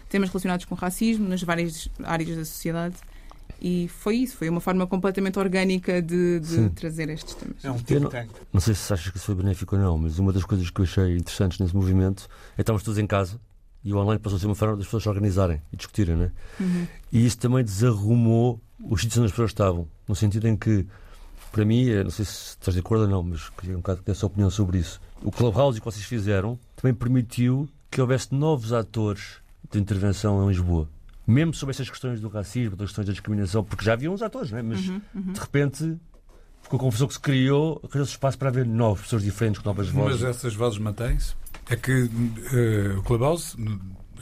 temas 0.09 0.29
relacionados 0.29 0.65
com 0.65 0.75
racismo 0.75 1.27
nas 1.27 1.41
várias 1.41 1.87
áreas 2.03 2.35
da 2.35 2.43
sociedade 2.45 2.95
e 3.63 3.87
foi 3.87 4.17
isso, 4.17 4.35
foi 4.35 4.49
uma 4.49 4.59
forma 4.59 4.85
completamente 4.85 5.39
orgânica 5.39 6.01
de, 6.01 6.41
de 6.41 6.69
trazer 6.71 7.07
estes 7.09 7.33
temas. 7.33 7.63
É 7.63 7.71
um 7.71 7.77
tipo 7.77 8.01
não, 8.01 8.11
não 8.51 8.59
sei 8.59 8.75
se 8.75 8.91
achas 8.91 9.09
que 9.09 9.15
isso 9.15 9.25
foi 9.25 9.35
benéfico 9.35 9.77
ou 9.77 9.81
não, 9.81 9.97
mas 9.97 10.19
uma 10.19 10.33
das 10.33 10.43
coisas 10.43 10.69
que 10.69 10.81
eu 10.81 10.83
achei 10.83 11.15
interessantes 11.15 11.59
nesse 11.59 11.73
movimento 11.73 12.27
é 12.53 12.55
que 12.57 12.61
estávamos 12.63 12.83
todos 12.83 12.99
em 12.99 13.07
casa 13.07 13.39
e 13.81 13.93
o 13.93 13.97
online 13.97 14.19
passou 14.19 14.35
a 14.35 14.39
ser 14.41 14.47
uma 14.47 14.55
forma 14.55 14.75
das 14.75 14.85
pessoas 14.85 15.03
se 15.03 15.09
organizarem 15.09 15.61
e 15.71 15.77
discutirem, 15.77 16.17
né? 16.17 16.31
Uhum. 16.59 16.87
E 17.09 17.25
isso 17.25 17.37
também 17.37 17.63
desarrumou 17.63 18.59
os 18.83 18.99
sítios 18.99 19.19
onde 19.19 19.27
as 19.27 19.31
pessoas 19.31 19.51
estavam, 19.51 19.87
no 20.09 20.15
sentido 20.15 20.45
em 20.45 20.57
que, 20.57 20.85
para 21.49 21.63
mim, 21.63 21.89
não 22.03 22.11
sei 22.11 22.25
se 22.25 22.49
estás 22.49 22.73
de 22.73 22.81
acordo 22.81 23.03
ou 23.03 23.09
não, 23.09 23.23
mas 23.23 23.47
queria 23.49 23.75
um 23.75 23.79
bocado 23.79 24.01
ter 24.01 24.11
a 24.11 24.15
sua 24.15 24.27
opinião 24.27 24.49
sobre 24.49 24.79
isso. 24.79 24.99
O 25.21 25.31
Clubhouse 25.31 25.79
que 25.79 25.85
vocês 25.85 26.03
fizeram 26.03 26.59
também 26.75 26.93
permitiu 26.93 27.69
que 27.89 28.01
houvesse 28.01 28.35
novos 28.35 28.73
atores 28.73 29.37
de 29.71 29.79
intervenção 29.79 30.43
em 30.43 30.49
Lisboa 30.49 30.89
mesmo 31.25 31.53
sobre 31.53 31.71
essas 31.71 31.89
questões 31.89 32.19
do 32.19 32.27
racismo, 32.27 32.75
das 32.75 32.87
questões 32.87 33.07
da 33.07 33.13
discriminação, 33.13 33.63
porque 33.63 33.83
já 33.83 33.93
havia 33.93 34.11
uns 34.11 34.21
atores, 34.21 34.51
não 34.51 34.59
é? 34.59 34.63
mas 34.63 34.87
uhum, 34.87 35.01
uhum. 35.15 35.33
de 35.33 35.39
repente, 35.39 35.97
com 36.67 36.75
a 36.75 36.79
confusão 36.79 37.07
que 37.07 37.13
se 37.13 37.19
criou, 37.19 37.79
criou-se 37.89 38.11
espaço 38.11 38.37
para 38.37 38.49
haver 38.49 38.65
novas 38.65 39.03
pessoas 39.03 39.23
diferentes, 39.23 39.61
com 39.61 39.69
novas 39.69 39.89
vozes. 39.89 40.21
Mas 40.21 40.29
essas 40.29 40.53
vozes 40.53 40.79
mantêm-se? 40.79 41.35
É 41.69 41.75
que 41.77 41.91
uh, 41.91 42.99
o 42.99 43.03
Clubhouse, 43.03 43.55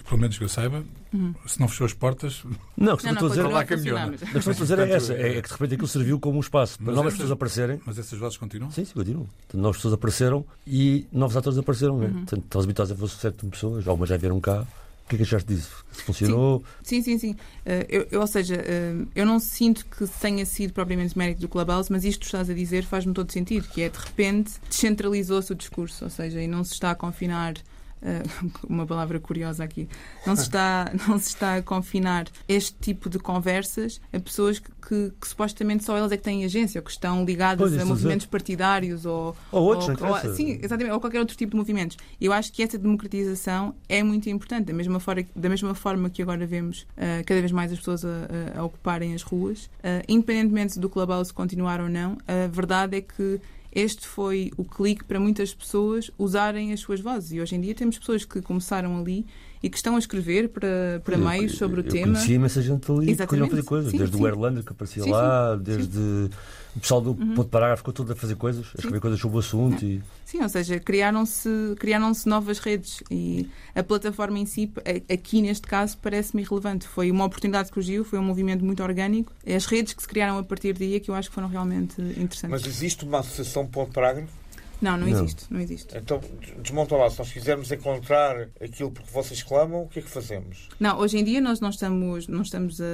pelo 0.07 0.21
menos 0.21 0.37
que 0.37 0.43
eu 0.43 0.49
saiba, 0.49 0.83
uhum. 1.11 1.33
se 1.47 1.59
não 1.59 1.67
fechou 1.67 1.85
as 1.85 1.93
portas. 1.93 2.43
Não, 2.77 2.95
que 2.95 3.07
estou 3.07 3.27
a 3.27 3.29
dizer, 3.29 3.43
lá 3.47 3.65
caminhou. 3.65 3.97
A 3.97 4.09
questão 4.09 4.29
que 4.31 4.37
estou 4.37 4.51
a 4.51 4.53
dizer 4.53 4.79
é 4.79 4.91
essa: 4.91 5.13
é 5.13 5.41
que 5.41 5.47
de 5.47 5.53
repente 5.53 5.73
aquilo 5.73 5.87
serviu 5.87 6.19
como 6.19 6.37
um 6.37 6.41
espaço 6.41 6.77
para 6.77 6.87
mas 6.87 6.95
novas 6.95 7.13
essas, 7.13 7.17
pessoas 7.17 7.31
aparecerem. 7.31 7.81
Mas 7.83 7.97
essas 7.97 8.19
vozes 8.19 8.37
continuam? 8.37 8.69
Sim, 8.69 8.85
sim, 8.85 8.93
continuam. 8.93 9.27
Novas 9.55 9.77
pessoas 9.77 9.95
apareceram 9.95 10.45
e 10.67 11.07
novos 11.11 11.35
atores 11.35 11.57
apareceram. 11.57 11.95
Uhum. 11.95 12.01
Né? 12.01 12.23
Portanto, 12.27 12.59
habituados 12.59 12.91
a 12.91 12.95
fosse 12.95 13.17
sete 13.17 13.45
pessoas, 13.47 13.87
algumas 13.87 14.09
já 14.09 14.17
vieram 14.17 14.39
cá 14.39 14.67
que 15.11 15.15
é 15.15 15.17
que 15.17 15.23
achaste 15.23 15.53
disso? 15.53 15.85
Funcionou? 15.91 16.63
Sim, 16.83 17.01
sim, 17.01 17.17
sim. 17.17 17.19
sim. 17.19 17.31
Uh, 17.65 18.07
eu, 18.11 18.21
ou 18.21 18.27
seja, 18.27 18.55
uh, 18.55 19.07
eu 19.13 19.25
não 19.25 19.39
sinto 19.39 19.85
que 19.85 20.07
tenha 20.07 20.45
sido 20.45 20.73
propriamente 20.73 21.17
mérito 21.17 21.41
do 21.41 21.49
Clubhouse, 21.49 21.91
mas 21.91 22.05
isto 22.05 22.21
que 22.21 22.25
estás 22.25 22.49
a 22.49 22.53
dizer 22.53 22.83
faz-me 22.83 23.13
todo 23.13 23.31
sentido, 23.31 23.67
que 23.67 23.81
é, 23.81 23.89
de 23.89 23.97
repente, 23.97 24.53
descentralizou-se 24.69 25.51
o 25.51 25.55
discurso, 25.55 26.05
ou 26.05 26.09
seja, 26.09 26.41
e 26.41 26.47
não 26.47 26.63
se 26.63 26.73
está 26.73 26.91
a 26.91 26.95
confinar 26.95 27.55
uma 28.67 28.85
palavra 28.85 29.19
curiosa 29.19 29.63
aqui, 29.63 29.87
não 30.25 30.35
se, 30.35 30.43
está, 30.43 30.91
não 31.07 31.19
se 31.19 31.29
está 31.29 31.57
a 31.57 31.61
confinar 31.61 32.27
este 32.47 32.75
tipo 32.79 33.09
de 33.09 33.19
conversas 33.19 34.01
a 34.11 34.19
pessoas 34.19 34.59
que, 34.59 34.71
que, 34.71 35.13
que 35.19 35.27
supostamente 35.27 35.83
só 35.83 35.95
elas 35.95 36.11
é 36.11 36.17
que 36.17 36.23
têm 36.23 36.43
agência, 36.43 36.79
ou 36.79 36.85
que 36.85 36.91
estão 36.91 37.23
ligadas 37.23 37.69
pois, 37.69 37.81
a 37.81 37.85
movimentos 37.85 38.25
partidários 38.25 39.05
ou, 39.05 39.35
ou 39.51 39.63
outros, 39.63 40.01
ou, 40.01 40.09
ou, 40.09 40.35
sim, 40.35 40.59
exatamente, 40.61 40.91
ou 40.91 40.99
qualquer 40.99 41.19
outro 41.19 41.35
tipo 41.35 41.51
de 41.51 41.57
movimentos. 41.57 41.97
Eu 42.19 42.33
acho 42.33 42.51
que 42.51 42.63
essa 42.63 42.77
democratização 42.77 43.75
é 43.87 44.01
muito 44.03 44.29
importante, 44.29 44.65
da 44.65 44.73
mesma 44.73 44.99
forma, 44.99 45.25
da 45.35 45.49
mesma 45.49 45.75
forma 45.75 46.09
que 46.09 46.21
agora 46.21 46.45
vemos 46.45 46.81
uh, 46.81 47.23
cada 47.25 47.39
vez 47.39 47.51
mais 47.51 47.71
as 47.71 47.77
pessoas 47.77 48.03
a, 48.03 48.27
a 48.57 48.63
ocuparem 48.63 49.13
as 49.13 49.21
ruas, 49.21 49.65
uh, 49.65 50.03
independentemente 50.07 50.79
do 50.79 50.89
Clubhouse 50.89 51.33
continuar 51.33 51.79
ou 51.79 51.89
não, 51.89 52.17
a 52.27 52.47
verdade 52.47 52.97
é 52.97 53.01
que 53.01 53.39
este 53.71 54.05
foi 54.07 54.51
o 54.57 54.63
clique 54.65 55.03
para 55.03 55.19
muitas 55.19 55.53
pessoas 55.53 56.11
usarem 56.17 56.73
as 56.73 56.79
suas 56.79 56.99
vozes. 56.99 57.31
E 57.31 57.39
hoje 57.41 57.55
em 57.55 57.61
dia 57.61 57.73
temos 57.73 57.97
pessoas 57.97 58.25
que 58.25 58.41
começaram 58.41 58.97
ali 58.99 59.25
e 59.61 59.69
que 59.69 59.77
estão 59.77 59.95
a 59.95 59.99
escrever 59.99 60.49
para, 60.49 61.01
para 61.03 61.15
eu, 61.15 61.19
meios 61.19 61.57
sobre 61.57 61.81
eu, 61.81 61.83
o 61.83 61.87
eu 61.87 61.91
tema. 61.91 62.13
Conhecia 62.13 62.35
imensa 62.35 62.61
gente 62.61 62.91
ali 62.91 63.11
Exatamente. 63.11 63.17
que 63.17 63.27
queriam 63.27 63.49
fazer 63.49 63.63
coisas, 63.63 63.91
sim, 63.91 63.97
desde 63.97 64.17
sim. 64.17 64.23
o 64.23 64.27
Erlander 64.27 64.63
que 64.63 64.71
aparecia 64.71 65.03
sim, 65.03 65.11
lá, 65.11 65.55
desde 65.55 66.29
o 66.75 66.79
pessoal 66.79 67.01
do 67.01 67.11
uhum. 67.11 67.35
ponto 67.35 67.49
parágrafo 67.49 67.81
ficou 67.81 67.93
todo 67.93 68.13
a 68.13 68.15
fazer 68.15 68.35
coisas, 68.35 68.65
a 68.67 68.77
escrever 68.77 69.01
coisas 69.01 69.19
sobre 69.19 69.37
o 69.37 69.39
assunto. 69.39 69.83
E... 69.83 70.01
Sim, 70.25 70.41
ou 70.41 70.49
seja, 70.49 70.79
criaram-se 70.79 71.49
criaram 71.77 72.11
novas 72.25 72.59
redes 72.59 73.03
e 73.11 73.49
a 73.75 73.83
plataforma 73.83 74.39
em 74.39 74.45
si, 74.45 74.71
aqui 75.11 75.41
neste 75.41 75.67
caso, 75.67 75.97
parece-me 75.97 76.43
irrelevante. 76.43 76.87
Foi 76.87 77.11
uma 77.11 77.25
oportunidade 77.25 77.69
que 77.69 77.73
surgiu, 77.73 78.05
foi 78.05 78.19
um 78.19 78.23
movimento 78.23 78.63
muito 78.63 78.81
orgânico. 78.81 79.33
As 79.45 79.65
redes 79.65 79.93
que 79.93 80.01
se 80.01 80.07
criaram 80.07 80.37
a 80.37 80.43
partir 80.43 80.73
daí 80.73 80.95
é 80.95 80.99
que 80.99 81.11
eu 81.11 81.15
acho 81.15 81.29
que 81.29 81.35
foram 81.35 81.49
realmente 81.49 82.01
interessantes. 82.01 82.49
Mas 82.49 82.65
existe 82.65 83.03
uma 83.03 83.19
associação 83.19 83.67
ponto 83.67 83.91
parágrafo? 83.91 84.40
Não, 84.81 84.97
não, 84.97 85.07
Não. 85.07 85.19
existe, 85.23 85.45
não 85.49 85.59
existe. 85.59 85.95
Então, 85.97 86.19
desmonta 86.61 86.95
lá. 86.95 87.09
Se 87.09 87.19
nós 87.19 87.31
quisermos 87.31 87.71
encontrar 87.71 88.47
aquilo 88.59 88.89
porque 88.91 89.11
vocês 89.11 89.43
clamam, 89.43 89.83
o 89.83 89.87
que 89.87 89.99
é 89.99 90.01
que 90.01 90.09
fazemos? 90.09 90.67
Não, 90.79 90.97
hoje 90.97 91.17
em 91.19 91.23
dia 91.23 91.39
nós 91.39 91.59
não 91.59 91.69
estamos, 91.69 92.27
não 92.27 92.41
estamos 92.41 92.81
a, 92.81 92.85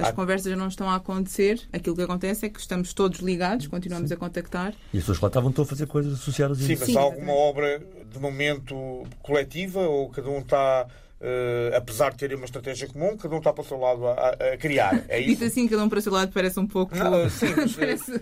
as 0.00 0.08
Ah. 0.08 0.12
conversas 0.12 0.56
não 0.56 0.68
estão 0.68 0.88
a 0.88 0.96
acontecer. 0.96 1.60
Aquilo 1.72 1.94
que 1.94 2.02
acontece 2.02 2.46
é 2.46 2.48
que 2.48 2.58
estamos 2.60 2.94
todos 2.94 3.20
ligados, 3.20 3.66
continuamos 3.66 4.10
a 4.10 4.16
contactar. 4.16 4.72
E 4.92 4.96
as 4.98 5.02
pessoas 5.02 5.18
que 5.18 5.24
lá 5.24 5.28
estavam 5.28 5.50
estão 5.50 5.64
a 5.64 5.66
fazer 5.66 5.86
coisas 5.86 6.14
associadas 6.14 6.58
a 6.58 6.62
Sim, 6.64 6.72
isso. 6.72 6.80
mas 6.84 6.90
Sim, 6.92 6.96
há 6.98 7.00
alguma 7.02 7.32
obra 7.32 7.82
de 8.10 8.18
momento 8.18 9.04
coletiva 9.22 9.80
ou 9.80 10.08
cada 10.08 10.30
um 10.30 10.38
está, 10.38 10.86
eh, 11.20 11.72
apesar 11.76 12.10
de 12.12 12.18
terem 12.18 12.36
uma 12.36 12.44
estratégia 12.44 12.86
comum, 12.88 13.16
cada 13.16 13.34
um 13.34 13.38
está 13.38 13.52
para 13.52 13.62
o 13.62 13.64
seu 13.66 13.78
lado 13.78 14.06
a, 14.06 14.12
a- 14.30 14.56
criar? 14.56 15.04
É 15.08 15.18
Dito 15.20 15.32
isso? 15.32 15.44
assim, 15.44 15.66
cada 15.68 15.82
um 15.84 15.88
para 15.88 15.98
o 15.98 16.02
seu 16.02 16.12
lado 16.12 16.30
parece 16.32 16.58
um 16.60 16.66
pouco. 16.66 16.94
Não, 16.96 17.28
sim, 17.30 17.46
mas, 17.56 17.72
eh, 17.72 17.80
parece- 17.80 18.20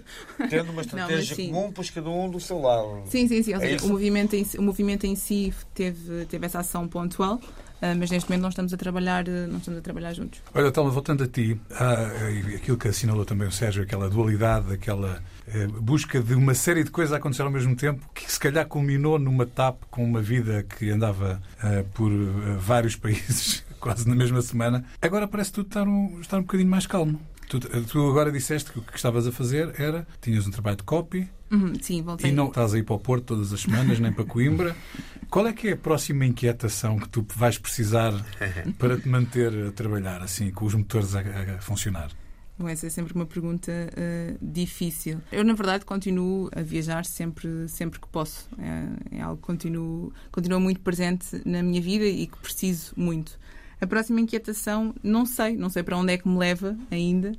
Tendo 0.48 0.72
uma 0.72 0.80
estratégia 0.82 1.36
sim. 1.36 1.48
comum, 1.50 1.72
pois 1.72 1.90
cada 1.90 2.08
um 2.08 2.30
do 2.30 2.40
seu 2.40 2.58
lado. 2.60 3.02
Sim, 3.06 3.28
sim, 3.28 3.42
sim. 3.42 3.52
É 3.54 3.58
seja, 3.60 3.76
isso? 3.76 3.86
o, 3.86 3.88
movimento 3.90 4.34
em, 4.34 4.44
si- 4.44 4.58
o 4.58 4.62
movimento 4.62 5.04
em 5.04 5.14
si 5.16 5.52
teve, 5.74 6.24
teve 6.26 6.46
essa 6.46 6.60
ação 6.60 6.88
pontual, 6.88 7.40
ah, 7.82 7.94
mas 7.94 8.10
neste 8.10 8.28
momento 8.30 8.42
não 8.42 8.48
estamos 8.48 8.72
a 8.72 8.76
trabalhar, 8.76 9.28
eh, 9.28 9.46
não 9.46 9.58
estamos 9.58 9.78
a 9.78 9.82
trabalhar 9.82 10.12
juntos. 10.14 10.40
Olha, 10.54 10.72
Telma, 10.72 10.90
voltando 10.90 11.24
a 11.24 11.28
ti, 11.28 11.60
há, 11.72 12.30
e 12.30 12.54
aquilo 12.56 12.78
que 12.78 12.88
assinalou 12.88 13.24
também 13.26 13.46
o 13.46 13.52
Sérgio, 13.52 13.82
aquela 13.82 14.08
dualidade, 14.08 14.72
aquela 14.72 15.16
eh, 15.16 15.35
busca 15.80 16.20
de 16.20 16.34
uma 16.34 16.54
série 16.54 16.82
de 16.84 16.90
coisas 16.90 17.12
a 17.12 17.16
acontecer 17.16 17.42
ao 17.42 17.50
mesmo 17.50 17.74
tempo, 17.76 18.08
que 18.14 18.30
se 18.30 18.38
calhar 18.38 18.66
culminou 18.66 19.18
numa 19.18 19.46
TAP 19.46 19.82
com 19.90 20.04
uma 20.04 20.20
vida 20.20 20.62
que 20.64 20.90
andava 20.90 21.40
eh, 21.62 21.84
por 21.94 22.10
eh, 22.10 22.56
vários 22.58 22.94
países 22.96 23.64
quase 23.78 24.08
na 24.08 24.14
mesma 24.14 24.42
semana. 24.42 24.84
Agora 25.00 25.28
parece 25.28 25.52
tudo 25.52 25.66
estar 25.68 25.86
um, 25.86 26.20
estar 26.20 26.38
um 26.38 26.42
bocadinho 26.42 26.70
mais 26.70 26.86
calmo. 26.86 27.20
Tu, 27.48 27.60
tu 27.60 28.10
agora 28.10 28.32
disseste 28.32 28.72
que 28.72 28.78
o 28.80 28.82
que 28.82 28.96
estavas 28.96 29.26
a 29.26 29.30
fazer 29.32 29.72
era, 29.78 30.06
tinhas 30.20 30.46
um 30.46 30.50
trabalho 30.50 30.76
de 30.76 30.82
copy 30.82 31.28
Uhum, 31.50 31.74
sim, 31.80 32.02
voltei. 32.02 32.30
e 32.30 32.34
não 32.34 32.48
estás 32.48 32.74
a 32.74 32.78
ir 32.78 32.82
para 32.82 32.96
o 32.96 32.98
Porto 32.98 33.24
todas 33.26 33.52
as 33.52 33.60
semanas, 33.60 34.00
nem 34.00 34.12
para 34.12 34.24
Coimbra. 34.24 34.74
Qual 35.30 35.46
é 35.46 35.52
que 35.52 35.68
é 35.68 35.72
a 35.72 35.76
próxima 35.76 36.24
inquietação 36.24 36.98
que 36.98 37.08
tu 37.08 37.24
vais 37.36 37.58
precisar 37.58 38.12
para 38.78 38.96
te 38.98 39.08
manter 39.08 39.68
a 39.68 39.72
trabalhar, 39.72 40.22
assim, 40.22 40.50
com 40.50 40.64
os 40.64 40.74
motores 40.74 41.14
a, 41.14 41.20
a 41.20 41.60
funcionar? 41.60 42.10
Bom, 42.58 42.68
essa 42.68 42.86
é 42.86 42.90
sempre 42.90 43.12
uma 43.14 43.26
pergunta 43.26 43.70
eh, 43.70 44.34
difícil. 44.40 45.20
Eu, 45.30 45.44
na 45.44 45.52
verdade, 45.52 45.84
continuo 45.84 46.48
a 46.56 46.62
viajar 46.62 47.04
sempre, 47.04 47.68
sempre 47.68 48.00
que 48.00 48.08
posso. 48.08 48.48
É, 48.58 49.16
é 49.18 49.20
algo 49.20 49.36
que 49.36 49.42
continuo, 49.46 50.12
continua 50.32 50.58
muito 50.58 50.80
presente 50.80 51.42
na 51.44 51.62
minha 51.62 51.82
vida 51.82 52.06
e 52.06 52.26
que 52.26 52.38
preciso 52.38 52.94
muito. 52.96 53.38
A 53.78 53.86
próxima 53.86 54.20
inquietação, 54.20 54.94
não 55.02 55.26
sei, 55.26 55.54
não 55.54 55.68
sei 55.68 55.82
para 55.82 55.98
onde 55.98 56.14
é 56.14 56.16
que 56.18 56.26
me 56.26 56.38
leva 56.38 56.74
ainda, 56.90 57.32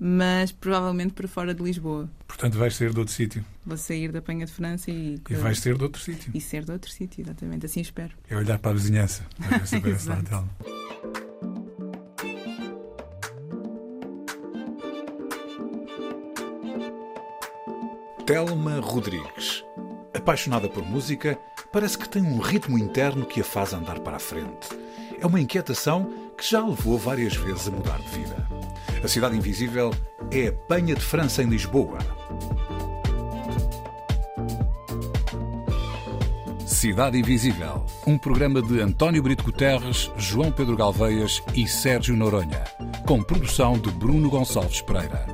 mas 0.00 0.50
provavelmente 0.50 1.12
para 1.12 1.28
fora 1.28 1.54
de 1.54 1.62
Lisboa. 1.62 2.08
Portanto, 2.26 2.56
vais 2.58 2.74
sair 2.74 2.90
de 2.90 2.98
outro 2.98 3.12
sítio. 3.12 3.44
Vou 3.66 3.76
sair 3.76 4.10
da 4.10 4.22
Penha 4.22 4.46
de 4.46 4.52
França 4.52 4.90
e, 4.90 5.20
E 5.28 5.34
vais 5.34 5.58
ser 5.58 5.76
de 5.76 5.82
outro 5.82 6.00
sítio. 6.00 6.30
e 6.34 6.40
ser 6.40 6.64
de 6.64 6.72
outro 6.72 6.90
sítio, 6.90 7.20
exatamente, 7.20 7.66
assim 7.66 7.82
espero. 7.82 8.12
É 8.30 8.36
olhar 8.36 8.58
para 8.58 8.70
a 8.70 8.74
vizinhança. 8.74 9.26
Ver 9.38 9.66
se 9.66 9.76
aparece 9.76 10.08
lá 10.08 10.22
a 10.30 11.23
Telma. 18.26 18.80
Rodrigues. 18.80 19.62
Apaixonada 20.14 20.66
por 20.66 20.82
música, 20.82 21.38
parece 21.70 21.98
que 21.98 22.08
tem 22.08 22.22
um 22.22 22.38
ritmo 22.38 22.78
interno 22.78 23.26
que 23.26 23.40
a 23.40 23.44
faz 23.44 23.74
andar 23.74 24.00
para 24.00 24.16
a 24.16 24.20
frente. 24.20 24.68
É 25.20 25.26
uma 25.26 25.40
inquietação 25.40 26.10
que 26.36 26.48
já 26.48 26.64
levou 26.64 26.96
várias 26.96 27.36
vezes 27.36 27.68
a 27.68 27.70
mudar 27.70 27.98
de 27.98 28.08
vida. 28.08 28.48
A 29.02 29.08
Cidade 29.08 29.36
Invisível 29.36 29.92
é 30.30 30.48
a 30.48 30.52
Penha 30.52 30.94
de 30.94 31.02
França 31.02 31.42
em 31.42 31.46
Lisboa. 31.46 31.98
Cidade 36.66 37.18
Invisível, 37.18 37.84
um 38.06 38.16
programa 38.16 38.62
de 38.62 38.80
António 38.80 39.22
Brito 39.22 39.44
Guterres, 39.44 40.10
João 40.16 40.50
Pedro 40.50 40.76
Galveias 40.76 41.42
e 41.54 41.68
Sérgio 41.68 42.16
Noronha, 42.16 42.64
com 43.06 43.22
produção 43.22 43.78
de 43.78 43.90
Bruno 43.90 44.30
Gonçalves 44.30 44.80
Pereira. 44.80 45.33